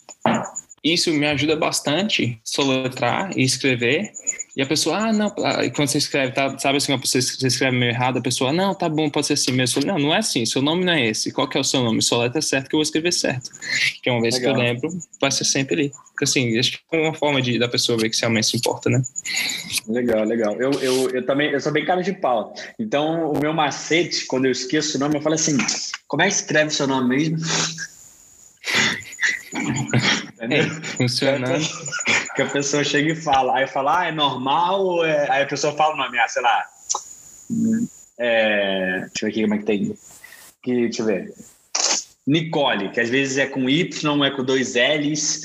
isso 0.92 1.12
me 1.12 1.27
ajuda 1.27 1.57
bastante 1.57 2.38
soletrar 2.44 3.31
e 3.37 3.42
escrever 3.42 4.12
e 4.57 4.62
a 4.62 4.66
pessoa, 4.66 4.96
ah, 4.96 5.12
não, 5.12 5.27
ah, 5.44 5.70
quando 5.75 5.88
você 5.88 5.99
escreve, 5.99 6.33
tá, 6.33 6.59
sabe 6.59 6.79
assim, 6.79 6.96
você, 6.96 7.18
escreve 7.18 7.77
meio 7.77 7.90
errado, 7.90 8.16
a 8.16 8.22
pessoa, 8.22 8.55
não, 8.55 8.75
tá 8.75 8.88
bom, 8.88 9.11
pode 9.11 9.27
ser 9.27 9.35
assim 9.35 9.53
mesmo. 9.53 9.85
Não, 9.85 9.99
não 9.99 10.14
é 10.14 10.18
assim, 10.18 10.46
seu 10.46 10.62
nome 10.62 10.83
não 10.83 10.94
é 10.94 11.09
esse. 11.09 11.31
Qual 11.31 11.46
que 11.46 11.59
é 11.59 11.61
o 11.61 11.64
seu 11.64 11.83
nome? 11.83 12.01
Sua 12.01 12.22
letra 12.22 12.38
é 12.38 12.42
certa 12.42 12.66
que 12.66 12.75
eu 12.75 12.79
vou 12.79 12.83
escrever 12.83 13.12
certo. 13.12 13.51
Que 14.03 14.09
uma 14.09 14.22
vez 14.22 14.37
Legal. 14.37 14.55
que 14.55 14.59
eu 14.59 14.64
lembro, 14.64 14.88
vai 15.20 15.31
ser 15.31 15.44
sempre 15.44 15.75
ali. 15.75 15.92
Porque 16.12 16.25
assim, 16.25 16.59
acho 16.59 16.72
que 16.72 16.79
é 16.90 16.96
uma 16.96 17.12
forma 17.12 17.42
de, 17.42 17.59
da 17.59 17.68
pessoa 17.68 17.99
ver 17.99 18.09
que 18.09 18.18
realmente 18.18 18.46
se 18.46 18.57
importa, 18.57 18.88
né? 18.88 19.03
Legal, 19.87 20.25
legal. 20.25 20.55
Eu, 20.59 20.70
eu, 20.81 21.11
eu 21.11 21.27
também, 21.27 21.51
eu 21.51 21.61
sou 21.61 21.70
bem 21.70 21.85
cara 21.85 22.03
de 22.03 22.14
pau. 22.14 22.55
Então, 22.79 23.33
o 23.33 23.38
meu 23.38 23.53
macete, 23.53 24.25
quando 24.25 24.46
eu 24.46 24.53
esqueço 24.53 24.96
o 24.96 25.01
nome, 25.01 25.16
eu 25.16 25.20
falo 25.20 25.35
assim, 25.35 25.59
como 26.09 26.22
é 26.22 26.29
que 26.29 26.33
escreve 26.33 26.70
seu 26.70 26.87
nome 26.87 27.14
mesmo? 27.14 27.37
Entendeu? 30.37 30.64
Funcionando. 30.96 31.64
Que 32.35 32.42
a 32.42 32.46
pessoa 32.46 32.85
chega 32.85 33.12
e 33.12 33.16
fala, 33.16 33.57
aí 33.57 33.66
fala, 33.66 34.01
ah, 34.01 34.07
é 34.09 34.12
normal? 34.12 35.05
É... 35.05 35.31
Aí 35.31 35.42
a 35.42 35.46
pessoa 35.46 35.75
fala 35.75 35.94
o 35.94 35.96
nome, 35.96 36.18
ah, 36.18 36.29
sei 36.29 36.42
lá. 36.42 36.64
É... 38.18 39.01
Deixa 39.01 39.12
eu 39.22 39.27
ver 39.27 39.29
aqui 39.31 39.42
como 39.42 39.55
é 39.55 39.59
que 39.59 39.64
tem. 39.64 39.99
Que, 40.62 40.75
deixa 40.75 41.03
eu 41.03 41.07
ver. 41.07 41.35
Nicole, 42.27 42.90
que 42.90 43.01
às 43.01 43.09
vezes 43.09 43.38
é 43.38 43.46
com 43.46 43.70
Y, 43.70 44.25
é 44.25 44.31
com 44.31 44.44
dois 44.44 44.75
L's. 44.75 45.42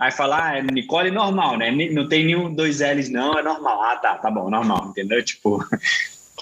Aí 0.00 0.10
fala, 0.10 0.48
ah, 0.48 0.58
é 0.58 0.62
Nicole 0.62 1.10
normal, 1.10 1.56
né? 1.56 1.70
Não 1.70 2.08
tem 2.08 2.24
nenhum 2.24 2.52
dois 2.52 2.80
L's, 2.80 3.08
não, 3.08 3.38
é 3.38 3.42
normal. 3.42 3.80
Ah, 3.82 3.96
tá, 3.96 4.16
tá 4.16 4.30
bom, 4.30 4.50
normal, 4.50 4.88
entendeu? 4.88 5.24
Tipo, 5.24 5.64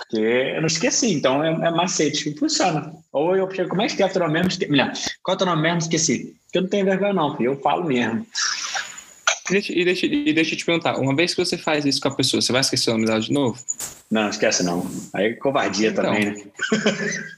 porque 0.03 0.21
eu 0.21 0.61
não 0.61 0.67
esqueci, 0.67 1.13
então 1.13 1.43
é, 1.43 1.49
é 1.49 1.71
macete, 1.71 2.35
funciona. 2.39 2.93
Ou 3.13 3.37
eu 3.37 3.51
chego, 3.51 3.71
como 3.71 3.83
é 3.83 3.87
que 3.87 3.93
escreve 3.93 4.13
teu 4.13 4.23
nome 4.23 4.35
mesmo? 4.35 4.71
Melhor, 4.71 4.93
qual 5.23 5.33
é 5.33 5.37
o 5.37 5.39
teu 5.39 5.47
nome 5.47 5.63
mesmo? 5.63 5.79
Esqueci. 5.79 6.37
Porque 6.45 6.59
eu 6.59 6.63
não 6.63 6.69
tenho 6.69 6.85
vergonha, 6.85 7.13
não, 7.13 7.37
filho, 7.37 7.53
eu 7.53 7.61
falo 7.61 7.85
mesmo. 7.85 8.27
E 9.49 9.53
deixa, 9.53 9.73
e, 9.73 9.85
deixa, 9.85 10.07
e 10.07 10.33
deixa 10.33 10.55
eu 10.55 10.59
te 10.59 10.65
perguntar, 10.65 10.97
uma 10.99 11.15
vez 11.15 11.35
que 11.35 11.45
você 11.45 11.59
faz 11.59 11.85
isso 11.85 12.01
com 12.01 12.09
a 12.09 12.15
pessoa, 12.15 12.41
você 12.41 12.53
vai 12.53 12.61
esquecer 12.61 12.91
o 12.91 12.95
nome 12.95 13.07
dela 13.07 13.21
de 13.21 13.33
novo? 13.33 13.59
Não, 14.11 14.29
esquece 14.29 14.63
não. 14.63 14.89
Aí 15.15 15.27
é 15.27 15.33
covardia 15.35 15.89
então, 15.89 16.05
também, 16.05 16.27
né? 16.27 16.43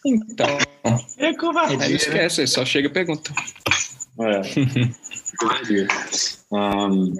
Então. 0.05 0.59
É 1.16 1.35
covardia. 1.35 1.79
Aí 1.81 1.88
não 1.90 1.96
esquece, 1.96 2.40
né? 2.40 2.46
só 2.46 2.64
chega 2.64 2.88
e 2.88 2.90
pergunta. 2.90 3.33
É. 4.20 4.42
covardia. 5.38 5.87
Um, 6.53 7.14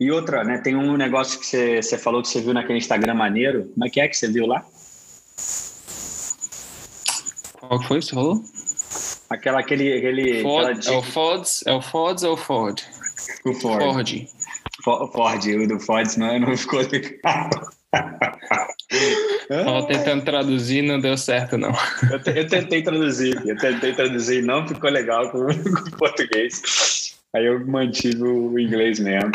e 0.00 0.10
outra, 0.10 0.44
né? 0.44 0.58
Tem 0.58 0.74
um 0.74 0.96
negócio 0.96 1.38
que 1.38 1.46
você, 1.46 1.82
você 1.82 1.98
falou 1.98 2.22
que 2.22 2.28
você 2.28 2.40
viu 2.40 2.52
naquele 2.52 2.78
Instagram 2.78 3.14
maneiro. 3.14 3.70
Como 3.74 3.86
é 3.86 3.90
que 3.90 4.00
é 4.00 4.08
que 4.08 4.16
você 4.16 4.28
viu 4.28 4.46
lá? 4.46 4.64
Qual 7.60 7.82
foi 7.82 8.00
que 8.00 8.06
você 8.06 8.14
falou? 8.14 8.42
Aquela, 9.30 9.60
aquele. 9.60 9.92
aquele 9.96 10.42
Ford, 10.42 10.86
é 10.86 10.90
o 10.90 11.02
Ford, 11.02 11.46
é 11.66 11.72
o 11.72 11.80
Ford 11.80 12.22
ou 12.22 12.34
o 12.34 12.36
Ford? 12.36 12.82
O 13.44 13.54
Ford. 13.54 13.82
Ford. 13.82 14.28
Ford, 15.12 15.46
o 15.46 15.66
do 15.66 15.80
Ford 15.80 16.16
não, 16.16 16.38
não 16.40 16.56
ficou 16.56 16.80
legal. 16.80 17.50
Tava 19.48 19.86
tentando 19.86 20.24
traduzir, 20.24 20.82
não 20.82 21.00
deu 21.00 21.16
certo, 21.16 21.56
não. 21.56 21.72
Eu, 22.10 22.34
eu, 22.34 22.46
tentei 22.46 22.82
traduzir, 22.82 23.40
eu 23.46 23.56
tentei 23.56 23.94
traduzir, 23.94 24.42
não 24.42 24.66
ficou 24.66 24.90
legal 24.90 25.30
com 25.30 25.38
o 25.38 25.96
português. 25.96 27.03
Aí 27.34 27.46
eu 27.46 27.66
mantive 27.66 28.22
o 28.22 28.58
inglês 28.58 29.00
mesmo. 29.00 29.32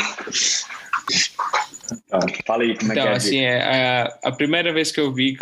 Então, 1.92 2.20
fala 2.46 2.62
aí 2.62 2.76
como 2.76 2.92
então, 2.92 3.04
é 3.04 3.06
que 3.06 3.12
é. 3.12 3.16
assim, 3.16 3.40
é, 3.40 3.62
a, 3.62 4.28
a, 4.28 4.32
primeira 4.32 4.72
vez 4.72 4.92
que 4.92 5.00
eu 5.00 5.12
vi, 5.12 5.36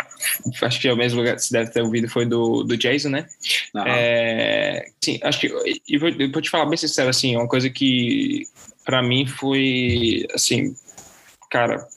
acho 0.61 0.79
que 0.79 0.87
é 0.87 0.93
o 0.93 0.97
mesmo 0.97 1.19
lugar 1.19 1.35
que 1.35 1.43
você 1.43 1.53
deve 1.53 1.71
ter 1.71 1.81
ouvido, 1.81 2.09
foi 2.09 2.25
do, 2.25 2.63
do 2.63 2.75
Jason, 2.75 3.09
né? 3.09 3.27
Uhum. 3.73 3.83
É, 3.85 4.85
sim, 4.99 5.19
acho 5.23 5.39
que. 5.39 5.81
E 5.87 5.97
vou, 5.97 6.11
vou 6.11 6.41
te 6.41 6.49
falar 6.49 6.65
bem 6.65 6.77
sincero, 6.77 7.09
assim, 7.09 7.35
uma 7.35 7.47
coisa 7.47 7.69
que 7.69 8.47
para 8.83 9.01
mim 9.03 9.25
foi, 9.27 10.25
assim, 10.33 10.75
cara, 11.49 11.87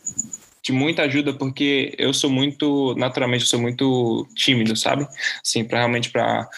de 0.62 0.72
muita 0.72 1.02
ajuda 1.02 1.32
porque 1.32 1.94
eu 1.98 2.12
sou 2.14 2.30
muito, 2.30 2.94
naturalmente, 2.96 3.42
eu 3.42 3.48
sou 3.48 3.60
muito 3.60 4.26
tímido, 4.34 4.76
sabe? 4.76 5.06
Assim, 5.44 5.64
para 5.64 5.78
realmente 5.78 6.10
para 6.10 6.48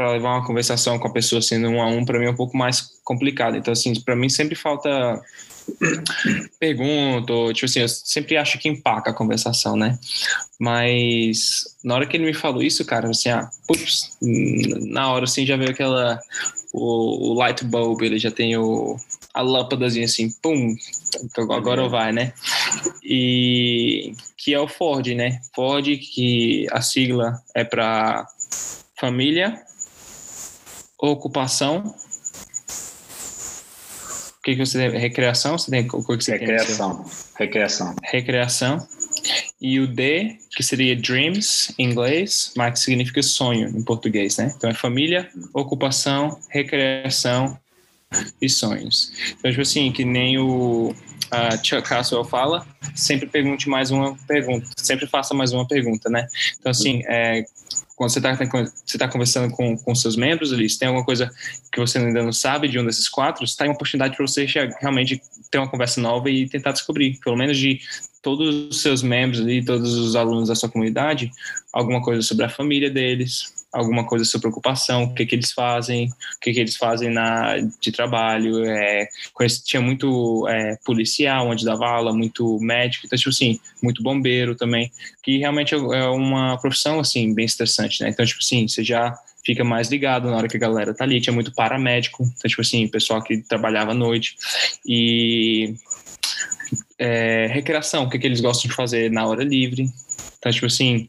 para 0.00 0.12
levar 0.12 0.30
uma 0.30 0.46
conversação 0.46 0.98
com 0.98 1.08
a 1.08 1.12
pessoa 1.12 1.42
sendo 1.42 1.66
assim, 1.66 1.76
um 1.76 1.82
a 1.82 1.86
um 1.86 2.06
para 2.06 2.18
mim 2.18 2.24
é 2.24 2.30
um 2.30 2.34
pouco 2.34 2.56
mais 2.56 2.80
complicado. 3.04 3.58
Então 3.58 3.70
assim, 3.70 3.92
para 4.00 4.16
mim 4.16 4.30
sempre 4.30 4.54
falta 4.54 4.88
pergunta, 6.58 7.52
tipo 7.52 7.66
assim, 7.66 7.80
eu 7.80 7.88
sempre 7.88 8.38
acho 8.38 8.58
que 8.58 8.66
empaca 8.66 9.10
a 9.10 9.14
conversação, 9.14 9.76
né? 9.76 9.98
Mas 10.58 11.76
na 11.84 11.96
hora 11.96 12.06
que 12.06 12.16
ele 12.16 12.24
me 12.24 12.32
falou 12.32 12.62
isso, 12.62 12.82
cara, 12.86 13.10
assim, 13.10 13.28
ah, 13.28 13.50
ups, 13.68 14.16
na 14.22 15.12
hora 15.12 15.24
assim 15.24 15.44
já 15.44 15.54
veio 15.58 15.70
aquela 15.70 16.18
o, 16.72 17.32
o 17.32 17.34
light 17.34 17.62
bulb, 17.62 18.02
ele 18.02 18.18
já 18.18 18.30
tem 18.30 18.56
o 18.56 18.96
a 19.34 19.42
lâmpadazinha 19.42 20.06
assim, 20.06 20.30
pum, 20.42 20.74
agora 21.52 21.86
vai, 21.90 22.10
né? 22.10 22.32
E 23.04 24.14
que 24.38 24.54
é 24.54 24.58
o 24.58 24.66
Ford, 24.66 25.06
né? 25.08 25.40
Ford, 25.54 25.86
que 25.98 26.66
a 26.72 26.80
sigla 26.80 27.38
é 27.54 27.64
para 27.64 28.26
família, 28.98 29.62
ocupação. 31.00 31.94
O 34.38 34.42
que, 34.42 34.56
que 34.56 34.64
você 34.64 34.78
tem? 34.78 34.98
Recreação? 34.98 35.58
Você 35.58 35.70
tem, 35.70 35.86
o 35.92 36.02
que 36.02 36.24
você 36.24 36.32
recreação. 36.32 37.04
Tem 37.04 37.46
recreação. 37.46 37.94
Recreação. 38.02 38.88
E 39.60 39.78
o 39.78 39.86
D, 39.86 40.38
que 40.56 40.62
seria 40.62 40.96
dreams 40.96 41.74
em 41.78 41.90
inglês, 41.90 42.52
mas 42.56 42.72
que 42.72 42.80
significa 42.80 43.22
sonho 43.22 43.68
em 43.68 43.82
português, 43.82 44.38
né? 44.38 44.52
Então 44.56 44.70
é 44.70 44.74
família, 44.74 45.28
ocupação, 45.52 46.38
recreação 46.48 47.58
e 48.40 48.48
sonhos. 48.48 49.12
Então, 49.38 49.50
tipo 49.50 49.62
assim, 49.62 49.92
que 49.92 50.04
nem 50.04 50.38
o 50.38 50.94
a 51.30 51.56
Chuck 51.56 51.88
Caswell 51.88 52.24
fala, 52.24 52.66
sempre 52.94 53.28
pergunte 53.28 53.68
mais 53.68 53.90
uma 53.90 54.16
pergunta, 54.26 54.66
sempre 54.76 55.06
faça 55.06 55.32
mais 55.32 55.52
uma 55.52 55.66
pergunta, 55.66 56.10
né? 56.10 56.26
Então, 56.58 56.70
assim, 56.70 57.02
é, 57.06 57.44
quando 58.00 58.08
você 58.08 58.18
está 58.18 59.06
tá 59.06 59.08
conversando 59.12 59.54
com, 59.54 59.76
com 59.76 59.94
seus 59.94 60.16
membros 60.16 60.54
ali, 60.54 60.66
se 60.70 60.78
tem 60.78 60.88
alguma 60.88 61.04
coisa 61.04 61.30
que 61.70 61.78
você 61.78 61.98
ainda 61.98 62.22
não 62.22 62.32
sabe 62.32 62.66
de 62.66 62.78
um 62.78 62.86
desses 62.86 63.06
quatro, 63.10 63.44
está 63.44 63.66
uma 63.66 63.74
oportunidade 63.74 64.16
para 64.16 64.26
você 64.26 64.46
realmente 64.80 65.20
ter 65.50 65.58
uma 65.58 65.68
conversa 65.68 66.00
nova 66.00 66.30
e 66.30 66.48
tentar 66.48 66.72
descobrir, 66.72 67.18
pelo 67.22 67.36
menos 67.36 67.58
de 67.58 67.78
todos 68.22 68.70
os 68.70 68.80
seus 68.80 69.02
membros 69.02 69.42
ali, 69.42 69.62
todos 69.62 69.92
os 69.92 70.16
alunos 70.16 70.48
da 70.48 70.54
sua 70.54 70.70
comunidade, 70.70 71.30
alguma 71.70 72.00
coisa 72.00 72.22
sobre 72.22 72.46
a 72.46 72.48
família 72.48 72.88
deles, 72.90 73.52
alguma 73.72 74.04
coisa 74.04 74.24
sobre 74.24 74.48
ocupação, 74.48 75.04
o 75.04 75.14
que 75.14 75.24
que 75.24 75.34
eles 75.34 75.52
fazem, 75.52 76.08
o 76.08 76.40
que 76.40 76.52
que 76.52 76.60
eles 76.60 76.76
fazem 76.76 77.10
na 77.10 77.58
de 77.80 77.92
trabalho, 77.92 78.64
é, 78.64 79.08
conheci, 79.32 79.64
tinha 79.64 79.80
muito 79.80 80.46
é, 80.48 80.76
policial 80.84 81.48
onde 81.48 81.64
dava 81.64 81.86
aula, 81.86 82.12
muito 82.12 82.58
médico, 82.60 83.06
então 83.06 83.16
tipo 83.18 83.30
assim, 83.30 83.60
muito 83.82 84.02
bombeiro 84.02 84.56
também, 84.56 84.90
que 85.22 85.38
realmente 85.38 85.74
é, 85.74 85.78
é 85.78 86.08
uma 86.08 86.58
profissão 86.58 86.98
assim 86.98 87.32
bem 87.32 87.44
estressante, 87.44 88.02
né? 88.02 88.10
Então 88.10 88.26
tipo 88.26 88.40
assim, 88.42 88.66
você 88.66 88.82
já 88.82 89.16
fica 89.44 89.64
mais 89.64 89.88
ligado 89.88 90.28
na 90.30 90.36
hora 90.36 90.48
que 90.48 90.56
a 90.56 90.60
galera 90.60 90.92
tá 90.92 91.04
ali, 91.04 91.20
tinha 91.20 91.32
muito 91.32 91.54
paramédico, 91.54 92.24
então 92.24 92.48
tipo 92.48 92.60
assim, 92.60 92.88
pessoal 92.88 93.22
que 93.22 93.38
trabalhava 93.38 93.92
à 93.92 93.94
noite 93.94 94.36
e 94.84 95.74
é, 96.98 97.46
recreação, 97.46 98.04
o 98.04 98.10
que, 98.10 98.18
que 98.18 98.26
eles 98.26 98.40
gostam 98.40 98.68
de 98.68 98.74
fazer 98.74 99.10
na 99.10 99.26
hora 99.26 99.44
livre, 99.44 99.88
então 100.38 100.50
tipo 100.50 100.66
assim, 100.66 101.08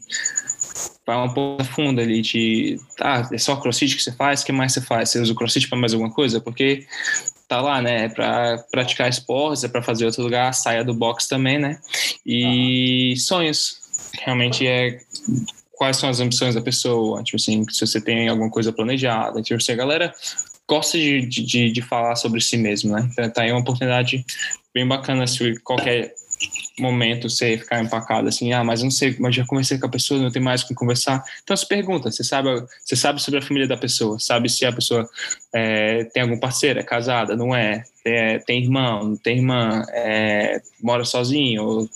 vai 1.06 1.16
um 1.16 1.32
pouco 1.32 1.64
fundo 1.64 2.00
ali 2.00 2.22
de 2.22 2.78
ah, 3.00 3.28
é 3.32 3.38
só 3.38 3.56
crossfit 3.56 3.96
que 3.96 4.02
você 4.02 4.12
faz, 4.12 4.42
o 4.42 4.46
que 4.46 4.52
mais 4.52 4.72
você 4.72 4.80
faz? 4.80 5.10
Você 5.10 5.20
usa 5.20 5.32
o 5.32 5.36
crossfit 5.36 5.68
para 5.68 5.78
mais 5.78 5.92
alguma 5.92 6.12
coisa? 6.12 6.40
Porque 6.40 6.86
tá 7.48 7.60
lá, 7.60 7.82
né? 7.82 8.04
É 8.04 8.08
para 8.08 8.58
praticar 8.70 9.08
esportes, 9.08 9.64
é 9.64 9.68
para 9.68 9.82
fazer 9.82 10.06
outro 10.06 10.22
lugar, 10.22 10.52
saia 10.54 10.84
do 10.84 10.94
box 10.94 11.28
também, 11.28 11.58
né? 11.58 11.78
E 12.24 13.14
sonhos. 13.18 13.80
Realmente 14.24 14.66
é 14.66 14.98
quais 15.72 15.96
são 15.96 16.08
as 16.08 16.20
ambições 16.20 16.54
da 16.54 16.60
pessoa, 16.60 17.22
tipo 17.22 17.36
assim, 17.36 17.64
se 17.70 17.84
você 17.84 18.00
tem 18.00 18.28
alguma 18.28 18.50
coisa 18.50 18.72
planejada, 18.72 19.42
tipo 19.42 19.60
assim, 19.60 19.72
a 19.72 19.76
galera 19.76 20.14
gosta 20.68 20.96
de, 20.96 21.26
de, 21.26 21.72
de 21.72 21.82
falar 21.82 22.14
sobre 22.14 22.40
si 22.40 22.56
mesmo, 22.56 22.92
né? 22.92 23.08
Então 23.10 23.28
tá 23.30 23.42
aí 23.42 23.50
uma 23.50 23.60
oportunidade 23.60 24.24
bem 24.74 24.86
bacana 24.86 25.26
se 25.26 25.58
qualquer 25.60 26.14
momento 26.78 27.28
você 27.28 27.58
ficar 27.58 27.82
empacado 27.82 28.28
assim, 28.28 28.52
ah, 28.52 28.64
mas 28.64 28.82
não 28.82 28.90
sei, 28.90 29.16
mas 29.18 29.34
já 29.34 29.44
conversei 29.46 29.78
com 29.78 29.86
a 29.86 29.90
pessoa, 29.90 30.20
não 30.20 30.30
tem 30.30 30.42
mais 30.42 30.62
com 30.62 30.74
conversar. 30.74 31.22
Então 31.42 31.56
se 31.56 31.66
pergunta, 31.66 32.10
você 32.10 32.24
sabe, 32.24 32.48
você 32.84 32.96
sabe 32.96 33.20
sobre 33.20 33.40
a 33.40 33.42
família 33.42 33.68
da 33.68 33.76
pessoa, 33.76 34.18
sabe 34.18 34.48
se 34.48 34.64
a 34.64 34.72
pessoa 34.72 35.08
é, 35.54 36.04
tem 36.04 36.22
algum 36.22 36.38
parceiro, 36.38 36.80
é 36.80 36.82
casada, 36.82 37.36
não 37.36 37.54
é, 37.54 37.84
é 38.04 38.38
tem 38.38 38.62
irmão, 38.62 39.04
não 39.04 39.16
tem 39.16 39.38
irmã, 39.38 39.84
é, 39.90 40.60
mora 40.82 41.04
sozinho, 41.04 41.88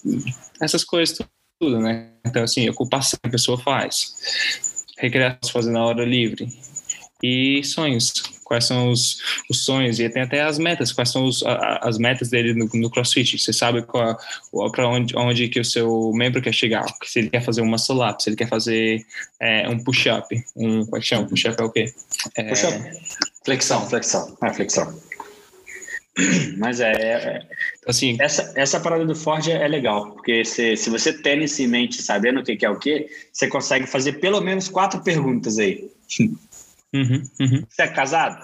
essas 0.61 0.85
coisas 0.85 1.19
tudo, 1.59 1.81
né? 1.81 2.11
Então 2.27 2.43
assim, 2.43 2.69
ocupação 2.69 3.19
que 3.23 3.29
a 3.29 3.33
pessoa 3.33 3.59
faz, 3.59 4.85
recreação 4.99 5.53
fazer 5.53 5.71
na 5.71 5.85
hora 5.85 6.05
livre 6.05 6.49
e 7.23 7.63
sonhos 7.65 8.36
quais 8.47 8.65
são 8.65 8.91
os, 8.91 9.19
os 9.51 9.65
sonhos 9.65 9.99
e 9.99 10.09
tem 10.09 10.23
até 10.23 10.41
as 10.43 10.57
metas, 10.57 10.93
quais 10.93 11.11
são 11.11 11.25
os, 11.25 11.45
a, 11.45 11.81
as 11.83 11.99
metas 11.99 12.31
dele 12.31 12.55
no, 12.55 12.69
no 12.73 12.89
CrossFit. 12.89 13.39
Você 13.39 13.53
sabe 13.53 13.83
para 13.83 14.89
onde, 14.89 15.17
onde 15.17 15.49
que 15.49 15.59
o 15.59 15.65
seu 15.65 16.13
membro 16.15 16.41
quer 16.41 16.55
chegar, 16.55 16.85
se 17.05 17.19
ele 17.19 17.31
quer 17.31 17.43
fazer 17.43 17.61
uma 17.61 17.73
muscle 17.73 18.09
up, 18.09 18.23
se 18.23 18.31
ele 18.31 18.37
quer 18.37 18.49
fazer 18.49 19.05
é, 19.41 19.69
um 19.69 19.83
push-up, 19.83 20.33
um, 20.57 20.85
como 20.85 20.97
é 20.97 21.01
que 21.01 21.07
chama? 21.07 21.27
Push-up 21.27 21.61
é 21.61 21.65
o 21.65 21.71
quê? 21.71 21.93
É, 22.37 22.45
push-up. 22.45 22.79
Flexão, 23.45 23.89
flexão. 23.89 24.37
É, 24.43 24.53
flexão. 24.53 25.01
Mas 26.57 26.81
é, 26.81 26.93
é, 26.93 27.43
assim, 27.87 28.17
essa, 28.21 28.53
essa 28.57 28.81
parada 28.81 29.05
do 29.05 29.15
Ford 29.15 29.47
é, 29.49 29.67
legal, 29.69 30.13
porque 30.13 30.45
se, 30.45 30.77
se 30.77 30.89
você 30.89 31.13
tem 31.13 31.43
isso 31.45 31.61
em 31.63 31.67
mente, 31.67 32.01
sabendo 32.01 32.41
o 32.41 32.45
que, 32.45 32.57
que 32.57 32.65
é 32.65 32.71
o 32.71 32.79
que, 32.79 33.09
você 33.33 33.49
consegue 33.49 33.87
fazer 33.87 34.15
pelo 34.15 34.41
menos 34.41 34.69
quatro 34.69 35.03
perguntas 35.03 35.59
aí. 35.59 35.91
Uhum, 36.95 37.23
uhum. 37.41 37.65
Você 37.69 37.83
é 37.83 37.89
casado? 37.89 38.41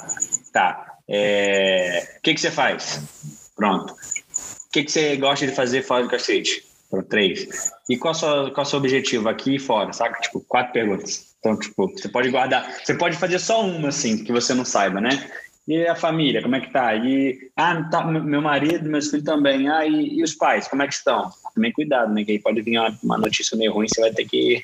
Tá. 0.53 0.97
É... 1.09 2.17
O 2.19 2.23
que, 2.23 2.35
que 2.35 2.41
você 2.41 2.51
faz? 2.51 3.51
Pronto. 3.57 3.93
O 3.93 4.73
que, 4.73 4.85
que 4.85 4.91
você 4.91 5.17
gosta 5.17 5.47
de 5.47 5.55
fazer 5.55 5.83
fora 5.83 6.03
do 6.03 6.11
cacete? 6.11 6.65
Pronto, 6.91 7.09
três. 7.09 7.71
E 7.89 7.97
qual, 7.97 8.15
sua, 8.15 8.51
qual 8.51 8.65
é 8.65 8.67
o 8.67 8.71
seu 8.71 8.79
objetivo 8.79 9.29
aqui 9.29 9.57
e 9.57 9.59
fora, 9.59 9.93
saca? 9.93 10.21
Tipo, 10.21 10.41
quatro 10.41 10.73
perguntas. 10.73 11.35
Então, 11.39 11.59
tipo, 11.59 11.89
você 11.89 12.09
pode 12.09 12.31
guardar. 12.31 12.71
Você 12.85 12.95
pode 12.95 13.17
fazer 13.17 13.39
só 13.39 13.65
uma, 13.65 13.89
assim, 13.89 14.23
que 14.23 14.33
você 14.33 14.55
não 14.55 14.65
saiba, 14.65 15.01
né? 15.01 15.31
E 15.67 15.87
a 15.87 15.95
família, 15.95 16.43
como 16.43 16.57
é 16.57 16.61
que 16.61 16.73
tá? 16.73 16.95
E, 16.95 17.51
ah, 17.57 17.83
tá, 17.85 18.05
meu 18.05 18.43
marido, 18.43 18.89
meus 18.89 19.09
filhos 19.09 19.25
também. 19.25 19.69
Ah, 19.69 19.87
e, 19.87 20.19
e 20.19 20.23
os 20.23 20.35
pais, 20.35 20.67
como 20.67 20.83
é 20.83 20.89
que 20.89 20.95
estão? 20.95 21.31
Também 21.55 21.73
cuidado, 21.73 22.13
né? 22.13 22.25
Que 22.25 22.33
aí 22.33 22.39
pode 22.39 22.61
vir 22.63 22.79
uma, 22.79 22.99
uma 23.03 23.19
notícia 23.19 23.57
meio 23.57 23.73
ruim, 23.73 23.87
você 23.89 24.01
vai 24.01 24.13
ter 24.13 24.25
que 24.25 24.63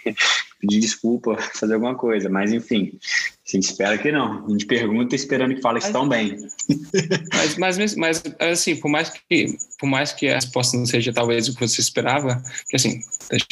pedir 0.59 0.81
desculpa, 0.81 1.37
fazer 1.55 1.75
alguma 1.75 1.95
coisa. 1.95 2.29
Mas, 2.29 2.53
enfim, 2.53 2.99
a 3.47 3.51
gente 3.51 3.65
espera 3.65 3.97
que 3.97 4.13
não. 4.13 4.47
A 4.47 4.51
gente 4.51 4.67
pergunta 4.67 5.15
esperando 5.15 5.55
que 5.55 5.61
fale 5.61 5.81
que 5.81 5.87
estão 5.87 6.09
bem. 6.09 6.37
Mas, 7.35 7.57
mas, 7.57 7.97
mas, 7.97 8.23
assim, 8.39 8.77
por 8.77 8.91
mais, 8.91 9.11
que, 9.11 9.57
por 9.79 9.89
mais 9.89 10.13
que 10.13 10.29
a 10.29 10.35
resposta 10.35 10.77
não 10.77 10.87
seja 10.87 11.13
talvez 11.13 11.49
o 11.49 11.55
que 11.55 11.67
você 11.67 11.81
esperava, 11.81 12.43
que 12.69 12.77
assim, 12.77 13.01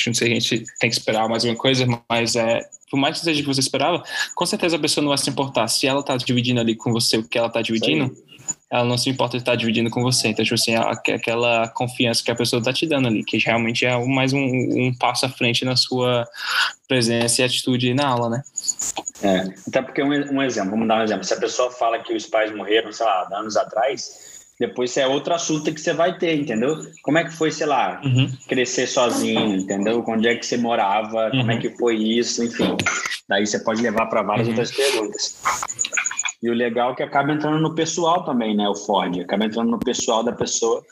não 0.07 0.15
sei, 0.15 0.33
a 0.33 0.35
gente 0.35 0.65
tem 0.79 0.91
que 0.91 0.97
esperar 0.97 1.29
mais 1.29 1.45
uma 1.45 1.57
coisa, 1.57 1.87
mas 2.09 2.37
é, 2.37 2.61
por 2.91 2.99
mais 2.99 3.19
que 3.19 3.25
seja 3.25 3.41
o 3.41 3.43
que 3.43 3.55
você 3.55 3.61
esperava, 3.61 4.03
com 4.35 4.47
certeza 4.47 4.77
a 4.77 4.81
pessoa 4.81 5.03
não 5.03 5.09
vai 5.11 5.19
se 5.19 5.31
importar. 5.31 5.67
Se 5.69 5.87
ela 5.87 6.01
está 6.01 6.17
dividindo 6.17 6.61
ali 6.61 6.75
com 6.75 6.93
você 6.93 7.17
o 7.17 7.25
que 7.25 7.39
ela 7.39 7.49
está 7.49 7.63
dividindo, 7.63 8.15
ela 8.71 8.85
não 8.85 8.99
se 8.99 9.09
importa 9.09 9.37
de 9.37 9.43
estar 9.43 9.55
dividindo 9.55 9.91
com 9.91 10.03
você. 10.03 10.29
Então, 10.29 10.45
tipo 10.45 10.55
assim, 10.55 10.75
aquela 10.75 11.69
confiança 11.69 12.23
que 12.23 12.31
a 12.31 12.35
pessoa 12.35 12.59
está 12.59 12.73
te 12.73 12.87
dando 12.87 13.09
ali, 13.09 13.25
que 13.25 13.39
realmente 13.39 13.85
é 13.85 13.97
mais 14.07 14.33
um, 14.33 14.39
um, 14.39 14.95
passo 14.99 15.27
à 15.27 15.29
frente 15.29 15.65
na 15.65 15.77
sua 15.77 16.27
presença 16.89 17.43
e 17.43 17.45
atitude 17.45 17.95
na 17.95 18.09
aula, 18.09 18.29
né? 18.29 18.43
É, 19.23 19.55
até 19.69 19.83
porque 19.83 20.03
um, 20.03 20.11
um 20.35 20.43
exemplo, 20.43 20.73
vamos 20.73 20.89
dar 20.89 21.01
um 21.01 21.05
exemplo. 21.05 21.25
Se 21.25 21.35
a 21.35 21.39
pessoa 21.39 21.71
fala 21.71 22.01
que 22.01 22.15
os 22.15 22.27
pais 22.27 22.55
morreram, 22.55 22.93
sei 22.93 23.07
lá, 23.07 23.29
anos 23.33 23.57
atrás, 23.57 24.27
depois 24.59 24.97
é 24.97 25.07
outro 25.07 25.35
assunto 25.35 25.73
que 25.73 25.81
você 25.81 25.93
vai 25.93 26.17
ter, 26.19 26.35
entendeu? 26.35 26.79
Como 27.03 27.19
é 27.19 27.25
que 27.25 27.33
foi, 27.33 27.53
sei 27.53 27.67
lá, 27.67 28.01
uhum. 28.03 28.33
crescer 28.49 28.87
sozinho, 28.87 29.55
entendeu? 29.55 30.03
Onde 30.09 30.29
é 30.29 30.35
que 30.35 30.47
você 30.47 30.57
morava, 30.57 31.27
uhum. 31.27 31.39
como 31.39 31.51
é 31.51 31.55
uhum. 31.55 31.61
que 31.61 31.71
foi 31.71 31.97
isso, 31.97 32.43
enfim. 32.43 32.75
Daí 33.29 33.47
você 33.47 33.59
pode 33.59 33.83
levar 33.83 34.07
para 34.07 34.23
várias 34.23 34.49
uhum. 34.49 34.55
outras 34.55 34.73
perguntas. 34.75 35.37
E 36.43 36.51
o 36.51 36.55
legal 36.55 36.93
é 36.93 36.97
que 36.97 37.03
acaba 37.03 37.33
entrando 37.33 37.59
no 37.59 37.75
pessoal 37.75 38.25
também, 38.25 38.57
né? 38.57 38.69
O 38.69 38.75
Ford 38.75 39.19
acaba 39.21 39.45
entrando 39.45 39.71
no 39.71 39.79
pessoal 39.79 40.23
da 40.23 40.33
pessoa, 40.33 40.85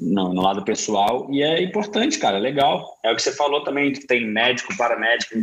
não, 0.00 0.32
no 0.32 0.42
lado 0.42 0.64
pessoal, 0.64 1.26
e 1.30 1.42
é 1.42 1.62
importante, 1.62 2.18
cara, 2.18 2.36
é 2.36 2.40
legal. 2.40 2.98
É 3.02 3.12
o 3.12 3.16
que 3.16 3.22
você 3.22 3.32
falou 3.32 3.62
também, 3.64 3.92
que 3.92 4.06
tem 4.06 4.26
médico, 4.26 4.76
paramédico, 4.76 5.34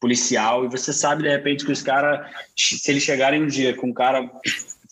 policial, 0.00 0.64
e 0.64 0.68
você 0.68 0.92
sabe 0.92 1.22
de 1.22 1.28
repente 1.28 1.64
que 1.64 1.72
os 1.72 1.82
caras, 1.82 2.26
se 2.56 2.90
eles 2.90 3.02
chegarem 3.02 3.42
um 3.42 3.46
dia 3.46 3.74
com 3.74 3.88
um 3.88 3.92
cara 3.92 4.30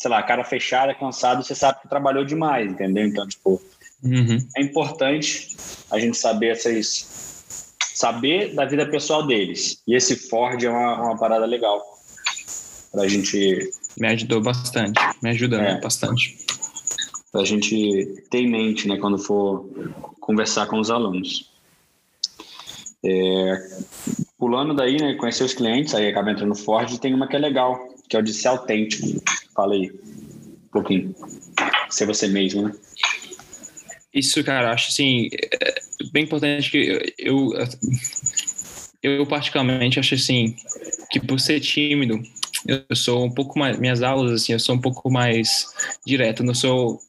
sei 0.02 0.10
lá, 0.10 0.20
cara 0.22 0.42
fechada, 0.42 0.94
cansado, 0.94 1.44
você 1.44 1.54
sabe 1.54 1.80
que 1.80 1.88
trabalhou 1.88 2.24
demais, 2.24 2.72
entendeu? 2.72 3.06
Então, 3.06 3.26
tipo, 3.28 3.62
uhum. 4.02 4.38
é 4.56 4.62
importante 4.62 5.56
a 5.90 5.98
gente 5.98 6.16
saber 6.16 6.48
essas. 6.48 7.06
saber 7.94 8.52
da 8.52 8.64
vida 8.64 8.84
pessoal 8.84 9.24
deles. 9.24 9.80
E 9.86 9.94
esse 9.94 10.16
Ford 10.28 10.60
é 10.60 10.68
uma, 10.68 11.02
uma 11.02 11.18
parada 11.18 11.46
legal 11.46 11.80
pra 12.90 13.06
gente. 13.06 13.70
Me 13.98 14.08
ajudou 14.08 14.40
bastante, 14.40 15.00
me 15.22 15.30
ajuda 15.30 15.56
é, 15.56 15.80
bastante. 15.80 16.36
Pra 17.30 17.44
gente 17.44 18.24
ter 18.30 18.38
em 18.38 18.50
mente, 18.50 18.88
né, 18.88 18.96
quando 18.96 19.18
for 19.18 19.68
conversar 20.20 20.66
com 20.66 20.78
os 20.78 20.90
alunos. 20.90 21.50
É, 23.04 23.68
pulando 24.38 24.74
daí, 24.74 24.96
né, 24.96 25.14
conhecer 25.14 25.44
os 25.44 25.54
clientes, 25.54 25.94
aí 25.94 26.08
acaba 26.08 26.30
entrando 26.30 26.50
no 26.50 26.54
Ford, 26.54 26.98
tem 26.98 27.14
uma 27.14 27.26
que 27.26 27.36
é 27.36 27.38
legal, 27.38 27.88
que 28.08 28.16
é 28.16 28.20
o 28.20 28.22
de 28.22 28.32
ser 28.32 28.48
autêntico. 28.48 29.22
Fala 29.54 29.74
aí 29.74 29.90
um 29.90 30.68
pouquinho. 30.72 31.14
Ser 31.90 32.06
você 32.06 32.28
mesmo, 32.28 32.62
né? 32.62 32.74
Isso, 34.14 34.44
cara, 34.44 34.72
acho 34.72 34.88
assim, 34.88 35.28
é 35.32 35.74
bem 36.12 36.24
importante 36.24 36.70
que 36.70 37.14
eu, 37.18 37.50
eu 39.02 39.26
particularmente 39.26 39.98
acho 39.98 40.14
assim, 40.14 40.54
que 41.10 41.18
por 41.18 41.40
ser 41.40 41.60
tímido, 41.60 42.22
eu 42.66 42.96
sou 42.96 43.24
um 43.24 43.30
pouco 43.30 43.58
mais, 43.58 43.78
minhas 43.78 44.02
aulas, 44.02 44.32
assim, 44.32 44.52
eu 44.52 44.58
sou 44.58 44.74
um 44.74 44.80
pouco 44.80 45.10
mais 45.10 45.66
direto, 46.06 46.44
não 46.44 46.54
sou, 46.54 47.00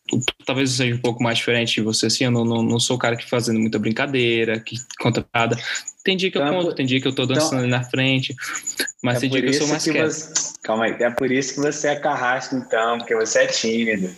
talvez 0.45 0.71
eu 0.71 0.77
seja 0.77 0.95
um 0.95 1.01
pouco 1.01 1.21
mais 1.21 1.37
diferente 1.37 1.75
de 1.75 1.81
você, 1.81 2.07
assim, 2.07 2.25
eu 2.25 2.31
não, 2.31 2.43
não, 2.43 2.63
não 2.63 2.79
sou 2.79 2.95
o 2.95 2.99
cara 2.99 3.15
que 3.15 3.29
fazendo 3.29 3.59
muita 3.59 3.77
brincadeira, 3.79 4.59
que 4.59 4.77
conta 4.99 5.25
nada. 5.33 5.57
Tem 6.03 6.17
dia 6.17 6.29
que 6.29 6.37
eu 6.37 6.45
então, 6.45 6.61
conto, 6.61 6.75
tem 6.75 6.85
dia 6.85 6.99
que 6.99 7.07
eu 7.07 7.15
tô 7.15 7.25
dançando 7.25 7.65
então, 7.65 7.69
na 7.69 7.83
frente, 7.83 8.35
mas 9.01 9.17
é 9.17 9.19
tem 9.21 9.29
dia 9.29 9.41
que 9.41 9.47
eu 9.49 9.53
sou 9.53 9.67
mais 9.67 9.83
quieto. 9.83 10.11
Você, 10.11 10.53
calma 10.63 10.85
aí, 10.85 10.95
é 10.99 11.09
por 11.11 11.31
isso 11.31 11.53
que 11.53 11.59
você 11.61 11.89
é 11.89 11.95
carrasco, 11.95 12.55
então, 12.55 12.97
porque 12.97 13.15
você 13.15 13.39
é 13.39 13.47
tímido. 13.47 14.09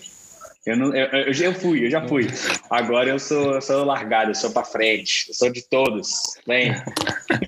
Eu, 0.66 0.78
não, 0.78 0.96
eu, 0.96 1.06
eu, 1.06 1.32
eu 1.32 1.54
fui, 1.54 1.86
eu 1.86 1.92
já 1.92 2.08
fui. 2.08 2.28
Agora 2.70 3.10
eu 3.10 3.20
sou, 3.20 3.54
eu 3.54 3.62
sou 3.62 3.86
largado, 3.86 4.32
eu 4.32 4.36
sou 4.36 4.52
para 4.52 4.66
frente, 4.66 5.26
eu 5.30 5.34
sou 5.36 5.52
de 5.52 5.62
todos. 5.62 6.10
Vem. 6.48 6.72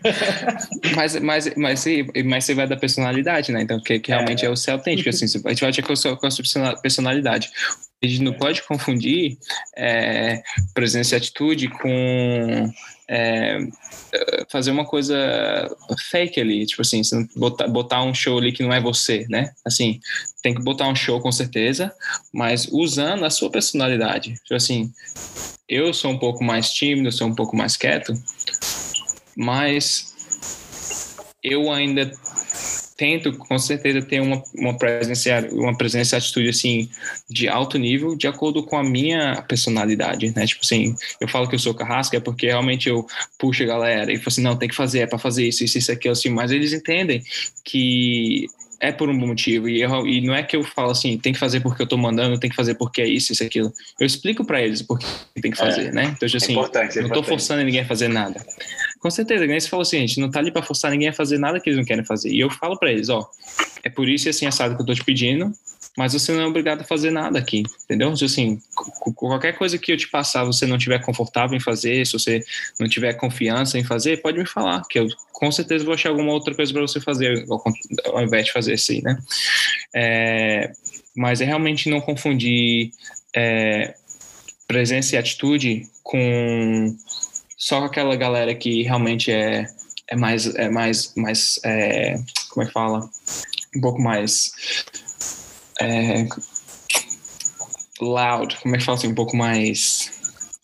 mas, 0.95 1.19
mas, 1.19 1.55
mas, 1.55 1.85
mas 2.25 2.45
você 2.45 2.53
vai 2.53 2.67
da 2.67 2.77
personalidade, 2.77 3.51
né? 3.51 3.63
Então, 3.63 3.81
que, 3.81 3.99
que 3.99 4.11
realmente 4.11 4.45
é, 4.45 4.47
é 4.47 4.51
o 4.51 4.55
ser 4.55 4.71
autêntico, 4.71 5.09
assim, 5.09 5.25
a 5.25 5.49
gente 5.49 5.61
vai 5.61 5.71
ter 5.71 5.81
com 5.81 5.93
a 5.93 5.95
sua, 5.95 6.15
com 6.15 6.27
a 6.27 6.31
sua 6.31 6.75
personalidade. 6.75 7.49
A 8.03 8.05
gente 8.05 8.21
não 8.21 8.33
pode 8.33 8.61
confundir 8.61 9.37
é, 9.75 10.43
presença 10.75 11.15
e 11.15 11.17
atitude 11.17 11.69
com 11.69 12.71
é, 13.09 13.59
fazer 14.49 14.71
uma 14.71 14.85
coisa 14.85 15.15
fake 16.09 16.39
ali, 16.39 16.65
tipo 16.65 16.81
assim, 16.81 17.01
botar, 17.35 17.67
botar 17.67 18.03
um 18.03 18.13
show 18.13 18.37
ali 18.37 18.51
que 18.51 18.63
não 18.63 18.73
é 18.73 18.81
você, 18.81 19.25
né? 19.29 19.51
Assim, 19.65 19.99
tem 20.41 20.53
que 20.53 20.61
botar 20.61 20.87
um 20.87 20.95
show 20.95 21.19
com 21.21 21.31
certeza, 21.31 21.93
mas 22.33 22.67
usando 22.71 23.25
a 23.25 23.29
sua 23.29 23.49
personalidade. 23.49 24.33
Tipo 24.43 24.55
assim, 24.55 24.91
eu 25.67 25.93
sou 25.93 26.11
um 26.11 26.19
pouco 26.19 26.43
mais 26.43 26.71
tímido, 26.71 27.11
sou 27.11 27.27
um 27.27 27.35
pouco 27.35 27.55
mais 27.55 27.77
quieto, 27.77 28.13
mas 29.35 30.13
eu 31.43 31.71
ainda 31.71 32.11
tento 32.97 33.31
com 33.33 33.57
certeza 33.59 34.01
ter 34.01 34.19
uma, 34.19 34.41
uma 34.55 34.77
presença 34.77 35.47
uma 35.51 35.77
presença 35.77 36.17
atitude 36.17 36.49
assim 36.49 36.89
de 37.29 37.47
alto 37.47 37.77
nível 37.77 38.15
de 38.15 38.27
acordo 38.27 38.63
com 38.63 38.75
a 38.75 38.83
minha 38.83 39.41
personalidade 39.43 40.33
né? 40.35 40.45
Tipo 40.45 40.61
assim 40.63 40.95
eu 41.21 41.27
falo 41.27 41.47
que 41.47 41.55
eu 41.55 41.59
sou 41.59 41.73
carrasca 41.73 42.17
é 42.17 42.19
porque 42.19 42.47
realmente 42.47 42.89
eu 42.89 43.05
puxo 43.37 43.63
a 43.63 43.67
galera 43.67 44.11
e 44.11 44.17
falo 44.17 44.27
assim 44.27 44.41
não 44.41 44.57
tem 44.57 44.67
que 44.67 44.75
fazer 44.75 44.99
é 44.99 45.07
para 45.07 45.19
fazer 45.19 45.47
isso 45.47 45.63
isso 45.63 45.77
isso 45.77 45.91
aquilo 45.91 46.13
assim. 46.13 46.29
Mas 46.29 46.51
eles 46.51 46.73
entendem 46.73 47.23
que 47.63 48.47
é 48.79 48.91
por 48.91 49.09
um 49.09 49.13
motivo. 49.13 49.67
E, 49.67 49.81
eu, 49.81 50.07
e 50.07 50.21
não 50.21 50.33
é 50.33 50.43
que 50.43 50.55
eu 50.55 50.63
falo 50.63 50.91
assim, 50.91 51.17
tem 51.17 51.33
que 51.33 51.39
fazer 51.39 51.59
porque 51.59 51.81
eu 51.81 51.87
tô 51.87 51.97
mandando, 51.97 52.39
tem 52.39 52.49
que 52.49 52.55
fazer 52.55 52.75
porque 52.75 53.01
é 53.01 53.07
isso, 53.07 53.31
isso, 53.31 53.43
aquilo. 53.43 53.73
Eu 53.99 54.05
explico 54.05 54.45
para 54.45 54.61
eles 54.61 54.81
porque 54.81 55.05
tem 55.41 55.51
que 55.51 55.57
fazer, 55.57 55.87
é, 55.87 55.91
né? 55.91 56.13
Então, 56.15 56.27
tipo 56.27 56.37
assim, 56.37 56.53
é 56.53 56.55
importante, 56.55 56.99
é 56.99 57.01
não 57.01 57.09
tô 57.09 57.23
forçando 57.23 57.63
ninguém 57.63 57.81
a 57.81 57.85
fazer 57.85 58.07
nada. 58.07 58.45
Com 58.99 59.09
certeza, 59.09 59.45
nem 59.45 59.59
você 59.59 59.67
falou 59.67 59.81
assim, 59.81 59.97
a 59.97 60.01
gente 60.01 60.19
não 60.19 60.29
tá 60.29 60.39
ali 60.39 60.51
para 60.51 60.61
forçar 60.61 60.91
ninguém 60.91 61.09
a 61.09 61.13
fazer 61.13 61.37
nada 61.37 61.59
que 61.59 61.69
eles 61.69 61.77
não 61.77 61.85
querem 61.85 62.03
fazer. 62.03 62.29
E 62.29 62.39
eu 62.39 62.49
falo 62.49 62.77
para 62.77 62.91
eles, 62.91 63.09
ó, 63.09 63.29
é 63.83 63.89
por 63.89 64.07
isso 64.07 64.27
e 64.27 64.29
assim 64.29 64.45
assado 64.45 64.75
que 64.75 64.81
eu 64.81 64.85
tô 64.85 64.93
te 64.93 65.03
pedindo, 65.03 65.51
mas 65.97 66.13
você 66.13 66.31
não 66.31 66.41
é 66.43 66.45
obrigado 66.45 66.81
a 66.81 66.83
fazer 66.83 67.09
nada 67.09 67.39
aqui, 67.39 67.63
entendeu? 67.83 68.15
Se 68.15 68.23
assim, 68.23 68.61
qualquer 69.15 69.57
coisa 69.57 69.79
que 69.79 69.91
eu 69.91 69.97
te 69.97 70.07
passar, 70.07 70.43
você 70.43 70.67
não 70.67 70.77
tiver 70.77 71.03
confortável 71.03 71.57
em 71.57 71.59
fazer, 71.59 72.05
se 72.05 72.13
você 72.13 72.45
não 72.79 72.87
tiver 72.87 73.13
confiança 73.13 73.79
em 73.79 73.83
fazer, 73.83 74.21
pode 74.21 74.37
me 74.37 74.45
falar, 74.45 74.83
que 74.87 74.99
eu 74.99 75.07
com 75.33 75.51
certeza 75.51 75.83
vou 75.83 75.95
achar 75.95 76.09
alguma 76.09 76.31
outra 76.31 76.53
coisa 76.53 76.71
para 76.71 76.83
você 76.83 77.01
fazer, 77.01 77.45
ao 78.05 78.21
invés 78.21 78.45
de 78.45 78.51
fazer 78.51 78.73
assim, 78.73 79.01
né? 79.01 79.17
É, 79.95 80.71
mas 81.15 81.41
é 81.41 81.45
realmente 81.45 81.89
não 81.89 81.99
confundir 81.99 82.91
é, 83.35 83.95
presença 84.67 85.15
e 85.15 85.17
atitude 85.17 85.87
com 86.03 86.95
só 87.57 87.83
aquela 87.85 88.15
galera 88.15 88.53
que 88.53 88.83
realmente 88.83 89.31
é, 89.31 89.65
é 90.07 90.15
mais, 90.15 90.45
é 90.53 90.69
mais, 90.69 91.15
mais 91.15 91.59
é, 91.65 92.19
como 92.51 92.63
é 92.63 92.67
que 92.67 92.71
fala? 92.71 93.09
Um 93.75 93.81
pouco 93.81 93.99
mais 93.99 94.51
é, 95.79 96.27
loud, 97.99 98.57
como 98.57 98.75
é 98.75 98.77
que 98.77 98.85
fala 98.85 98.97
assim? 98.97 99.07
Um 99.07 99.15
pouco 99.15 99.35
mais 99.35 100.11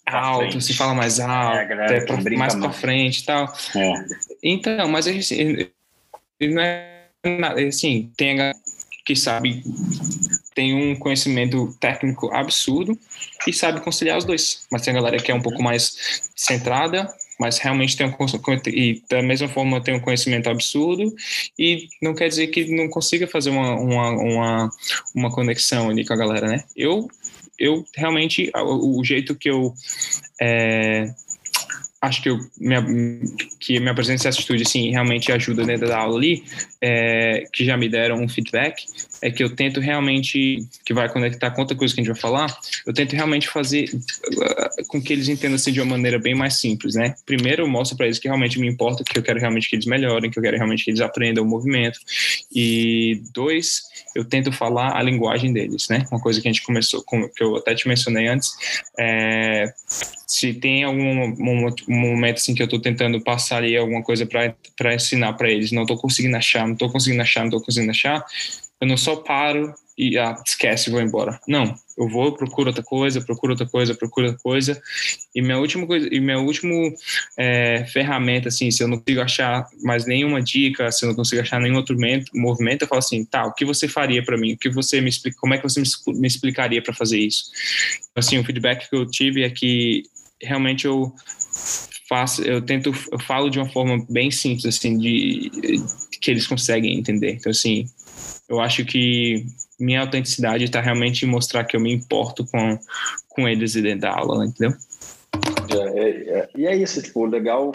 alto, 0.05 0.59
se 0.61 0.73
fala 0.73 0.93
mais 0.93 1.19
alto, 1.19 1.73
é, 1.73 1.97
é 1.97 2.05
pra, 2.05 2.17
mais 2.37 2.55
para 2.55 2.71
frente 2.71 3.21
e 3.21 3.25
tal. 3.25 3.53
É. 3.75 3.93
Então, 4.43 4.87
mas 4.87 5.07
assim, 5.07 5.69
não 6.41 6.61
é 6.61 7.07
nada, 7.39 7.61
assim, 7.61 8.11
tem 8.17 8.39
a 8.39 8.53
que 9.05 9.15
sabe 9.15 9.61
tem 10.53 10.73
um 10.73 10.95
conhecimento 10.95 11.75
técnico 11.79 12.33
absurdo 12.33 12.97
e 13.47 13.53
sabe 13.53 13.81
conciliar 13.81 14.17
os 14.17 14.25
dois. 14.25 14.67
Mas 14.71 14.83
tem 14.83 14.91
a 14.91 14.95
galera 14.95 15.17
que 15.17 15.31
é 15.31 15.35
um 15.35 15.41
pouco 15.41 15.61
mais 15.61 16.29
centrada, 16.35 17.11
mas 17.43 17.57
realmente 17.57 17.97
tem 17.97 18.07
um 18.07 18.15
e 18.67 19.03
da 19.09 19.21
mesma 19.21 19.49
forma 19.49 19.83
tem 19.83 19.93
um 19.93 19.99
conhecimento 19.99 20.49
absurdo 20.49 21.13
e 21.59 21.89
não 22.01 22.15
quer 22.15 22.29
dizer 22.29 22.47
que 22.47 22.73
não 22.73 22.87
consiga 22.87 23.27
fazer 23.27 23.49
uma, 23.49 23.75
uma, 23.75 24.09
uma, 24.11 24.69
uma 25.13 25.29
conexão 25.29 25.89
ali 25.89 26.05
com 26.05 26.13
a 26.13 26.17
galera, 26.17 26.47
né? 26.47 26.63
Eu 26.73 27.05
eu 27.59 27.83
realmente 27.93 28.49
o, 28.55 28.97
o 28.97 29.03
jeito 29.03 29.35
que 29.35 29.49
eu 29.49 29.73
é, 30.41 31.13
acho 32.01 32.21
que 32.21 32.29
eu 32.29 32.39
minha, 32.57 32.81
que 33.59 33.77
minha 33.77 33.93
presença 33.93 34.27
e 34.27 34.29
atitude 34.29 34.63
assim 34.63 34.91
realmente 34.91 35.29
ajuda 35.29 35.65
dentro 35.65 35.89
da 35.89 35.97
aula 35.97 36.17
ali 36.17 36.45
é, 36.81 37.43
que 37.51 37.65
já 37.65 37.75
me 37.75 37.89
deram 37.89 38.23
um 38.23 38.29
feedback 38.29 38.85
é 39.23 39.31
que 39.31 39.43
eu 39.43 39.55
tento 39.55 39.79
realmente 39.79 40.59
que 40.85 40.93
vai 40.93 41.07
conectar 41.11 41.51
com 41.51 41.61
outra 41.61 41.75
coisa 41.75 41.93
que 41.93 42.01
a 42.01 42.03
gente 42.03 42.13
vai 42.13 42.21
falar 42.21 42.55
eu 42.85 42.93
tento 42.93 43.13
realmente 43.13 43.47
fazer 43.47 43.85
uh, 43.85 44.87
com 44.87 45.01
que 45.01 45.13
eles 45.13 45.29
entendam 45.29 45.55
assim 45.55 45.71
de 45.71 45.79
uma 45.81 45.91
maneira 45.91 46.19
bem 46.19 46.35
mais 46.35 46.55
simples 46.55 46.95
né? 46.95 47.15
Primeiro 47.25 47.63
eu 47.63 47.67
mostro 47.67 47.97
para 47.97 48.05
eles 48.05 48.19
que 48.19 48.27
realmente 48.27 48.59
me 48.59 48.67
importa 48.67 49.03
que 49.03 49.17
eu 49.17 49.23
quero 49.23 49.39
realmente 49.39 49.69
que 49.69 49.75
eles 49.75 49.85
melhorem 49.85 50.29
que 50.29 50.37
eu 50.37 50.43
quero 50.43 50.57
realmente 50.57 50.83
que 50.83 50.91
eles 50.91 51.01
aprendam 51.01 51.43
o 51.43 51.47
movimento. 51.47 51.99
E 52.53 53.21
dois 53.33 53.83
eu 54.15 54.25
tento 54.25 54.51
falar 54.51 54.97
a 54.97 55.01
linguagem 55.01 55.51
deles 55.51 55.87
né? 55.89 56.05
Uma 56.11 56.19
coisa 56.19 56.41
que 56.41 56.47
a 56.47 56.51
gente 56.51 56.63
começou 56.63 57.03
com, 57.03 57.27
que 57.29 57.43
eu 57.43 57.55
até 57.57 57.73
te 57.73 57.87
mencionei 57.87 58.27
antes 58.27 58.51
é 58.99 59.73
se 60.27 60.53
tem 60.53 60.83
algum 60.83 61.25
um, 61.25 61.67
um 61.87 61.95
momento 61.95 62.37
assim 62.37 62.55
que 62.55 62.61
eu 62.61 62.65
estou 62.65 62.79
tentando 62.79 63.21
passar 63.21 63.57
ali 63.57 63.77
alguma 63.77 64.01
coisa 64.01 64.25
para 64.25 64.95
ensinar 64.95 65.33
para 65.33 65.49
eles, 65.49 65.71
não 65.71 65.83
estou 65.83 65.95
conseguindo 65.97 66.35
achar, 66.35 66.65
não 66.65 66.73
estou 66.73 66.89
conseguindo 66.89 67.21
achar, 67.21 67.41
não 67.41 67.49
estou 67.49 67.61
conseguindo 67.61 67.91
achar, 67.91 68.25
eu 68.83 68.87
não 68.87 68.97
só 68.97 69.15
paro 69.15 69.73
e 69.97 70.17
ah, 70.17 70.35
esquece, 70.45 70.89
vou 70.89 71.01
embora. 71.01 71.39
Não, 71.47 71.73
eu 71.97 72.09
vou, 72.09 72.33
procuro 72.33 72.67
outra 72.67 72.83
coisa, 72.83 73.21
procuro 73.21 73.53
outra 73.53 73.65
coisa, 73.65 73.95
procuro 73.95 74.27
outra 74.27 74.41
coisa. 74.41 74.81
E 75.33 75.41
minha 75.41 75.57
última 75.57 75.87
coisa, 75.87 76.09
e 76.11 76.19
minha 76.19 76.39
última 76.39 76.73
é, 77.37 77.85
ferramenta, 77.85 78.49
assim, 78.49 78.69
se 78.71 78.83
eu 78.83 78.89
não 78.89 78.97
consigo 78.97 79.21
achar 79.21 79.65
mais 79.81 80.05
nenhuma 80.05 80.41
dica, 80.41 80.91
se 80.91 81.05
eu 81.05 81.09
não 81.09 81.15
consigo 81.15 81.41
achar 81.41 81.61
nenhum 81.61 81.77
outro 81.77 81.95
movimento, 82.33 82.81
eu 82.81 82.87
falo 82.87 82.99
assim, 82.99 83.23
tá, 83.23 83.45
o 83.45 83.53
que 83.53 83.63
você 83.63 83.87
faria 83.87 84.21
para 84.21 84.37
mim? 84.37 84.53
O 84.53 84.57
que 84.57 84.69
você 84.69 84.99
me 84.99 85.09
explica? 85.09 85.37
Como 85.39 85.53
é 85.53 85.57
que 85.57 85.63
você 85.63 85.81
me, 86.07 86.27
explicaria 86.27 86.81
para 86.81 86.93
fazer 86.93 87.19
isso? 87.19 87.45
Assim, 88.15 88.37
o 88.37 88.43
feedback 88.43 88.89
que 88.89 88.95
eu 88.95 89.09
tive 89.09 89.43
é 89.43 89.49
que 89.49 90.03
realmente 90.41 90.85
eu 90.85 91.13
faço, 92.09 92.41
eu 92.41 92.61
tento, 92.61 92.93
eu 93.11 93.19
falo 93.19 93.49
de 93.49 93.59
uma 93.59 93.69
forma 93.69 94.05
bem 94.09 94.29
simples, 94.29 94.65
assim, 94.65 94.97
de 94.97 95.49
que 96.19 96.31
eles 96.31 96.47
conseguem 96.47 96.97
entender. 96.97 97.33
Então, 97.33 97.51
assim, 97.51 97.85
eu 98.49 98.59
acho 98.59 98.85
que 98.85 99.45
minha 99.79 100.01
autenticidade 100.01 100.63
está 100.63 100.79
realmente 100.81 101.25
em 101.25 101.29
mostrar 101.29 101.63
que 101.63 101.75
eu 101.75 101.81
me 101.81 101.91
importo 101.93 102.45
com, 102.45 102.79
com 103.29 103.47
eles 103.47 103.75
e 103.75 103.81
dentro 103.81 104.01
da 104.01 104.11
aula, 104.11 104.45
entendeu? 104.45 104.77
É, 105.69 105.99
é, 105.99 106.39
é, 106.39 106.49
e 106.55 106.67
é 106.67 106.75
isso, 106.75 107.01
tipo, 107.01 107.25
legal. 107.25 107.71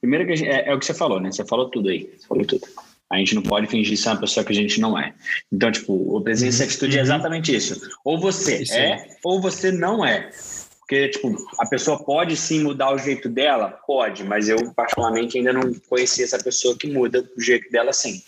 Primeiro 0.00 0.26
que 0.26 0.36
gente, 0.36 0.48
é, 0.48 0.68
é, 0.68 0.74
o 0.74 0.78
que 0.78 0.86
você 0.86 0.94
falou, 0.94 1.20
né? 1.20 1.30
Você 1.30 1.44
falou 1.44 1.68
tudo 1.68 1.88
aí, 1.88 2.10
você 2.18 2.26
falou 2.26 2.44
tudo. 2.44 2.66
A 3.10 3.18
gente 3.18 3.34
não 3.34 3.42
pode 3.42 3.66
fingir 3.66 3.96
ser 3.96 4.10
uma 4.10 4.20
pessoa 4.20 4.44
que 4.44 4.52
a 4.52 4.54
gente 4.54 4.80
não 4.80 4.96
é. 4.96 5.12
Então, 5.52 5.70
tipo, 5.72 5.92
o 6.16 6.20
presença 6.20 6.62
e 6.62 6.66
atitude 6.66 6.96
é 6.96 7.00
uhum. 7.00 7.04
exatamente 7.04 7.54
isso. 7.54 7.80
Ou 8.04 8.20
você 8.20 8.62
isso 8.62 8.72
é, 8.72 9.04
ou 9.24 9.40
você 9.40 9.72
não 9.72 10.04
é. 10.04 10.30
Porque, 10.78 11.08
tipo, 11.08 11.36
a 11.58 11.66
pessoa 11.66 12.02
pode 12.02 12.36
sim 12.36 12.62
mudar 12.62 12.94
o 12.94 12.98
jeito 12.98 13.28
dela? 13.28 13.68
Pode, 13.86 14.24
mas 14.24 14.48
eu, 14.48 14.72
particularmente, 14.74 15.38
ainda 15.38 15.52
não 15.52 15.72
conheci 15.88 16.22
essa 16.22 16.38
pessoa 16.38 16.76
que 16.76 16.88
muda 16.88 17.28
o 17.36 17.40
jeito 17.40 17.70
dela 17.70 17.92
sim. 17.92 18.22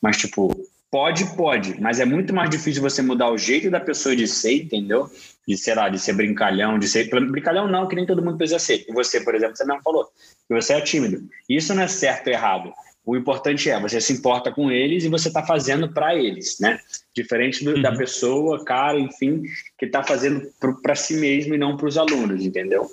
Mas, 0.00 0.16
tipo, 0.16 0.52
pode, 0.96 1.26
pode, 1.36 1.78
mas 1.78 2.00
é 2.00 2.06
muito 2.06 2.32
mais 2.32 2.48
difícil 2.48 2.80
você 2.80 3.02
mudar 3.02 3.30
o 3.30 3.36
jeito 3.36 3.70
da 3.70 3.78
pessoa 3.78 4.16
de 4.16 4.26
ser, 4.26 4.62
entendeu? 4.62 5.10
De, 5.46 5.54
sei 5.54 5.74
lá, 5.74 5.90
de 5.90 5.98
ser 5.98 6.14
brincalhão, 6.14 6.78
de 6.78 6.88
ser. 6.88 7.10
Brincalhão 7.10 7.68
não, 7.68 7.86
que 7.86 7.94
nem 7.94 8.06
todo 8.06 8.24
mundo 8.24 8.38
precisa 8.38 8.58
ser. 8.58 8.86
Você, 8.94 9.20
por 9.20 9.34
exemplo, 9.34 9.54
você 9.54 9.66
mesmo 9.66 9.82
falou 9.82 10.06
que 10.48 10.54
você 10.54 10.72
é 10.72 10.80
tímido. 10.80 11.28
Isso 11.46 11.74
não 11.74 11.82
é 11.82 11.86
certo 11.86 12.28
ou 12.28 12.32
errado. 12.32 12.72
O 13.04 13.14
importante 13.14 13.68
é, 13.68 13.78
você 13.78 14.00
se 14.00 14.14
importa 14.14 14.50
com 14.50 14.70
eles 14.70 15.04
e 15.04 15.08
você 15.10 15.28
está 15.28 15.42
fazendo 15.42 15.92
para 15.92 16.14
eles, 16.14 16.58
né? 16.60 16.80
Diferente 17.14 17.62
do, 17.62 17.74
uhum. 17.74 17.82
da 17.82 17.94
pessoa, 17.94 18.64
cara, 18.64 18.98
enfim, 18.98 19.42
que 19.78 19.84
está 19.84 20.02
fazendo 20.02 20.48
para 20.82 20.94
si 20.94 21.18
mesmo 21.18 21.54
e 21.54 21.58
não 21.58 21.76
para 21.76 21.88
os 21.88 21.98
alunos, 21.98 22.42
entendeu? 22.42 22.90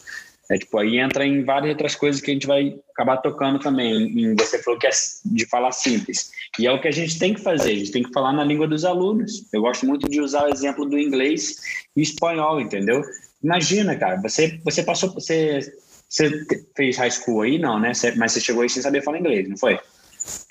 É, 0.53 0.57
tipo, 0.57 0.77
aí 0.77 0.99
entra 0.99 1.25
em 1.25 1.43
várias 1.43 1.71
outras 1.71 1.95
coisas 1.95 2.21
que 2.21 2.29
a 2.29 2.33
gente 2.35 2.45
vai 2.45 2.79
acabar 2.91 3.17
tocando 3.17 3.57
também. 3.57 4.03
Em, 4.03 4.35
você 4.35 4.61
falou 4.61 4.79
que 4.79 4.85
é 4.85 4.91
de 5.25 5.47
falar 5.47 5.71
simples. 5.71 6.31
E 6.59 6.67
é 6.67 6.71
o 6.71 6.79
que 6.79 6.87
a 6.87 6.91
gente 6.91 7.17
tem 7.17 7.33
que 7.33 7.41
fazer, 7.41 7.71
a 7.71 7.75
gente 7.75 7.91
tem 7.91 8.03
que 8.03 8.13
falar 8.13 8.31
na 8.33 8.43
língua 8.43 8.67
dos 8.67 8.85
alunos. 8.85 9.47
Eu 9.51 9.61
gosto 9.61 9.85
muito 9.87 10.07
de 10.07 10.21
usar 10.21 10.45
o 10.45 10.53
exemplo 10.53 10.85
do 10.85 10.99
inglês 10.99 11.55
e 11.95 12.01
espanhol, 12.03 12.61
entendeu? 12.61 13.01
Imagina, 13.43 13.95
cara, 13.95 14.21
você, 14.21 14.59
você 14.63 14.83
passou, 14.83 15.11
você, 15.11 15.73
você 16.07 16.45
fez 16.75 16.97
high 16.97 17.09
school 17.09 17.41
aí? 17.41 17.57
Não, 17.57 17.79
né? 17.79 17.91
Mas 18.15 18.33
você 18.33 18.39
chegou 18.39 18.61
aí 18.61 18.69
sem 18.69 18.83
saber 18.83 19.01
falar 19.01 19.19
inglês, 19.19 19.49
não 19.49 19.57
foi? 19.57 19.79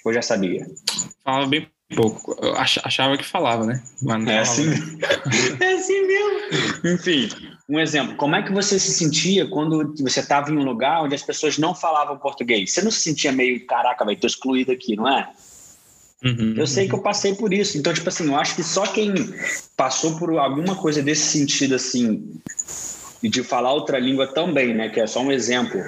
Ou 0.04 0.12
já 0.12 0.20
sabia? 0.20 0.66
Falava 1.24 1.46
bem 1.46 1.68
pouco. 1.94 2.36
Eu 2.40 2.56
achava 2.56 3.16
que 3.16 3.24
falava, 3.24 3.64
né? 3.64 3.82
Mas 4.00 4.26
é 4.26 4.38
assim, 4.38 4.70
é 5.60 5.72
assim 5.74 6.06
mesmo. 6.06 6.94
Enfim, 6.94 7.28
um 7.68 7.78
exemplo. 7.78 8.16
Como 8.16 8.36
é 8.36 8.42
que 8.42 8.52
você 8.52 8.78
se 8.78 8.92
sentia 8.92 9.46
quando 9.46 9.94
você 10.00 10.20
estava 10.20 10.50
em 10.50 10.56
um 10.56 10.64
lugar 10.64 11.02
onde 11.02 11.14
as 11.14 11.22
pessoas 11.22 11.58
não 11.58 11.74
falavam 11.74 12.18
português? 12.18 12.72
Você 12.72 12.82
não 12.82 12.90
se 12.90 13.00
sentia 13.00 13.32
meio, 13.32 13.64
caraca, 13.66 14.04
vai, 14.04 14.16
tô 14.16 14.26
excluído 14.26 14.72
aqui, 14.72 14.96
não 14.96 15.08
é? 15.08 15.28
Uhum, 16.24 16.54
eu 16.56 16.66
sei 16.66 16.84
uhum. 16.84 16.88
que 16.90 16.94
eu 16.94 17.02
passei 17.02 17.34
por 17.34 17.52
isso. 17.52 17.76
Então, 17.76 17.92
tipo 17.92 18.08
assim, 18.08 18.28
eu 18.28 18.36
acho 18.36 18.54
que 18.54 18.62
só 18.62 18.86
quem 18.86 19.12
passou 19.76 20.18
por 20.18 20.38
alguma 20.38 20.76
coisa 20.76 21.02
desse 21.02 21.38
sentido, 21.38 21.74
assim, 21.74 22.40
e 23.22 23.28
de 23.28 23.42
falar 23.42 23.72
outra 23.72 23.98
língua 23.98 24.26
também, 24.26 24.72
né? 24.74 24.88
Que 24.88 25.00
é 25.00 25.06
só 25.06 25.20
um 25.20 25.32
exemplo 25.32 25.80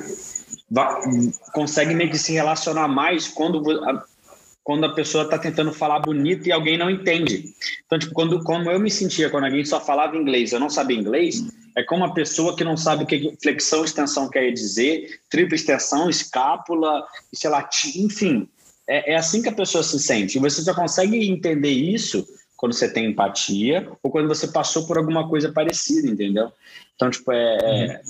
consegue 1.52 1.94
meio 1.94 2.10
que 2.10 2.18
se 2.18 2.32
relacionar 2.32 2.88
mais 2.88 3.28
quando 3.28 3.62
quando 4.64 4.84
a 4.84 4.94
pessoa 4.94 5.24
está 5.24 5.38
tentando 5.38 5.72
falar 5.72 6.00
bonito 6.00 6.48
e 6.48 6.52
alguém 6.52 6.78
não 6.78 6.90
entende. 6.90 7.54
Então, 7.84 7.98
tipo, 7.98 8.14
quando 8.14 8.42
como 8.42 8.70
eu 8.70 8.80
me 8.80 8.90
sentia 8.90 9.28
quando 9.28 9.44
alguém 9.44 9.64
só 9.64 9.78
falava 9.78 10.16
inglês, 10.16 10.52
eu 10.52 10.58
não 10.58 10.70
sabia 10.70 10.96
inglês, 10.96 11.44
é 11.76 11.82
como 11.82 12.02
uma 12.02 12.14
pessoa 12.14 12.56
que 12.56 12.64
não 12.64 12.76
sabe 12.76 13.04
o 13.04 13.06
que 13.06 13.36
flexão, 13.42 13.84
extensão 13.84 14.30
quer 14.30 14.50
dizer, 14.50 15.20
tripla 15.28 15.54
extensão, 15.54 16.08
escápula, 16.08 17.04
sei 17.32 17.50
lá, 17.50 17.68
enfim. 17.94 18.48
É, 18.88 19.12
é 19.12 19.16
assim 19.16 19.42
que 19.42 19.48
a 19.50 19.54
pessoa 19.54 19.84
se 19.84 19.98
sente. 19.98 20.38
E 20.38 20.40
você 20.40 20.62
só 20.62 20.74
consegue 20.74 21.28
entender 21.28 21.70
isso 21.70 22.26
quando 22.56 22.72
você 22.72 22.88
tem 22.88 23.10
empatia 23.10 23.86
ou 24.02 24.10
quando 24.10 24.28
você 24.28 24.48
passou 24.48 24.86
por 24.86 24.96
alguma 24.96 25.28
coisa 25.28 25.52
parecida, 25.52 26.08
entendeu? 26.08 26.50
Então, 26.94 27.10
tipo, 27.10 27.32
é, 27.32 27.56
é, 27.56 28.00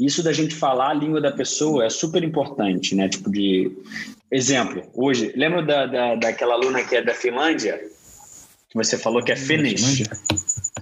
isso 0.00 0.22
da 0.22 0.32
gente 0.32 0.54
falar 0.54 0.90
a 0.90 0.94
língua 0.94 1.20
da 1.20 1.30
pessoa 1.30 1.84
é 1.84 1.90
super 1.90 2.24
importante, 2.24 2.94
né? 2.94 3.08
Tipo, 3.08 3.30
de 3.30 3.70
exemplo, 4.30 4.82
hoje, 4.94 5.32
lembra 5.36 5.62
da, 5.62 5.86
da, 5.86 6.14
daquela 6.16 6.54
aluna 6.54 6.82
que 6.84 6.96
é 6.96 7.02
da 7.02 7.14
Finlândia? 7.14 7.80
Que 8.70 8.76
você 8.76 8.96
falou 8.96 9.22
que 9.22 9.32
é 9.32 9.36
Finnish? 9.36 10.04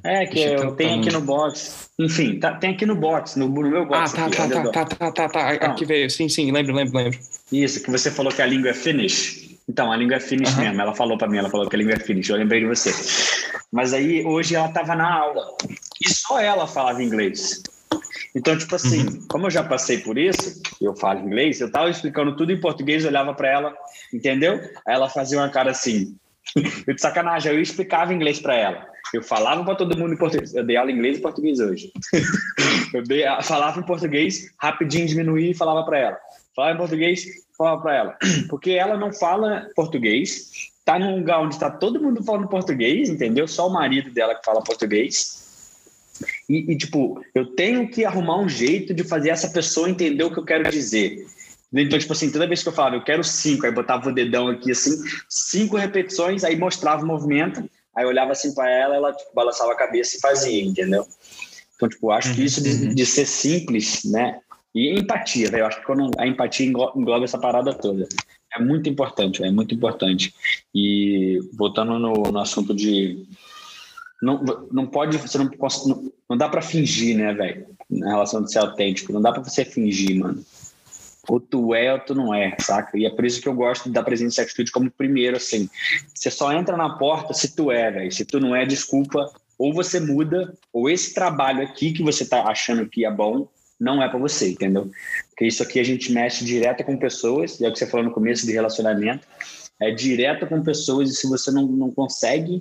É, 0.04 0.26
que 0.26 0.40
eu 0.40 0.72
tenho 0.72 1.00
aqui 1.00 1.10
no 1.10 1.22
box. 1.22 1.88
Enfim, 1.98 2.38
tá, 2.38 2.54
tem 2.54 2.70
aqui 2.70 2.84
no 2.84 2.94
box, 2.94 3.38
no, 3.38 3.48
no 3.48 3.62
meu 3.62 3.86
box. 3.86 4.12
Ah, 4.12 4.16
tá, 4.16 4.26
aqui, 4.26 4.36
tá, 4.36 4.48
tá, 4.48 4.70
tá, 4.70 4.84
tá, 4.84 5.12
tá, 5.12 5.28
tá, 5.28 5.54
Então, 5.54 5.70
aqui 5.70 5.84
veio, 5.84 6.10
sim, 6.10 6.28
sim, 6.28 6.52
lembro, 6.52 6.74
lembro, 6.74 6.96
lembro. 6.96 7.18
Isso, 7.50 7.82
que 7.82 7.90
você 7.90 8.10
falou 8.10 8.30
que 8.30 8.42
a 8.42 8.46
língua 8.46 8.70
é 8.70 8.74
Finnish. 8.74 9.58
Então, 9.68 9.90
a 9.90 9.96
língua 9.96 10.16
é 10.16 10.20
Finnish 10.20 10.54
uhum. 10.54 10.64
mesmo. 10.64 10.80
Ela 10.80 10.94
falou 10.94 11.16
para 11.18 11.28
mim, 11.28 11.38
ela 11.38 11.50
falou 11.50 11.68
que 11.68 11.76
a 11.76 11.78
língua 11.78 11.94
é 11.94 11.98
Finnish. 11.98 12.28
Eu 12.28 12.36
lembrei 12.36 12.60
de 12.60 12.66
você. 12.66 12.92
Mas 13.72 13.92
aí, 13.92 14.24
hoje, 14.24 14.54
ela 14.54 14.68
estava 14.68 14.94
na 14.94 15.10
aula. 15.10 15.56
E 16.04 16.10
só 16.10 16.40
ela 16.40 16.66
falava 16.66 17.02
inglês. 17.02 17.62
Então, 18.34 18.56
tipo 18.56 18.74
assim, 18.74 19.06
uhum. 19.06 19.26
como 19.28 19.46
eu 19.46 19.50
já 19.50 19.62
passei 19.64 19.98
por 19.98 20.18
isso, 20.18 20.60
eu 20.80 20.94
falo 20.96 21.20
inglês, 21.20 21.60
eu 21.60 21.70
tava 21.70 21.90
explicando 21.90 22.36
tudo 22.36 22.52
em 22.52 22.60
português, 22.60 23.04
eu 23.04 23.10
olhava 23.10 23.34
para 23.34 23.48
ela, 23.48 23.74
entendeu? 24.12 24.54
Aí 24.86 24.94
ela 24.94 25.08
fazia 25.08 25.38
uma 25.38 25.48
cara 25.48 25.70
assim, 25.70 26.16
eu 26.86 26.94
de 26.94 27.00
sacanagem, 27.00 27.52
eu 27.52 27.60
explicava 27.60 28.14
inglês 28.14 28.40
para 28.40 28.54
ela. 28.54 28.86
Eu 29.12 29.22
falava 29.22 29.64
para 29.64 29.74
todo 29.74 29.96
mundo 29.96 30.12
em 30.12 30.18
português. 30.18 30.54
Eu 30.54 30.64
dei 30.64 30.76
aula 30.76 30.90
em 30.90 30.94
inglês 30.94 31.18
e 31.18 31.22
português 31.22 31.58
hoje. 31.60 31.90
eu 32.92 33.02
dei, 33.02 33.24
falava 33.42 33.80
em 33.80 33.82
português, 33.82 34.50
rapidinho 34.58 35.06
diminuía 35.06 35.50
e 35.50 35.54
falava 35.54 35.84
para 35.84 35.98
ela. 35.98 36.18
Falava 36.54 36.74
em 36.74 36.78
português, 36.78 37.24
falava 37.56 37.80
para 37.80 37.96
ela. 37.96 38.18
Porque 38.50 38.72
ela 38.72 38.96
não 38.96 39.12
fala 39.12 39.68
português, 39.74 40.50
tá 40.84 40.98
num 40.98 41.16
lugar 41.16 41.40
onde 41.40 41.54
está 41.54 41.70
todo 41.70 42.00
mundo 42.00 42.22
falando 42.22 42.48
português, 42.48 43.08
entendeu? 43.08 43.48
Só 43.48 43.68
o 43.68 43.72
marido 43.72 44.10
dela 44.10 44.34
que 44.34 44.44
fala 44.44 44.62
português. 44.62 45.47
E, 46.48 46.72
e, 46.72 46.76
tipo, 46.76 47.22
eu 47.34 47.46
tenho 47.54 47.88
que 47.88 48.04
arrumar 48.04 48.38
um 48.40 48.48
jeito 48.48 48.94
de 48.94 49.04
fazer 49.04 49.30
essa 49.30 49.48
pessoa 49.50 49.88
entender 49.88 50.24
o 50.24 50.32
que 50.32 50.38
eu 50.38 50.44
quero 50.44 50.70
dizer. 50.70 51.26
Então, 51.72 51.98
tipo 51.98 52.12
assim, 52.12 52.30
toda 52.30 52.46
vez 52.46 52.62
que 52.62 52.68
eu 52.68 52.72
falava, 52.72 52.96
eu 52.96 53.04
quero 53.04 53.22
cinco, 53.22 53.66
aí 53.66 53.72
botava 53.72 54.08
o 54.08 54.14
dedão 54.14 54.48
aqui 54.48 54.70
assim, 54.70 54.96
cinco 55.28 55.76
repetições, 55.76 56.42
aí 56.42 56.56
mostrava 56.56 57.04
o 57.04 57.06
movimento, 57.06 57.60
aí 57.94 58.04
eu 58.04 58.08
olhava 58.08 58.32
assim 58.32 58.54
para 58.54 58.70
ela, 58.70 58.96
ela 58.96 59.12
tipo, 59.12 59.30
balançava 59.34 59.72
a 59.72 59.76
cabeça 59.76 60.16
e 60.16 60.20
fazia, 60.20 60.64
entendeu? 60.64 61.06
Então, 61.76 61.88
tipo, 61.88 62.10
acho 62.10 62.34
que 62.34 62.42
isso 62.42 62.62
de, 62.62 62.70
uhum. 62.70 62.94
de 62.94 63.06
ser 63.06 63.26
simples, 63.26 64.02
né? 64.04 64.40
E 64.74 64.98
empatia, 64.98 65.50
velho. 65.50 65.62
Eu 65.62 65.66
acho 65.66 65.80
que 65.80 65.86
quando 65.86 66.10
a 66.18 66.26
empatia 66.26 66.66
engloba 66.66 67.24
essa 67.24 67.38
parada 67.38 67.72
toda. 67.72 68.08
É 68.54 68.60
muito 68.60 68.88
importante, 68.88 69.44
é 69.44 69.50
muito 69.50 69.74
importante. 69.74 70.34
E 70.74 71.38
voltando 71.52 71.98
no, 71.98 72.14
no 72.14 72.38
assunto 72.38 72.74
de 72.74 73.26
não, 74.20 74.66
não 74.70 74.86
pode, 74.86 75.16
você 75.16 75.38
não, 75.38 75.50
não, 75.86 76.12
não 76.28 76.36
dá 76.36 76.48
para 76.48 76.62
fingir, 76.62 77.16
né, 77.16 77.32
velho? 77.32 77.66
Na 77.88 78.10
relação 78.10 78.42
de 78.42 78.52
ser 78.52 78.58
autêntico, 78.58 79.12
não 79.12 79.22
dá 79.22 79.32
para 79.32 79.42
você 79.42 79.64
fingir, 79.64 80.18
mano. 80.18 80.44
Ou 81.28 81.38
tu 81.38 81.74
é 81.74 81.92
ou 81.92 82.00
tu 82.00 82.14
não 82.14 82.34
é, 82.34 82.56
saca? 82.58 82.96
E 82.98 83.04
é 83.04 83.10
por 83.10 83.24
isso 83.24 83.40
que 83.40 83.48
eu 83.48 83.54
gosto 83.54 83.90
da 83.90 84.02
presença 84.02 84.42
atitude 84.42 84.72
como 84.72 84.90
primeiro, 84.90 85.36
assim. 85.36 85.68
Você 86.14 86.30
só 86.30 86.52
entra 86.52 86.76
na 86.76 86.96
porta 86.96 87.34
se 87.34 87.54
tu 87.54 87.70
é, 87.70 87.90
velho. 87.90 88.12
Se 88.12 88.24
tu 88.24 88.40
não 88.40 88.56
é, 88.56 88.64
desculpa. 88.64 89.30
Ou 89.58 89.74
você 89.74 90.00
muda, 90.00 90.54
ou 90.72 90.88
esse 90.88 91.12
trabalho 91.12 91.62
aqui 91.62 91.92
que 91.92 92.02
você 92.02 92.24
tá 92.24 92.44
achando 92.44 92.88
que 92.88 93.04
é 93.04 93.10
bom, 93.10 93.48
não 93.78 94.02
é 94.02 94.08
para 94.08 94.18
você, 94.18 94.50
entendeu? 94.50 94.90
Porque 95.30 95.46
isso 95.46 95.62
aqui 95.62 95.78
a 95.78 95.84
gente 95.84 96.12
mexe 96.12 96.44
direto 96.44 96.84
com 96.84 96.96
pessoas, 96.96 97.60
e 97.60 97.64
é 97.64 97.68
o 97.68 97.72
que 97.72 97.78
você 97.78 97.86
falou 97.86 98.06
no 98.06 98.12
começo 98.12 98.46
de 98.46 98.52
relacionamento, 98.52 99.26
é 99.80 99.90
direto 99.90 100.46
com 100.46 100.62
pessoas, 100.62 101.10
e 101.10 101.14
se 101.14 101.28
você 101.28 101.50
não, 101.50 101.66
não 101.66 101.90
consegue 101.90 102.60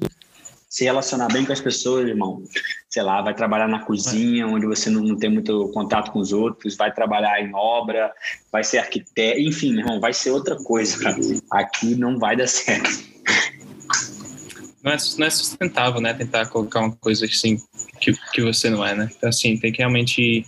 se 0.70 0.84
relacionar 0.84 1.28
bem 1.30 1.46
com 1.46 1.54
as 1.54 1.62
pessoas, 1.62 2.08
irmão, 2.08 2.44
sei 2.90 3.02
lá, 3.02 3.22
vai 3.22 3.34
trabalhar 3.34 3.68
na 3.68 3.86
cozinha, 3.86 4.48
onde 4.48 4.66
você 4.66 4.90
não, 4.90 5.02
não 5.02 5.18
tem 5.18 5.30
muito 5.30 5.70
contato 5.74 6.12
com 6.12 6.20
os 6.20 6.34
outros, 6.34 6.76
vai 6.76 6.94
trabalhar 6.94 7.42
em 7.42 7.54
obra, 7.56 8.12
vai 8.52 8.64
ser 8.64 8.80
arquiteto, 8.80 9.40
enfim, 9.40 9.78
irmão, 9.78 10.00
vai 10.00 10.14
ser 10.14 10.32
outra 10.32 10.56
coisa. 10.58 10.98
Aqui 11.52 11.96
não 11.96 12.20
vai 12.20 12.36
dar 12.36 12.48
certo. 12.48 12.90
Não 14.84 14.92
é, 14.92 14.98
não 15.18 15.28
é 15.28 15.30
sustentável, 15.30 16.00
né? 16.00 16.14
Tentar 16.14 16.46
colocar 16.48 16.82
uma 16.82 16.96
coisa 16.96 17.26
assim 17.26 17.58
que, 18.00 18.14
que 18.32 18.42
você 18.42 18.70
não 18.70 18.86
é, 18.86 18.96
né? 18.96 19.10
Então, 19.18 19.30
assim, 19.30 19.58
tem 19.58 19.72
que 19.72 19.80
realmente 19.80 20.46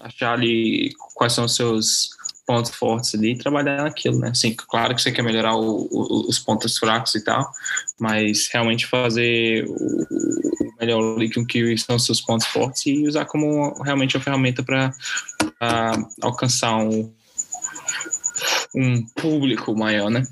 achar 0.00 0.32
ali 0.32 0.92
quais 1.14 1.32
são 1.32 1.44
os 1.44 1.54
seus 1.54 2.15
pontos 2.46 2.70
fortes 2.70 3.14
ali 3.14 3.32
e 3.32 3.38
trabalhar 3.38 3.82
naquilo, 3.82 4.18
né? 4.18 4.30
Assim, 4.30 4.54
claro 4.54 4.94
que 4.94 5.02
você 5.02 5.10
quer 5.10 5.22
melhorar 5.22 5.56
o, 5.56 5.88
o, 5.90 6.28
os 6.28 6.38
pontos 6.38 6.78
fracos 6.78 7.14
e 7.14 7.24
tal, 7.24 7.50
mas 7.98 8.48
realmente 8.52 8.86
fazer 8.86 9.66
o, 9.66 10.66
melhor 10.80 11.16
ali 11.16 11.32
com 11.32 11.44
que 11.44 11.76
são 11.78 11.98
seus 11.98 12.20
pontos 12.20 12.46
fortes 12.46 12.86
e 12.86 13.06
usar 13.06 13.24
como 13.24 13.72
realmente 13.82 14.16
uma 14.16 14.22
ferramenta 14.22 14.62
para 14.62 14.92
alcançar 16.22 16.76
um, 16.76 17.12
um 18.74 19.06
público 19.20 19.74
maior, 19.76 20.10
né? 20.10 20.22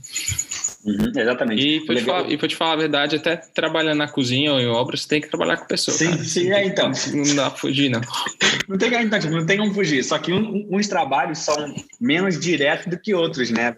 Uhum, 0.85 1.13
exatamente. 1.17 1.67
E 1.67 1.81
para 1.87 1.97
te, 1.97 2.03
falar, 2.03 2.31
e 2.31 2.37
te 2.37 2.57
falar 2.57 2.73
a 2.73 2.77
verdade, 2.77 3.17
até 3.17 3.37
trabalhando 3.37 3.99
na 3.99 4.09
cozinha 4.09 4.53
ou 4.53 4.61
em 4.61 4.67
obras, 4.67 5.03
você 5.03 5.09
tem 5.09 5.21
que 5.21 5.29
trabalhar 5.29 5.57
com 5.57 5.67
pessoas. 5.67 5.97
Sim, 5.97 6.11
cara. 6.11 6.25
sim, 6.25 6.53
é 6.53 6.67
então. 6.67 6.93
Não 7.15 7.37
dá 7.37 7.51
pra 7.51 7.59
fugir, 7.59 7.89
não. 7.89 8.01
não, 8.69 8.77
tem, 8.77 9.03
então, 9.03 9.19
tipo, 9.19 9.33
não 9.33 9.47
tem 9.47 9.57
como 9.57 9.73
fugir. 9.73 10.05
Só 10.05 10.19
que 10.19 10.31
um, 10.31 10.69
uns 10.71 10.87
trabalhos 10.87 11.39
são 11.39 11.75
menos 11.99 12.39
diretos 12.39 12.87
do 12.87 12.99
que 12.99 13.15
outros, 13.15 13.51
né? 13.51 13.75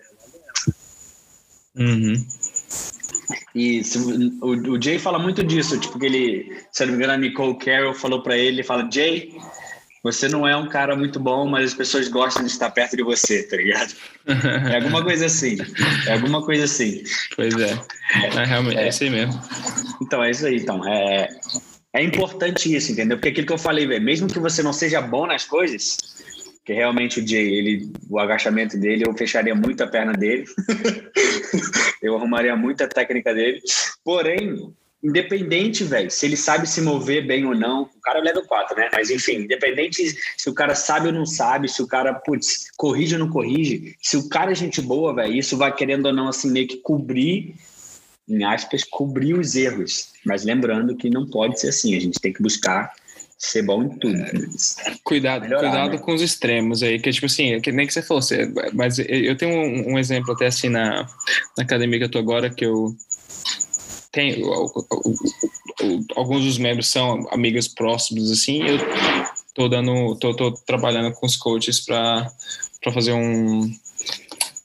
Uhum. 1.76 2.26
E 3.54 3.84
se, 3.84 3.98
o, 3.98 4.72
o 4.72 4.82
Jay 4.82 4.98
fala 4.98 5.18
muito 5.18 5.44
disso, 5.44 5.78
tipo, 5.78 5.98
que 5.98 6.06
ele, 6.06 6.56
se 6.72 6.84
não 6.84 6.92
me 6.92 6.98
engano, 6.98 7.12
a 7.12 7.16
Nicole 7.16 7.56
Carroll 7.56 7.94
falou 7.94 8.22
para 8.22 8.36
ele, 8.36 8.64
fala, 8.64 8.88
Jay, 8.90 9.32
você 10.06 10.28
não 10.28 10.46
é 10.46 10.56
um 10.56 10.68
cara 10.68 10.94
muito 10.94 11.18
bom, 11.18 11.48
mas 11.48 11.72
as 11.72 11.74
pessoas 11.74 12.06
gostam 12.06 12.44
de 12.44 12.50
estar 12.52 12.70
perto 12.70 12.96
de 12.96 13.02
você, 13.02 13.42
tá 13.42 13.56
ligado? 13.56 13.92
É 14.70 14.76
alguma 14.76 15.02
coisa 15.02 15.26
assim. 15.26 15.56
É 16.06 16.12
alguma 16.12 16.44
coisa 16.44 16.64
assim. 16.64 17.02
Pois 17.34 17.52
é. 17.58 17.76
É, 18.36 18.44
realmente, 18.44 18.78
é, 18.78 18.84
é 18.84 18.88
isso 18.88 19.02
aí 19.02 19.10
mesmo. 19.10 19.40
Então, 20.00 20.22
é 20.22 20.30
isso 20.30 20.46
aí. 20.46 20.58
Então, 20.58 20.86
é, 20.86 21.28
é 21.92 22.04
importante 22.04 22.72
isso, 22.72 22.92
entendeu? 22.92 23.16
Porque 23.16 23.30
aquilo 23.30 23.48
que 23.48 23.52
eu 23.52 23.58
falei, 23.58 23.84
mesmo 23.98 24.28
que 24.28 24.38
você 24.38 24.62
não 24.62 24.72
seja 24.72 25.00
bom 25.00 25.26
nas 25.26 25.44
coisas, 25.44 25.96
que 26.64 26.72
realmente 26.72 27.18
o 27.18 27.26
Jay, 27.26 27.54
ele, 27.54 27.92
o 28.08 28.20
agachamento 28.20 28.78
dele, 28.78 29.04
eu 29.04 29.12
fecharia 29.12 29.56
muito 29.56 29.82
a 29.82 29.88
perna 29.88 30.12
dele. 30.12 30.44
eu 32.00 32.14
arrumaria 32.14 32.54
muita 32.54 32.86
técnica 32.86 33.34
dele. 33.34 33.60
Porém, 34.04 34.72
independente, 35.02 35.84
velho, 35.84 36.10
se 36.10 36.26
ele 36.26 36.36
sabe 36.36 36.66
se 36.66 36.80
mover 36.80 37.26
bem 37.26 37.44
ou 37.44 37.54
não, 37.54 37.82
o 37.82 38.00
cara 38.00 38.18
é 38.18 38.22
level 38.22 38.44
4, 38.46 38.76
né? 38.76 38.88
Mas 38.92 39.10
enfim, 39.10 39.42
independente 39.42 40.16
se 40.36 40.50
o 40.50 40.54
cara 40.54 40.74
sabe 40.74 41.08
ou 41.08 41.12
não 41.12 41.26
sabe, 41.26 41.68
se 41.68 41.82
o 41.82 41.86
cara, 41.86 42.14
putz, 42.14 42.70
corrige 42.76 43.14
ou 43.14 43.20
não 43.20 43.30
corrige, 43.30 43.94
se 44.02 44.16
o 44.16 44.28
cara 44.28 44.52
é 44.52 44.54
gente 44.54 44.80
boa, 44.80 45.14
velho, 45.14 45.34
isso 45.34 45.56
vai 45.56 45.74
querendo 45.74 46.06
ou 46.06 46.12
não, 46.12 46.28
assim, 46.28 46.50
meio 46.50 46.66
que 46.66 46.78
cobrir, 46.78 47.54
em 48.28 48.44
aspas, 48.44 48.82
cobrir 48.84 49.34
os 49.34 49.54
erros. 49.54 50.12
Mas 50.24 50.44
lembrando 50.44 50.96
que 50.96 51.10
não 51.10 51.28
pode 51.28 51.60
ser 51.60 51.68
assim, 51.68 51.94
a 51.94 52.00
gente 52.00 52.18
tem 52.18 52.32
que 52.32 52.42
buscar 52.42 52.92
ser 53.38 53.62
bom 53.62 53.82
em 53.82 53.98
tudo. 53.98 54.18
Cuidado, 55.04 55.42
Melhorar, 55.42 55.60
cuidado 55.60 55.92
né? 55.92 55.98
com 55.98 56.14
os 56.14 56.22
extremos 56.22 56.82
aí, 56.82 56.98
que 56.98 57.12
tipo 57.12 57.26
assim, 57.26 57.60
que 57.60 57.70
nem 57.70 57.86
que 57.86 57.92
você 57.92 58.02
fosse, 58.02 58.50
mas 58.72 58.98
eu 58.98 59.36
tenho 59.36 59.52
um, 59.52 59.92
um 59.92 59.98
exemplo 59.98 60.32
até 60.32 60.46
assim 60.46 60.70
na, 60.70 61.06
na 61.56 61.62
academia 61.62 61.98
que 61.98 62.04
eu 62.06 62.10
tô 62.10 62.18
agora, 62.18 62.48
que 62.48 62.64
eu 62.64 62.96
tem 64.16 64.42
alguns 66.16 66.42
dos 66.42 66.56
membros 66.56 66.88
são 66.88 67.28
amigos 67.30 67.68
próximos 67.68 68.32
assim 68.32 68.62
eu 68.62 68.78
tô 69.54 69.68
dando 69.68 70.16
tô, 70.16 70.34
tô 70.34 70.52
trabalhando 70.52 71.12
com 71.12 71.26
os 71.26 71.36
coaches 71.36 71.80
para 71.80 72.26
para 72.82 72.92
fazer 72.92 73.12
um 73.12 73.70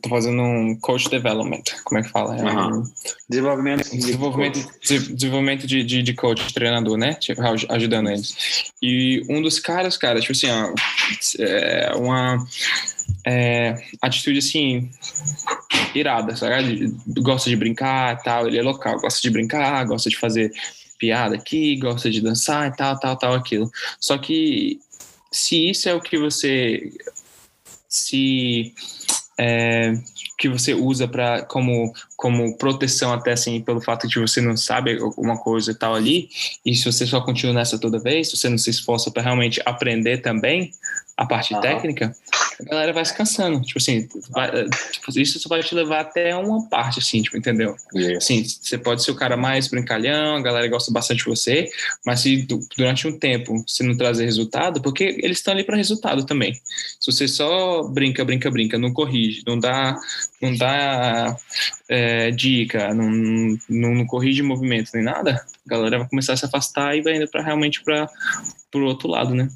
tô 0.02 0.10
fazendo 0.10 0.42
um 0.42 0.80
coach 0.80 1.10
development 1.10 1.64
como 1.84 2.00
é 2.00 2.04
que 2.04 2.10
fala? 2.10 2.38
É 2.38 2.44
um, 2.44 2.84
desenvolvimento 3.30 3.90
desenvolvimento 3.92 4.80
de, 4.80 5.14
desenvolvimento 5.14 5.68
de, 5.68 5.84
de, 5.84 6.02
de, 6.02 6.14
coach 6.14 6.54
treinador 6.54 6.98
né? 6.98 7.14
Tipo, 7.16 7.42
ajudando 7.70 8.10
eles. 8.10 8.72
E 8.82 9.22
um 9.30 9.42
dos 9.42 9.60
caras 9.60 9.98
cara 9.98 10.22
tipo 10.22 10.32
assim 10.32 10.48
ó, 10.50 10.74
é 11.40 11.94
uma 11.94 12.38
é, 13.28 13.76
atitude 14.02 14.40
assim 14.40 14.90
irada, 16.00 16.36
sabe? 16.36 16.94
Gosta 17.20 17.50
de 17.50 17.56
brincar 17.56 18.22
tal, 18.22 18.48
ele 18.48 18.58
é 18.58 18.62
local, 18.62 19.00
gosta 19.00 19.22
de 19.22 19.30
brincar, 19.30 19.86
gosta 19.86 20.10
de 20.10 20.18
fazer 20.18 20.52
piada 20.98 21.36
aqui, 21.36 21.78
gosta 21.78 22.10
de 22.10 22.22
dançar 22.22 22.68
e 22.68 22.76
tal, 22.76 23.00
tal, 23.00 23.18
tal, 23.18 23.34
aquilo. 23.34 23.72
Só 24.00 24.18
que 24.18 24.80
se 25.32 25.70
isso 25.70 25.90
é 25.90 25.94
o 25.94 26.02
que 26.02 26.18
você 26.18 26.92
se 27.88 28.74
é, 29.40 29.94
que 30.38 30.48
você 30.48 30.74
usa 30.74 31.08
para 31.08 31.44
como 31.44 31.94
como 32.16 32.58
proteção 32.58 33.12
até 33.14 33.32
assim 33.32 33.62
pelo 33.62 33.82
fato 33.82 34.08
de 34.08 34.20
você 34.20 34.40
não 34.42 34.56
sabe 34.56 34.98
alguma 35.00 35.38
coisa 35.38 35.72
e 35.72 35.76
tal 35.76 35.96
ali 35.96 36.30
e 36.66 36.76
se 36.76 36.86
você 36.86 37.06
só 37.06 37.22
continua 37.22 37.54
nessa 37.54 37.80
toda 37.80 38.00
vez 38.00 38.30
se 38.30 38.38
você 38.38 38.50
não 38.50 38.58
se 38.58 38.70
esforça 38.70 39.10
para 39.10 39.24
realmente 39.24 39.62
aprender 39.66 40.18
também 40.22 40.72
a 41.22 41.26
parte 41.26 41.54
uhum. 41.54 41.62
técnica, 41.62 42.16
a 42.60 42.64
galera 42.64 42.94
vai 42.94 43.06
se 43.06 43.16
cansando. 43.16 43.62
Tipo 43.62 43.78
assim, 43.78 44.10
vai, 44.32 44.50
tipo, 44.92 45.20
isso 45.20 45.40
só 45.40 45.48
vai 45.48 45.62
te 45.62 45.76
levar 45.76 46.00
até 46.00 46.36
uma 46.36 46.68
parte, 46.68 46.98
assim, 46.98 47.22
tipo, 47.22 47.38
entendeu? 47.38 47.76
Yeah. 47.94 48.18
Assim, 48.18 48.44
você 48.44 48.76
pode 48.76 49.04
ser 49.04 49.12
o 49.12 49.16
cara 49.16 49.38
mais 49.38 49.68
brincalhão, 49.68 50.36
a 50.36 50.42
galera 50.42 50.68
gosta 50.68 50.92
bastante 50.92 51.20
de 51.20 51.26
você, 51.26 51.70
mas 52.04 52.22
se 52.22 52.48
durante 52.76 53.08
um 53.08 53.18
tempo 53.18 53.64
você 53.68 53.84
não 53.84 53.96
trazer 53.96 54.26
resultado, 54.26 54.82
porque 54.82 55.04
eles 55.22 55.38
estão 55.38 55.54
ali 55.54 55.64
para 55.64 55.78
resultado 55.78 56.26
também. 56.26 56.54
Se 57.00 57.12
você 57.12 57.28
só 57.28 57.84
brinca, 57.84 58.26
brinca, 58.26 58.50
brinca, 58.50 58.80
não 58.80 58.92
corrige, 58.92 59.44
não 59.46 59.60
dá, 59.60 59.96
não 60.42 60.56
dá 60.56 61.38
é, 61.88 62.32
dica, 62.32 62.96
não, 62.96 63.12
não, 63.70 63.94
não 63.94 64.06
corrige 64.08 64.42
movimento 64.42 64.90
nem 64.96 65.04
nada, 65.04 65.46
a 65.68 65.70
galera 65.70 66.00
vai 66.00 66.10
começar 66.10 66.34
a 66.34 66.38
se 66.38 66.46
afastar 66.46 66.98
e 66.98 67.02
vai 67.02 67.16
indo 67.18 67.30
para 67.30 67.44
realmente 67.44 67.84
para 67.84 68.10
pro 68.72 68.86
outro 68.86 69.10
lado, 69.10 69.36
né? 69.36 69.48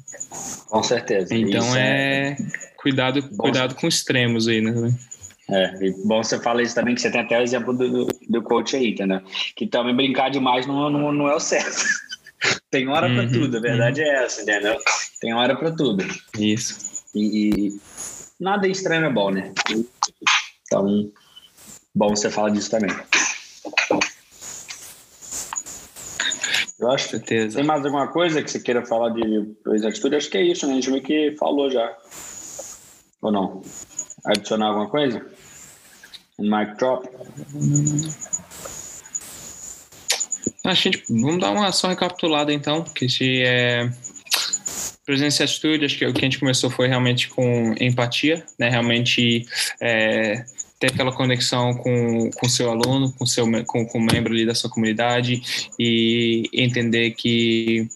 Com 0.68 0.82
certeza. 0.82 1.34
Então 1.34 1.74
é... 1.74 2.30
é, 2.30 2.36
cuidado, 2.76 3.22
bom, 3.22 3.44
cuidado 3.44 3.74
com 3.74 3.88
extremos 3.88 4.46
aí, 4.46 4.60
né? 4.60 4.94
É, 5.48 5.86
e 5.86 5.92
bom 6.04 6.22
você 6.22 6.40
fala 6.40 6.62
isso 6.62 6.74
também, 6.74 6.94
que 6.94 7.00
você 7.00 7.10
tem 7.10 7.20
até 7.20 7.38
o 7.38 7.42
exemplo 7.42 7.72
do, 7.72 8.06
do 8.28 8.42
coach 8.42 8.76
aí, 8.76 8.90
entendeu? 8.90 9.20
Que 9.54 9.66
também 9.66 9.94
brincar 9.94 10.28
demais 10.28 10.66
não, 10.66 10.90
não, 10.90 11.12
não 11.12 11.28
é 11.28 11.34
o 11.34 11.40
certo. 11.40 11.84
tem 12.70 12.88
hora 12.88 13.08
uhum, 13.08 13.16
para 13.16 13.28
tudo, 13.28 13.56
a 13.56 13.60
verdade 13.60 14.00
uhum. 14.00 14.06
é 14.06 14.24
essa, 14.24 14.42
entendeu? 14.42 14.76
Tem 15.20 15.32
hora 15.32 15.56
para 15.56 15.70
tudo. 15.70 16.04
Isso. 16.38 17.04
E, 17.14 17.68
e, 17.68 17.80
nada 18.38 18.66
extremo 18.66 19.06
é 19.06 19.10
bom, 19.10 19.30
né? 19.30 19.52
Então, 20.66 21.10
bom 21.94 22.08
você 22.08 22.28
falar 22.28 22.50
disso 22.50 22.70
também. 22.70 22.90
Eu 26.78 26.90
acho 26.90 27.08
que 27.08 27.18
tem 27.48 27.64
mais 27.64 27.84
alguma 27.84 28.08
coisa 28.08 28.42
que 28.42 28.50
você 28.50 28.60
queira 28.60 28.84
falar 28.84 29.10
de 29.10 29.86
atitude? 29.86 30.16
Acho 30.16 30.30
que 30.30 30.36
é 30.36 30.42
isso, 30.42 30.66
né? 30.66 30.72
A 30.72 30.76
gente 30.76 30.90
meio 30.90 31.02
que 31.02 31.34
falou 31.38 31.70
já. 31.70 31.96
Ou 33.22 33.32
não? 33.32 33.62
Adicionar 34.26 34.68
alguma 34.68 34.88
coisa? 34.88 35.24
Um 36.38 36.50
mic 36.50 36.76
drop? 36.76 37.08
Acho 40.64 40.82
que 40.82 40.88
a 40.88 40.92
gente, 40.92 41.04
vamos 41.08 41.40
dar 41.40 41.50
uma 41.50 41.72
só 41.72 41.88
recapitulada 41.88 42.52
então, 42.52 42.84
que 42.84 43.08
se 43.08 43.42
é 43.42 43.88
presença 45.06 45.42
e 45.42 45.44
atitude, 45.44 45.84
acho 45.84 45.96
que 45.96 46.04
o 46.04 46.12
que 46.12 46.20
a 46.20 46.24
gente 46.24 46.40
começou 46.40 46.68
foi 46.68 46.88
realmente 46.88 47.28
com 47.28 47.74
empatia, 47.80 48.44
né? 48.58 48.68
Realmente 48.68 49.46
é, 49.80 50.44
ter 50.78 50.88
aquela 50.88 51.12
conexão 51.12 51.74
com 51.74 52.30
o 52.42 52.48
seu 52.48 52.70
aluno, 52.70 53.12
com 53.12 53.26
seu 53.26 53.46
com, 53.64 53.86
com 53.86 54.00
membro 54.00 54.32
ali 54.32 54.44
da 54.44 54.54
sua 54.54 54.70
comunidade 54.70 55.70
e 55.78 56.48
entender 56.52 57.12
que 57.12 57.88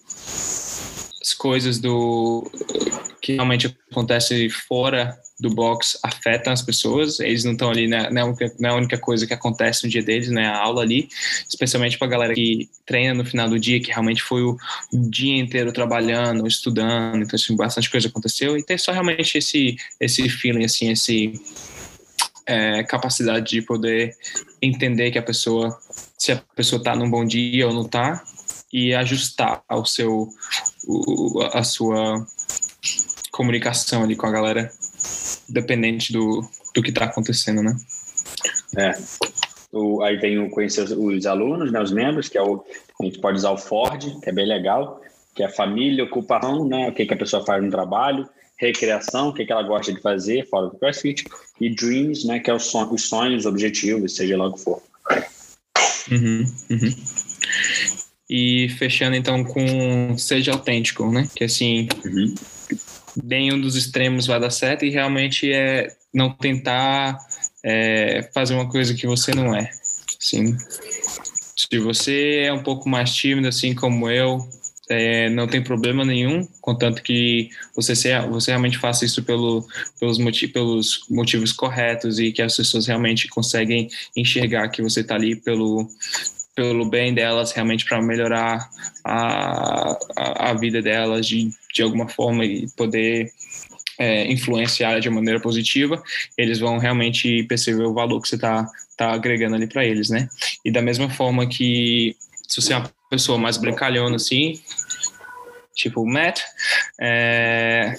as 1.21 1.33
coisas 1.33 1.79
do 1.79 2.49
que 3.21 3.33
realmente 3.33 3.77
acontecem 3.91 4.49
fora 4.49 5.15
do 5.39 5.49
box 5.49 5.97
afetam 6.03 6.53
as 6.53 6.61
pessoas, 6.61 7.19
eles 7.19 7.43
não 7.43 7.53
estão 7.53 7.69
ali, 7.69 7.87
né, 7.87 8.09
não, 8.11 8.21
é 8.21 8.25
única, 8.25 8.45
é 8.45 8.67
a 8.67 8.75
única 8.75 8.97
coisa 8.97 9.25
que 9.25 9.33
acontece 9.33 9.83
no 9.83 9.89
dia 9.89 10.03
deles, 10.03 10.29
né, 10.29 10.45
a 10.45 10.57
aula 10.57 10.83
ali, 10.83 11.09
especialmente 11.49 11.97
para 11.97 12.07
a 12.07 12.11
galera 12.11 12.33
que 12.33 12.69
treina 12.85 13.13
no 13.15 13.25
final 13.25 13.49
do 13.49 13.59
dia, 13.59 13.79
que 13.79 13.89
realmente 13.89 14.21
foi 14.21 14.43
o 14.43 14.57
dia 14.93 15.39
inteiro 15.39 15.71
trabalhando, 15.71 16.47
estudando, 16.47 17.23
então 17.23 17.35
assim, 17.35 17.55
bastante 17.55 17.89
coisa 17.89 18.07
aconteceu, 18.07 18.55
e 18.55 18.63
ter 18.63 18.79
só 18.79 18.91
realmente 18.91 19.37
esse, 19.37 19.75
esse 19.99 20.29
feeling, 20.29 20.65
assim, 20.65 20.91
esse 20.91 21.33
é, 22.45 22.83
capacidade 22.83 23.49
de 23.49 23.61
poder 23.61 24.15
entender 24.61 25.11
que 25.11 25.17
a 25.17 25.23
pessoa, 25.23 25.77
se 26.17 26.31
a 26.31 26.41
pessoa 26.55 26.79
está 26.79 26.95
num 26.95 27.09
bom 27.09 27.25
dia 27.25 27.67
ou 27.67 27.73
não 27.73 27.85
está, 27.85 28.23
e 28.73 28.93
ajustar 28.93 29.63
ao 29.67 29.85
seu, 29.85 30.29
o, 30.87 31.41
a 31.53 31.63
sua 31.63 32.25
comunicação 33.31 34.03
ali 34.03 34.15
com 34.15 34.27
a 34.27 34.31
galera, 34.31 34.71
dependente 35.49 36.13
do, 36.13 36.41
do 36.73 36.81
que 36.81 36.89
está 36.89 37.05
acontecendo, 37.05 37.61
né? 37.61 37.75
É. 38.77 38.91
O, 39.73 40.01
aí 40.01 40.19
tem 40.19 40.39
o 40.39 40.49
conhecer 40.49 40.83
os, 40.83 40.91
os, 40.91 41.25
alunos, 41.25 41.71
né, 41.71 41.81
os 41.81 41.91
membros, 41.91 42.27
que 42.27 42.37
é 42.37 42.41
o 42.41 42.63
a 43.01 43.05
gente 43.05 43.19
pode 43.19 43.37
usar 43.37 43.51
o 43.51 43.57
Ford, 43.57 44.19
que 44.21 44.29
é 44.29 44.31
bem 44.31 44.45
legal, 44.45 45.01
que 45.33 45.41
é 45.41 45.49
família, 45.49 46.03
ocupação, 46.03 46.67
né, 46.67 46.89
o 46.89 46.93
que, 46.93 47.05
que 47.05 47.13
a 47.13 47.17
pessoa 47.17 47.43
faz 47.43 47.63
no 47.63 47.71
trabalho, 47.71 48.29
recreação, 48.61 49.29
o 49.29 49.33
que, 49.33 49.43
que 49.43 49.51
ela 49.51 49.63
gosta 49.63 49.91
de 49.91 49.99
fazer 49.99 50.47
fora 50.47 50.67
do 50.67 50.77
CrossFit, 50.77 51.25
e 51.59 51.73
dreams, 51.73 52.25
né, 52.25 52.39
que 52.39 52.49
é 52.49 52.53
os 52.53 52.65
sonhos, 52.65 52.91
os 52.91 53.09
sonhos 53.09 53.45
objetivos, 53.45 54.15
seja 54.15 54.37
lá 54.37 54.47
o 54.47 54.53
que 54.53 54.63
for. 54.63 54.81
Uhum, 56.11 56.45
uhum. 56.69 56.95
E 58.29 58.69
fechando 58.77 59.15
então 59.15 59.43
com 59.43 60.17
seja 60.17 60.53
autêntico, 60.53 61.11
né? 61.11 61.27
Que 61.35 61.43
assim, 61.43 61.87
uhum. 62.05 62.33
nenhum 63.23 63.59
dos 63.59 63.75
extremos 63.75 64.25
vai 64.25 64.39
dar 64.39 64.49
certo 64.49 64.85
e 64.85 64.89
realmente 64.89 65.51
é 65.51 65.93
não 66.13 66.31
tentar 66.31 67.17
é, 67.63 68.29
fazer 68.33 68.53
uma 68.53 68.69
coisa 68.69 68.93
que 68.93 69.05
você 69.05 69.33
não 69.33 69.55
é. 69.55 69.69
Assim, 70.19 70.55
se 71.55 71.79
você 71.79 72.43
é 72.45 72.53
um 72.53 72.63
pouco 72.63 72.87
mais 72.87 73.13
tímido, 73.13 73.47
assim 73.47 73.75
como 73.75 74.09
eu, 74.09 74.39
é, 74.91 75.29
não 75.29 75.47
tem 75.47 75.63
problema 75.63 76.03
nenhum, 76.03 76.45
contanto 76.59 77.01
que 77.01 77.49
você, 77.75 77.95
se, 77.95 78.09
você 78.27 78.51
realmente 78.51 78.77
faça 78.77 79.05
isso 79.05 79.23
pelo, 79.23 79.65
pelos, 79.99 80.17
motiv, 80.17 80.51
pelos 80.51 81.05
motivos 81.09 81.53
corretos 81.53 82.19
e 82.19 82.31
que 82.31 82.41
as 82.41 82.55
pessoas 82.55 82.87
realmente 82.87 83.27
conseguem 83.29 83.89
enxergar 84.15 84.67
que 84.69 84.81
você 84.81 84.99
está 84.99 85.15
ali 85.15 85.35
pelo, 85.35 85.87
pelo 86.53 86.89
bem 86.89 87.13
delas, 87.13 87.53
realmente 87.53 87.85
para 87.85 88.01
melhorar 88.01 88.69
a, 89.03 89.97
a, 90.17 90.49
a, 90.49 90.53
vida 90.53 90.81
delas 90.81 91.25
de, 91.25 91.49
de 91.73 91.81
alguma 91.81 92.09
forma 92.09 92.45
e 92.45 92.67
poder 92.75 93.31
é, 93.97 94.29
influenciar 94.31 94.99
de 94.99 95.09
maneira 95.09 95.39
positiva, 95.39 96.03
eles 96.37 96.59
vão 96.59 96.77
realmente 96.77 97.43
perceber 97.43 97.83
o 97.83 97.93
valor 97.93 98.21
que 98.21 98.27
você 98.27 98.35
está 98.35 98.67
tá 98.97 99.13
agregando 99.13 99.55
ali 99.55 99.67
para 99.67 99.85
eles, 99.85 100.09
né? 100.09 100.27
E 100.65 100.71
da 100.71 100.81
mesma 100.81 101.09
forma 101.09 101.47
que 101.47 102.15
se 102.47 102.61
você 102.61 102.73
é 102.73 102.77
uma 102.77 102.91
pessoa 103.09 103.37
mais 103.37 103.57
brincalhona 103.57 104.15
assim, 104.15 104.59
tipo 105.75 106.05
Matt, 106.05 106.41
é, 106.99 107.97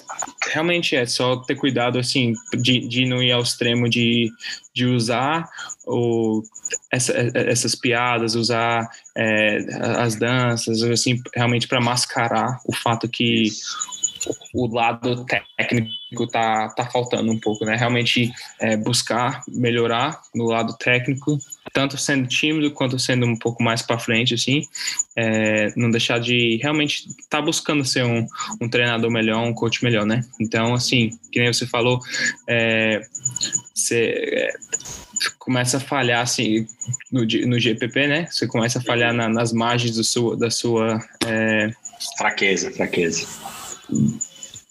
realmente 0.50 0.94
é 0.94 1.06
só 1.06 1.36
ter 1.36 1.54
cuidado 1.54 1.98
assim 1.98 2.34
de, 2.54 2.86
de 2.86 3.06
não 3.06 3.22
ir 3.22 3.32
ao 3.32 3.42
extremo 3.42 3.88
de, 3.88 4.30
de 4.74 4.86
usar 4.86 5.48
o, 5.86 6.42
essa, 6.90 7.12
essas 7.34 7.74
piadas, 7.74 8.34
usar 8.34 8.88
é, 9.16 9.58
as 9.98 10.16
danças, 10.16 10.82
assim, 10.82 11.20
realmente 11.34 11.66
para 11.66 11.80
mascarar 11.80 12.60
o 12.66 12.74
fato 12.74 13.08
que 13.08 13.48
o 14.54 14.72
lado 14.72 15.24
técnico 15.56 16.26
tá, 16.30 16.68
tá 16.70 16.84
faltando 16.86 17.32
um 17.32 17.38
pouco, 17.38 17.64
né? 17.64 17.76
Realmente 17.76 18.32
é, 18.60 18.76
buscar 18.76 19.42
melhorar 19.48 20.20
no 20.34 20.44
lado 20.44 20.76
técnico, 20.78 21.38
tanto 21.72 21.96
sendo 21.96 22.28
tímido 22.28 22.70
quanto 22.70 22.98
sendo 22.98 23.26
um 23.26 23.36
pouco 23.36 23.62
mais 23.62 23.82
para 23.82 23.98
frente, 23.98 24.34
assim, 24.34 24.62
é, 25.16 25.72
não 25.76 25.90
deixar 25.90 26.18
de 26.18 26.58
realmente 26.62 27.08
estar 27.08 27.38
tá 27.38 27.42
buscando 27.42 27.84
ser 27.84 28.04
um, 28.04 28.26
um 28.60 28.68
treinador 28.68 29.10
melhor, 29.10 29.42
um 29.42 29.54
coach 29.54 29.82
melhor, 29.82 30.04
né? 30.04 30.22
Então, 30.40 30.74
assim, 30.74 31.10
que 31.30 31.40
nem 31.40 31.52
você 31.52 31.66
falou, 31.66 32.00
é, 32.48 33.00
você 33.74 34.14
é, 34.16 34.52
começa 35.38 35.78
a 35.78 35.80
falhar 35.80 36.22
assim 36.22 36.66
no, 37.10 37.22
no 37.22 37.58
GPP, 37.58 38.06
né? 38.06 38.26
Você 38.30 38.46
começa 38.46 38.78
a 38.78 38.82
falhar 38.82 39.12
na, 39.12 39.28
nas 39.28 39.52
margens 39.52 39.96
do 39.96 40.04
sua, 40.04 40.36
da 40.36 40.50
sua 40.50 40.98
é... 41.26 41.70
fraqueza, 42.18 42.70
fraqueza 42.70 43.26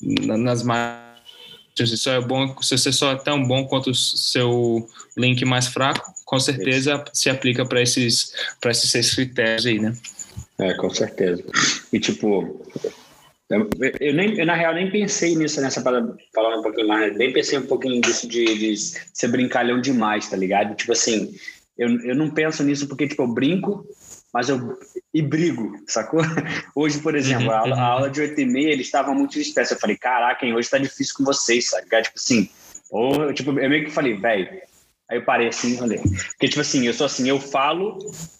nas 0.01 0.63
margens. 0.63 1.11
Se 1.75 1.87
você 1.87 1.97
só 1.97 2.11
é 2.13 2.21
bom, 2.21 2.61
se 2.61 2.77
você 2.77 2.91
só 2.91 3.11
é 3.11 3.15
tão 3.15 3.43
bom 3.43 3.65
quanto 3.65 3.91
o 3.91 3.95
seu 3.95 4.87
link 5.17 5.43
mais 5.45 5.67
fraco, 5.67 6.11
com 6.31 6.39
certeza 6.39 7.03
se 7.11 7.29
aplica 7.29 7.65
para 7.65 7.81
esses 7.81 8.33
para 8.61 8.71
esses 8.71 8.89
seis 8.89 9.13
critérios 9.13 9.65
aí, 9.65 9.79
né? 9.79 9.93
É, 10.59 10.73
com 10.75 10.89
certeza. 10.89 11.43
E 11.91 11.99
tipo, 11.99 12.65
eu, 13.49 13.69
eu, 13.99 14.13
nem, 14.13 14.39
eu, 14.39 14.45
na 14.45 14.55
real, 14.55 14.73
nem 14.73 14.89
pensei 14.89 15.35
nisso, 15.35 15.59
nessa 15.59 15.81
para 15.81 16.01
falar 16.33 16.57
um 16.57 16.63
pouquinho 16.63 16.87
mais, 16.87 17.17
nem 17.17 17.33
pensei 17.33 17.59
um 17.59 17.65
pouquinho 17.65 17.99
disso 17.99 18.29
de, 18.29 18.45
de 18.45 18.77
ser 19.13 19.27
brincalhão 19.27 19.81
demais, 19.81 20.29
tá 20.29 20.37
ligado? 20.37 20.73
Tipo 20.73 20.93
assim, 20.93 21.35
eu, 21.77 21.89
eu 21.99 22.15
não 22.15 22.29
penso 22.29 22.63
nisso 22.63 22.87
porque, 22.87 23.09
tipo, 23.09 23.23
eu 23.23 23.27
brinco, 23.27 23.85
mas 24.33 24.47
eu 24.47 24.79
e 25.13 25.21
brigo, 25.21 25.83
sacou? 25.85 26.21
Hoje, 26.73 26.99
por 26.99 27.13
exemplo, 27.13 27.51
a, 27.51 27.59
aula, 27.59 27.75
a 27.75 27.83
aula 27.83 28.09
de 28.09 28.21
8 28.21 28.39
e 28.39 28.45
meia, 28.45 28.71
eles 28.71 28.85
estavam 28.85 29.13
muito 29.13 29.33
dispersos. 29.33 29.73
Eu 29.73 29.81
falei, 29.81 29.97
caraca, 29.97 30.45
hein, 30.45 30.53
hoje 30.53 30.69
tá 30.69 30.77
difícil 30.77 31.13
com 31.17 31.25
vocês, 31.25 31.67
sabe? 31.67 31.87
Tipo 31.87 32.15
assim, 32.15 32.49
ou, 32.89 33.33
tipo, 33.33 33.51
eu 33.59 33.69
meio 33.69 33.83
que 33.83 33.91
falei, 33.91 34.13
velho. 34.13 34.70
Aí 35.11 35.17
eu 35.17 35.25
parei 35.25 35.49
assim 35.49 35.77
falei. 35.77 35.99
Porque, 35.99 36.47
tipo 36.47 36.61
assim, 36.61 36.87
eu 36.87 36.93
sou 36.93 37.05
assim, 37.05 37.27
eu 37.27 37.37
falo, 37.37 37.97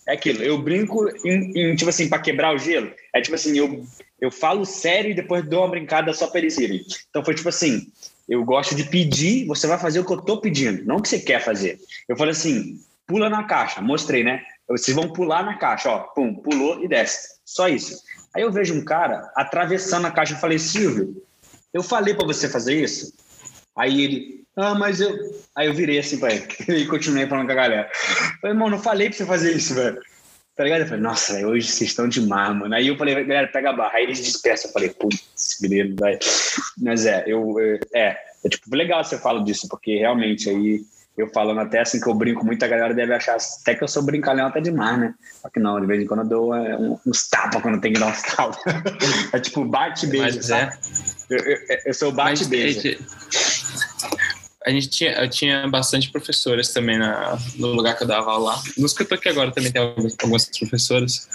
é 0.08 0.14
aquilo, 0.14 0.42
eu 0.42 0.58
brinco 0.58 1.06
em, 1.26 1.52
em 1.54 1.76
tipo 1.76 1.90
assim, 1.90 2.08
para 2.08 2.22
quebrar 2.22 2.56
o 2.56 2.58
gelo. 2.58 2.90
É 3.14 3.20
tipo 3.20 3.36
assim, 3.36 3.58
eu, 3.58 3.86
eu 4.22 4.32
falo 4.32 4.66
sério 4.66 5.12
e 5.12 5.14
depois 5.14 5.46
dou 5.46 5.60
uma 5.60 5.70
brincada 5.70 6.14
só 6.14 6.28
pra 6.28 6.40
eles 6.40 6.58
irem. 6.58 6.82
Então 7.10 7.26
foi 7.26 7.36
tipo 7.36 7.50
assim, 7.50 7.92
eu 8.30 8.46
gosto 8.46 8.74
de 8.74 8.86
pedir, 8.86 9.46
você 9.48 9.68
vai 9.68 9.78
fazer 9.78 10.00
o 10.00 10.06
que 10.06 10.14
eu 10.14 10.22
tô 10.22 10.40
pedindo, 10.40 10.86
não 10.86 10.96
o 10.96 11.02
que 11.02 11.10
você 11.10 11.20
quer 11.20 11.44
fazer. 11.44 11.78
Eu 12.08 12.16
falei 12.16 12.32
assim, 12.32 12.80
pula 13.06 13.30
na 13.30 13.44
caixa, 13.44 13.82
mostrei, 13.82 14.24
né? 14.24 14.42
Vocês 14.70 14.96
vão 14.96 15.12
pular 15.12 15.44
na 15.44 15.58
caixa, 15.58 15.90
ó, 15.90 16.00
pum, 16.16 16.34
pulou 16.34 16.82
e 16.82 16.88
desce. 16.88 17.36
Só 17.44 17.68
isso. 17.68 18.02
Aí 18.34 18.44
eu 18.44 18.52
vejo 18.52 18.74
um 18.74 18.86
cara 18.86 19.30
atravessando 19.36 20.08
a 20.08 20.12
caixa 20.12 20.36
e 20.36 20.40
falei, 20.40 20.58
Silvio, 20.58 21.22
eu 21.74 21.84
falei 21.84 22.14
para 22.14 22.26
você 22.26 22.48
fazer 22.48 22.82
isso? 22.82 23.14
Aí 23.76 24.02
ele, 24.02 24.41
ah, 24.56 24.76
mas 24.76 24.99
eu. 24.99 25.18
Aí 25.56 25.68
eu 25.68 25.74
virei 25.74 25.99
assim 25.99 26.20
pra 26.20 26.34
ele 26.34 26.45
e 26.68 26.86
continuei 26.88 27.28
falando 27.28 27.45
com 27.45 27.54
a 27.54 27.56
galera. 27.56 27.89
Falei, 28.41 28.56
irmão, 28.56 28.70
não 28.70 28.80
falei 28.80 29.10
pra 29.10 29.18
você 29.18 29.26
fazer 29.26 29.56
isso, 29.56 29.74
velho. 29.74 29.99
Tá 30.56 30.66
ligado? 30.66 30.82
Eu 30.82 30.88
falei, 30.88 31.02
nossa, 31.02 31.34
véio, 31.34 31.47
hoje 31.47 31.68
vocês 31.68 31.89
estão 31.89 32.08
demais, 32.08 32.56
mano. 32.56 32.76
Aí 32.76 32.88
eu 32.88 32.97
falei, 32.97 33.16
galera, 33.24 33.47
pega 33.47 33.70
a 33.70 33.74
barra. 33.74 33.97
Aí 33.97 34.04
eles 34.04 34.22
dispersam. 34.22 34.70
Eu 34.70 34.74
falei, 34.74 34.89
putz, 34.89 35.58
grilo, 35.62 35.95
velho. 35.95 36.20
Mas 36.78 37.06
é, 37.06 37.24
eu. 37.26 37.56
É, 37.93 38.18
é, 38.43 38.49
tipo, 38.49 38.76
legal 38.76 39.04
você 39.04 39.18
falar 39.18 39.43
disso, 39.43 39.68
porque 39.70 39.97
realmente 39.97 40.49
aí 40.49 40.82
eu 41.18 41.28
falando 41.30 41.60
até 41.60 41.80
assim 41.80 41.99
que 41.99 42.08
eu 42.08 42.14
brinco 42.14 42.45
muito, 42.45 42.64
a 42.64 42.68
galera 42.68 42.93
deve 42.93 43.14
achar 43.14 43.38
até 43.62 43.76
que 43.76 43.84
eu 43.84 43.88
sou 43.88 44.02
brincalhão 44.02 44.47
até 44.47 44.62
demais, 44.62 44.97
né? 44.97 45.14
Só 45.41 45.49
que 45.49 45.60
não, 45.60 45.80
de 45.80 45.86
vez 45.86 46.02
em 46.02 46.08
quando 46.08 46.22
eu 46.22 46.28
dou 46.28 46.56
é, 46.56 46.78
uns 47.06 47.30
tapas 47.30 47.62
quando 47.62 47.82
tem 47.82 47.93
que 47.93 47.99
dar 47.99 48.08
uns 48.08 48.22
tapas. 48.22 48.58
é 49.32 49.39
tipo 49.39 49.64
bate-beijo, 49.66 50.38
Mas 50.38 50.49
é. 50.49 50.70
Eu, 51.30 51.39
eu, 51.39 51.58
eu 51.86 51.93
sou 51.93 52.12
bate-beijo 52.12 52.97
a 54.66 54.70
gente 54.70 54.89
tinha, 54.89 55.12
eu 55.14 55.28
tinha 55.28 55.68
bastante 55.68 56.12
professoras 56.12 56.72
também 56.72 56.97
na, 56.97 57.38
no 57.55 57.68
lugar 57.70 57.97
que 57.97 58.03
eu 58.03 58.07
dava 58.07 58.32
aula 58.32 58.51
lá. 58.51 58.64
Nos 58.78 58.93
que 58.93 59.01
eu 59.01 59.07
tô 59.07 59.16
aqui 59.16 59.28
agora 59.28 59.51
também 59.51 59.72
tem 59.72 59.82
algumas, 59.82 60.16
algumas 60.22 60.45
professoras. 60.45 61.28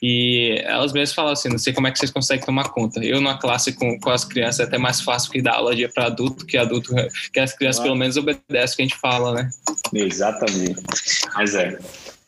E 0.00 0.60
elas 0.64 0.92
mesmas 0.92 1.12
falam 1.12 1.32
assim: 1.32 1.48
não 1.48 1.58
sei 1.58 1.72
como 1.72 1.88
é 1.88 1.90
que 1.90 1.98
vocês 1.98 2.10
conseguem 2.10 2.44
tomar 2.44 2.68
conta. 2.68 3.04
Eu, 3.04 3.20
na 3.20 3.36
classe 3.36 3.72
com, 3.72 3.98
com 3.98 4.10
as 4.10 4.24
crianças, 4.24 4.60
é 4.60 4.62
até 4.64 4.78
mais 4.78 5.00
fácil 5.00 5.32
que 5.32 5.42
dar 5.42 5.54
aula 5.54 5.74
de 5.74 5.88
para 5.88 6.06
adulto, 6.06 6.46
que 6.46 6.56
adulto, 6.56 6.94
que 7.32 7.40
as 7.40 7.52
crianças 7.52 7.80
ah. 7.80 7.84
pelo 7.84 7.96
menos 7.96 8.16
obedecem 8.16 8.74
o 8.74 8.76
que 8.76 8.82
a 8.82 8.86
gente 8.86 9.00
fala, 9.00 9.34
né? 9.34 9.50
Exatamente. 9.92 10.80
Mas 11.34 11.54
é. 11.54 11.78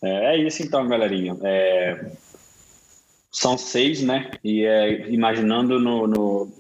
É, 0.03 0.35
é 0.35 0.39
isso 0.39 0.63
então, 0.63 0.89
galerinha. 0.89 1.37
É, 1.45 2.07
são 3.31 3.57
seis, 3.57 4.03
né? 4.03 4.33
E 4.43 4.65
é, 4.65 5.09
imaginando 5.11 5.79
no, 5.79 6.09
no 6.09 6.53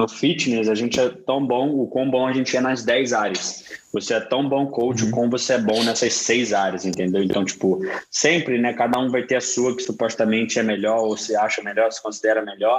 no 0.00 0.08
fitness, 0.08 0.68
a 0.68 0.74
gente 0.74 0.98
é 0.98 1.10
tão 1.10 1.46
bom, 1.46 1.68
o 1.68 1.86
quão 1.86 2.10
bom 2.10 2.26
a 2.26 2.32
gente 2.32 2.56
é 2.56 2.60
nas 2.60 2.82
10 2.82 3.12
áreas. 3.12 3.64
Você 3.92 4.14
é 4.14 4.20
tão 4.20 4.48
bom 4.48 4.66
coach 4.68 5.04
uhum. 5.04 5.10
como 5.10 5.30
você 5.30 5.54
é 5.54 5.58
bom 5.58 5.82
nessas 5.82 6.14
seis 6.14 6.52
áreas, 6.52 6.86
entendeu? 6.86 7.22
Então, 7.22 7.44
tipo, 7.44 7.80
sempre, 8.10 8.58
né? 8.58 8.72
Cada 8.72 8.98
um 8.98 9.10
vai 9.10 9.24
ter 9.24 9.36
a 9.36 9.40
sua 9.40 9.76
que 9.76 9.82
supostamente 9.82 10.58
é 10.58 10.62
melhor, 10.62 11.00
ou 11.00 11.16
se 11.16 11.36
acha 11.36 11.60
melhor, 11.60 11.92
se 11.92 12.02
considera 12.02 12.42
melhor, 12.42 12.78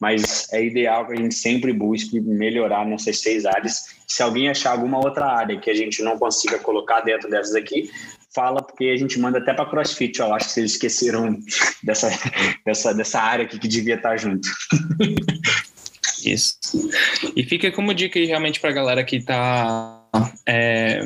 mas 0.00 0.52
é 0.52 0.64
ideal 0.64 1.06
que 1.06 1.12
a 1.12 1.16
gente 1.16 1.34
sempre 1.34 1.72
busque 1.72 2.20
melhorar 2.20 2.86
nessas 2.86 3.20
seis 3.20 3.44
áreas. 3.44 3.96
Se 4.08 4.22
alguém 4.22 4.48
achar 4.48 4.72
alguma 4.72 4.98
outra 4.98 5.26
área 5.26 5.60
que 5.60 5.70
a 5.70 5.74
gente 5.74 6.02
não 6.02 6.18
consiga 6.18 6.58
colocar 6.58 7.02
dentro 7.02 7.28
dessas 7.28 7.54
aqui, 7.54 7.90
fala, 8.34 8.62
porque 8.62 8.86
a 8.86 8.96
gente 8.96 9.18
manda 9.18 9.38
até 9.38 9.52
para 9.52 9.66
CrossFit. 9.66 10.20
Eu 10.20 10.32
acho 10.34 10.46
que 10.46 10.52
vocês 10.52 10.72
esqueceram 10.72 11.38
dessa, 11.84 12.10
dessa, 12.64 12.94
dessa 12.94 13.20
área 13.20 13.44
aqui 13.44 13.58
que 13.58 13.68
devia 13.68 13.96
estar 13.96 14.16
junto. 14.16 14.48
Isso. 16.26 16.56
E 17.36 17.44
fica 17.44 17.70
como 17.70 17.94
dica 17.94 18.18
aí 18.18 18.26
realmente 18.26 18.60
pra 18.60 18.72
galera 18.72 19.04
que 19.04 19.20
tá. 19.20 20.02
É, 20.44 21.02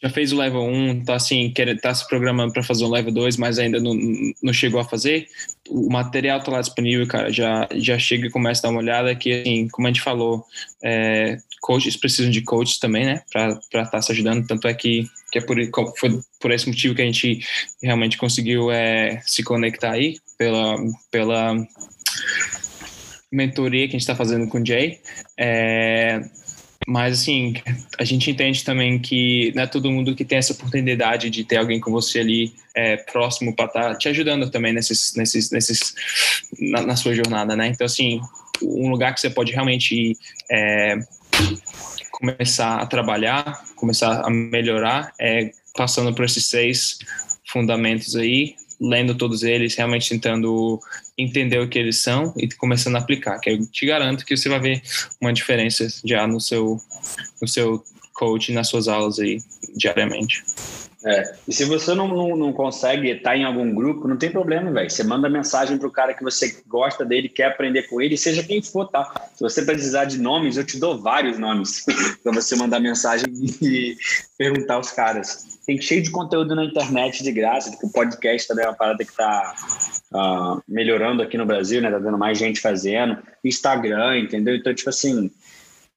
já 0.00 0.08
fez 0.08 0.32
o 0.32 0.36
level 0.36 0.62
1, 0.62 1.04
tá 1.04 1.16
assim, 1.16 1.50
quer, 1.50 1.76
tá 1.80 1.92
se 1.92 2.06
programando 2.06 2.52
para 2.52 2.62
fazer 2.62 2.84
o 2.84 2.90
level 2.90 3.12
2, 3.12 3.36
mas 3.36 3.58
ainda 3.58 3.80
não, 3.80 3.94
não 4.42 4.52
chegou 4.52 4.80
a 4.80 4.84
fazer. 4.84 5.26
O 5.68 5.90
material 5.90 6.40
tá 6.40 6.52
lá 6.52 6.60
disponível, 6.60 7.06
cara. 7.06 7.32
Já, 7.32 7.68
já 7.74 7.98
chega 7.98 8.26
e 8.26 8.30
começa 8.30 8.60
a 8.60 8.62
dar 8.62 8.70
uma 8.70 8.80
olhada 8.80 9.14
que, 9.16 9.32
assim, 9.32 9.68
como 9.68 9.88
a 9.88 9.90
gente 9.90 10.00
falou, 10.00 10.44
é, 10.84 11.38
coaches 11.60 11.96
precisam 11.96 12.30
de 12.30 12.42
coaches 12.42 12.78
também, 12.78 13.04
né? 13.04 13.22
Para 13.32 13.58
estar 13.58 13.86
tá 13.86 14.00
se 14.00 14.12
ajudando. 14.12 14.46
Tanto 14.46 14.68
é 14.68 14.74
que, 14.74 15.04
que 15.32 15.38
é 15.38 15.40
por, 15.40 15.56
foi 15.98 16.20
por 16.40 16.52
esse 16.52 16.68
motivo 16.68 16.94
que 16.94 17.02
a 17.02 17.06
gente 17.06 17.40
realmente 17.82 18.16
conseguiu 18.16 18.70
é, 18.70 19.20
se 19.26 19.42
conectar 19.42 19.92
aí 19.92 20.16
pela, 20.38 20.76
pela 21.10 21.56
mentoria 23.30 23.86
que 23.86 23.96
a 23.96 23.98
gente 23.98 24.00
está 24.00 24.14
fazendo 24.14 24.48
com 24.48 24.60
o 24.60 24.66
Jay. 24.66 24.98
É, 25.36 26.20
mas, 26.86 27.20
assim, 27.20 27.54
a 27.98 28.04
gente 28.04 28.30
entende 28.30 28.64
também 28.64 28.98
que 28.98 29.52
não 29.54 29.64
é 29.64 29.66
todo 29.66 29.90
mundo 29.90 30.14
que 30.14 30.24
tem 30.24 30.38
essa 30.38 30.54
oportunidade 30.54 31.28
de 31.28 31.44
ter 31.44 31.58
alguém 31.58 31.78
com 31.78 31.90
você 31.90 32.20
ali 32.20 32.54
é, 32.74 32.96
próximo 32.96 33.54
para 33.54 33.66
estar 33.66 33.82
tá 33.82 33.94
te 33.94 34.08
ajudando 34.08 34.50
também 34.50 34.72
nesses, 34.72 35.14
nesses, 35.14 35.50
nesses, 35.50 35.94
na, 36.58 36.82
na, 36.82 36.96
sua 36.96 37.14
jornada, 37.14 37.54
né? 37.54 37.66
Então, 37.66 37.84
assim, 37.84 38.20
um 38.62 38.88
lugar 38.88 39.12
que 39.12 39.20
você 39.20 39.28
pode 39.28 39.52
realmente 39.52 40.16
é, 40.50 40.98
começar 42.10 42.76
a 42.78 42.86
trabalhar, 42.86 43.62
começar 43.76 44.22
a 44.26 44.30
melhorar, 44.30 45.12
é 45.20 45.50
passando 45.76 46.14
por 46.14 46.24
esses 46.24 46.46
seis 46.46 46.98
fundamentos 47.46 48.16
aí, 48.16 48.54
lendo 48.80 49.14
todos 49.14 49.42
eles, 49.42 49.74
realmente 49.74 50.08
tentando 50.08 50.80
entender 51.18 51.58
o 51.58 51.68
que 51.68 51.78
eles 51.78 51.98
são 51.98 52.32
e 52.36 52.48
começando 52.48 52.96
a 52.96 53.00
aplicar, 53.00 53.38
que 53.40 53.50
eu 53.50 53.66
te 53.66 53.84
garanto 53.84 54.24
que 54.24 54.36
você 54.36 54.48
vai 54.48 54.60
ver 54.60 54.82
uma 55.20 55.32
diferença 55.32 55.86
já 56.04 56.26
no 56.26 56.40
seu, 56.40 56.80
no 57.42 57.48
seu 57.48 57.82
coach, 58.14 58.52
nas 58.52 58.68
suas 58.68 58.88
aulas 58.88 59.18
aí, 59.18 59.38
diariamente. 59.76 60.44
É. 61.04 61.34
E 61.46 61.52
se 61.52 61.64
você 61.64 61.94
não, 61.94 62.08
não, 62.08 62.36
não 62.36 62.52
consegue 62.52 63.08
estar 63.10 63.36
em 63.36 63.44
algum 63.44 63.72
grupo, 63.72 64.08
não 64.08 64.16
tem 64.16 64.30
problema, 64.30 64.72
velho. 64.72 64.90
Você 64.90 65.04
manda 65.04 65.28
mensagem 65.28 65.78
pro 65.78 65.90
cara 65.90 66.12
que 66.12 66.24
você 66.24 66.60
gosta 66.66 67.04
dele, 67.04 67.28
quer 67.28 67.46
aprender 67.46 67.84
com 67.84 68.00
ele, 68.00 68.16
seja 68.16 68.42
quem 68.42 68.60
for, 68.60 68.88
tá? 68.88 69.28
Se 69.34 69.40
você 69.40 69.62
precisar 69.62 70.06
de 70.06 70.18
nomes, 70.18 70.56
eu 70.56 70.66
te 70.66 70.78
dou 70.78 71.00
vários 71.00 71.38
nomes 71.38 71.84
para 72.22 72.32
você 72.32 72.56
mandar 72.56 72.80
mensagem 72.80 73.26
e 73.62 73.96
perguntar 74.36 74.74
aos 74.74 74.90
caras. 74.90 75.47
Tem 75.68 75.78
cheio 75.78 76.02
de 76.02 76.10
conteúdo 76.10 76.54
na 76.54 76.64
internet 76.64 77.22
de 77.22 77.30
graça, 77.30 77.70
porque 77.70 77.84
o 77.84 77.92
podcast 77.92 78.48
também 78.48 78.64
é 78.64 78.68
uma 78.68 78.74
parada 78.74 79.04
que 79.04 79.14
tá 79.14 79.54
uh, 80.14 80.62
melhorando 80.66 81.22
aqui 81.22 81.36
no 81.36 81.44
Brasil, 81.44 81.82
né? 81.82 81.90
Tá 81.90 81.98
vendo 81.98 82.16
mais 82.16 82.38
gente 82.38 82.58
fazendo. 82.58 83.18
Instagram, 83.44 84.18
entendeu? 84.18 84.56
Então, 84.56 84.74
tipo 84.74 84.88
assim, 84.88 85.30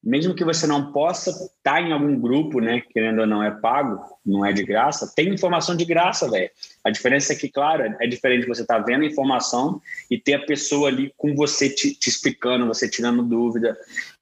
mesmo 0.04 0.36
que 0.36 0.44
você 0.44 0.68
não 0.68 0.92
possa 0.92 1.30
estar 1.30 1.52
tá 1.64 1.82
em 1.82 1.94
algum 1.94 2.20
grupo, 2.20 2.60
né, 2.60 2.82
querendo 2.92 3.22
ou 3.22 3.26
não, 3.26 3.42
é 3.42 3.50
pago, 3.50 4.04
não 4.26 4.46
é 4.46 4.52
de 4.52 4.66
graça, 4.66 5.14
tem 5.16 5.34
informação 5.34 5.74
de 5.74 5.86
graça, 5.86 6.30
velho. 6.30 6.50
A 6.84 6.90
diferença 6.90 7.32
é 7.32 7.36
que, 7.38 7.48
claro, 7.48 7.96
é 7.98 8.08
diferente 8.08 8.46
você 8.46 8.64
estar 8.64 8.80
tá 8.80 8.84
vendo 8.84 9.04
a 9.04 9.08
informação 9.08 9.82
e 10.10 10.18
ter 10.18 10.34
a 10.34 10.46
pessoa 10.46 10.90
ali 10.90 11.14
com 11.16 11.34
você 11.34 11.70
te, 11.70 11.94
te, 11.94 12.10
explicando, 12.10 12.68
você 12.68 12.90
tirando 12.90 13.24
dúvida. 13.24 13.78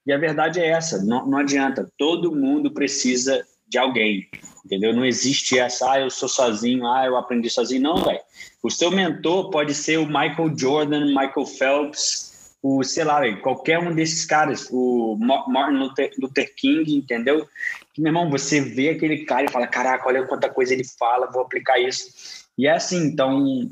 E 0.06 0.14
a 0.14 0.18
verdade 0.20 0.60
é 0.60 0.68
essa, 0.68 1.04
não, 1.04 1.26
não 1.26 1.40
adianta, 1.40 1.90
todo 1.98 2.36
mundo 2.36 2.72
precisa 2.72 3.44
de 3.70 3.78
alguém, 3.78 4.28
entendeu? 4.66 4.94
Não 4.94 5.06
existe 5.06 5.58
essa, 5.60 5.92
ah, 5.92 6.00
eu 6.00 6.10
sou 6.10 6.28
sozinho, 6.28 6.88
ah, 6.88 7.06
eu 7.06 7.16
aprendi 7.16 7.50
sozinho. 7.50 7.82
Não, 7.82 8.04
velho. 8.04 8.20
O 8.64 8.70
seu 8.70 8.92
mentor 8.92 9.50
pode 9.52 9.74
ser 9.74 9.98
o 9.98 10.06
Michael 10.06 10.58
Jordan, 10.58 11.06
Michael 11.08 11.46
Phelps, 11.46 12.30
o, 12.62 12.84
sei 12.84 13.06
lá, 13.06 13.22
qualquer 13.38 13.80
um 13.80 13.94
desses 13.96 14.26
caras, 14.26 14.68
o 14.72 15.18
Martin 15.48 15.78
Luther, 15.78 16.12
Luther 16.20 16.54
King, 16.56 16.94
entendeu? 16.94 17.48
Que, 17.94 18.02
meu 18.02 18.10
irmão, 18.10 18.30
você 18.30 18.60
vê 18.60 18.90
aquele 18.90 19.24
cara 19.24 19.46
e 19.46 19.52
fala, 19.52 19.68
caraca, 19.68 20.08
olha 20.08 20.26
quanta 20.26 20.50
coisa 20.50 20.74
ele 20.74 20.84
fala, 20.84 21.32
vou 21.32 21.42
aplicar 21.42 21.80
isso. 21.80 22.48
E 22.58 22.68
é 22.68 22.72
assim, 22.72 23.06
então, 23.06 23.70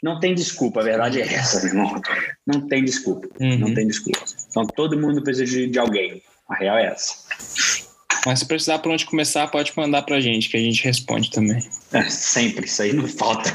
não 0.00 0.20
tem 0.20 0.34
desculpa, 0.34 0.80
a 0.80 0.84
verdade 0.84 1.20
é 1.20 1.34
essa, 1.34 1.58
meu 1.60 1.68
irmão. 1.68 2.00
Não 2.46 2.68
tem 2.68 2.84
desculpa, 2.84 3.26
uhum. 3.40 3.58
não 3.58 3.74
tem 3.74 3.86
desculpa. 3.86 4.24
Então, 4.48 4.64
todo 4.66 4.98
mundo 4.98 5.22
precisa 5.22 5.44
de, 5.44 5.66
de 5.66 5.78
alguém. 5.78 6.22
A 6.48 6.54
real 6.54 6.78
é 6.78 6.86
essa. 6.86 7.87
Mas 8.26 8.40
se 8.40 8.46
precisar 8.46 8.78
por 8.78 8.92
onde 8.92 9.06
começar, 9.06 9.46
pode 9.48 9.72
mandar 9.76 10.02
pra 10.02 10.20
gente, 10.20 10.48
que 10.48 10.56
a 10.56 10.60
gente 10.60 10.84
responde 10.84 11.30
também. 11.30 11.62
É, 11.92 12.02
sempre, 12.04 12.66
isso 12.66 12.82
aí 12.82 12.92
não 12.92 13.08
falta. 13.08 13.50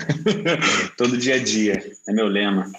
Todo 0.98 1.18
dia 1.18 1.36
a 1.36 1.40
dia, 1.40 1.92
é 2.08 2.14
meu 2.14 2.28
lema. 2.28 2.72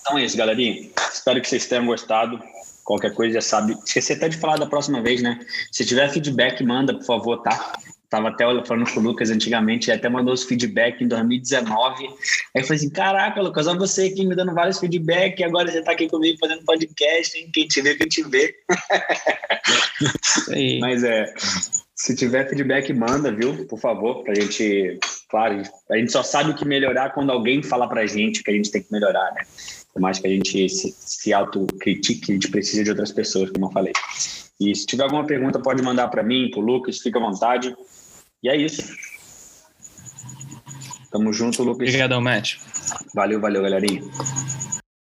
Então 0.00 0.18
é 0.18 0.24
isso, 0.24 0.36
galerinha. 0.36 0.88
Espero 1.12 1.40
que 1.40 1.48
vocês 1.48 1.66
tenham 1.66 1.86
gostado. 1.86 2.40
Qualquer 2.84 3.14
coisa 3.14 3.34
já 3.34 3.40
sabe. 3.40 3.76
Esqueci 3.84 4.14
até 4.14 4.28
de 4.28 4.36
falar 4.36 4.56
da 4.56 4.66
próxima 4.66 5.00
vez, 5.00 5.22
né? 5.22 5.38
Se 5.70 5.84
tiver 5.84 6.10
feedback, 6.10 6.62
manda, 6.64 6.94
por 6.94 7.04
favor, 7.04 7.42
tá? 7.42 7.78
Tava 8.10 8.30
até 8.30 8.44
falando 8.64 8.92
com 8.92 8.98
o 8.98 9.02
Lucas 9.04 9.30
antigamente, 9.30 9.88
ele 9.88 9.98
até 9.98 10.08
mandou 10.08 10.34
os 10.34 10.42
feedback 10.42 11.02
em 11.02 11.06
2019. 11.06 12.04
Aí 12.04 12.10
eu 12.56 12.64
falei 12.64 12.76
assim: 12.76 12.90
caraca, 12.90 13.40
Lucas, 13.40 13.68
olha 13.68 13.78
você 13.78 14.06
aqui 14.06 14.26
me 14.26 14.34
dando 14.34 14.52
vários 14.52 14.80
feedback, 14.80 15.38
e 15.38 15.44
agora 15.44 15.70
você 15.70 15.80
tá 15.80 15.92
aqui 15.92 16.08
comigo 16.08 16.36
fazendo 16.40 16.64
podcast, 16.64 17.38
hein? 17.38 17.48
Quem 17.54 17.68
te 17.68 17.80
vê, 17.80 17.94
quem 17.94 18.08
te 18.08 18.22
vê. 18.24 18.52
Mas 20.80 21.04
é. 21.04 21.32
Se 21.94 22.16
tiver 22.16 22.48
feedback, 22.48 22.92
manda, 22.92 23.30
viu? 23.30 23.64
Por 23.66 23.78
favor, 23.78 24.24
pra 24.24 24.34
gente. 24.34 24.98
Claro, 25.28 25.62
a 25.90 25.96
gente 25.96 26.10
só 26.10 26.24
sabe 26.24 26.50
o 26.50 26.54
que 26.54 26.64
melhorar 26.64 27.10
quando 27.10 27.30
alguém 27.30 27.62
fala 27.62 27.88
pra 27.88 28.06
gente 28.06 28.42
que 28.42 28.50
a 28.50 28.54
gente 28.54 28.72
tem 28.72 28.82
que 28.82 28.90
melhorar, 28.90 29.32
né? 29.34 29.42
Por 29.92 30.00
mais 30.00 30.18
que 30.18 30.26
a 30.26 30.30
gente 30.30 30.68
se, 30.68 30.92
se 30.98 31.32
autocritique, 31.32 32.32
a 32.32 32.34
gente 32.34 32.50
precisa 32.50 32.82
de 32.82 32.90
outras 32.90 33.12
pessoas, 33.12 33.50
como 33.50 33.66
eu 33.66 33.70
falei. 33.70 33.92
E 34.60 34.74
se 34.74 34.84
tiver 34.84 35.04
alguma 35.04 35.26
pergunta, 35.26 35.60
pode 35.60 35.82
mandar 35.82 36.08
para 36.08 36.24
mim, 36.24 36.50
para 36.50 36.60
o 36.60 36.62
Lucas, 36.62 36.98
fica 36.98 37.18
à 37.18 37.22
vontade. 37.22 37.74
E 38.42 38.48
é 38.48 38.56
isso. 38.56 38.82
Tamo 41.10 41.32
junto, 41.32 41.62
Lucas. 41.62 41.88
Obrigadão, 41.88 42.20
Matt. 42.20 42.56
Valeu, 43.14 43.40
valeu, 43.40 43.62
galerinha. 43.62 44.02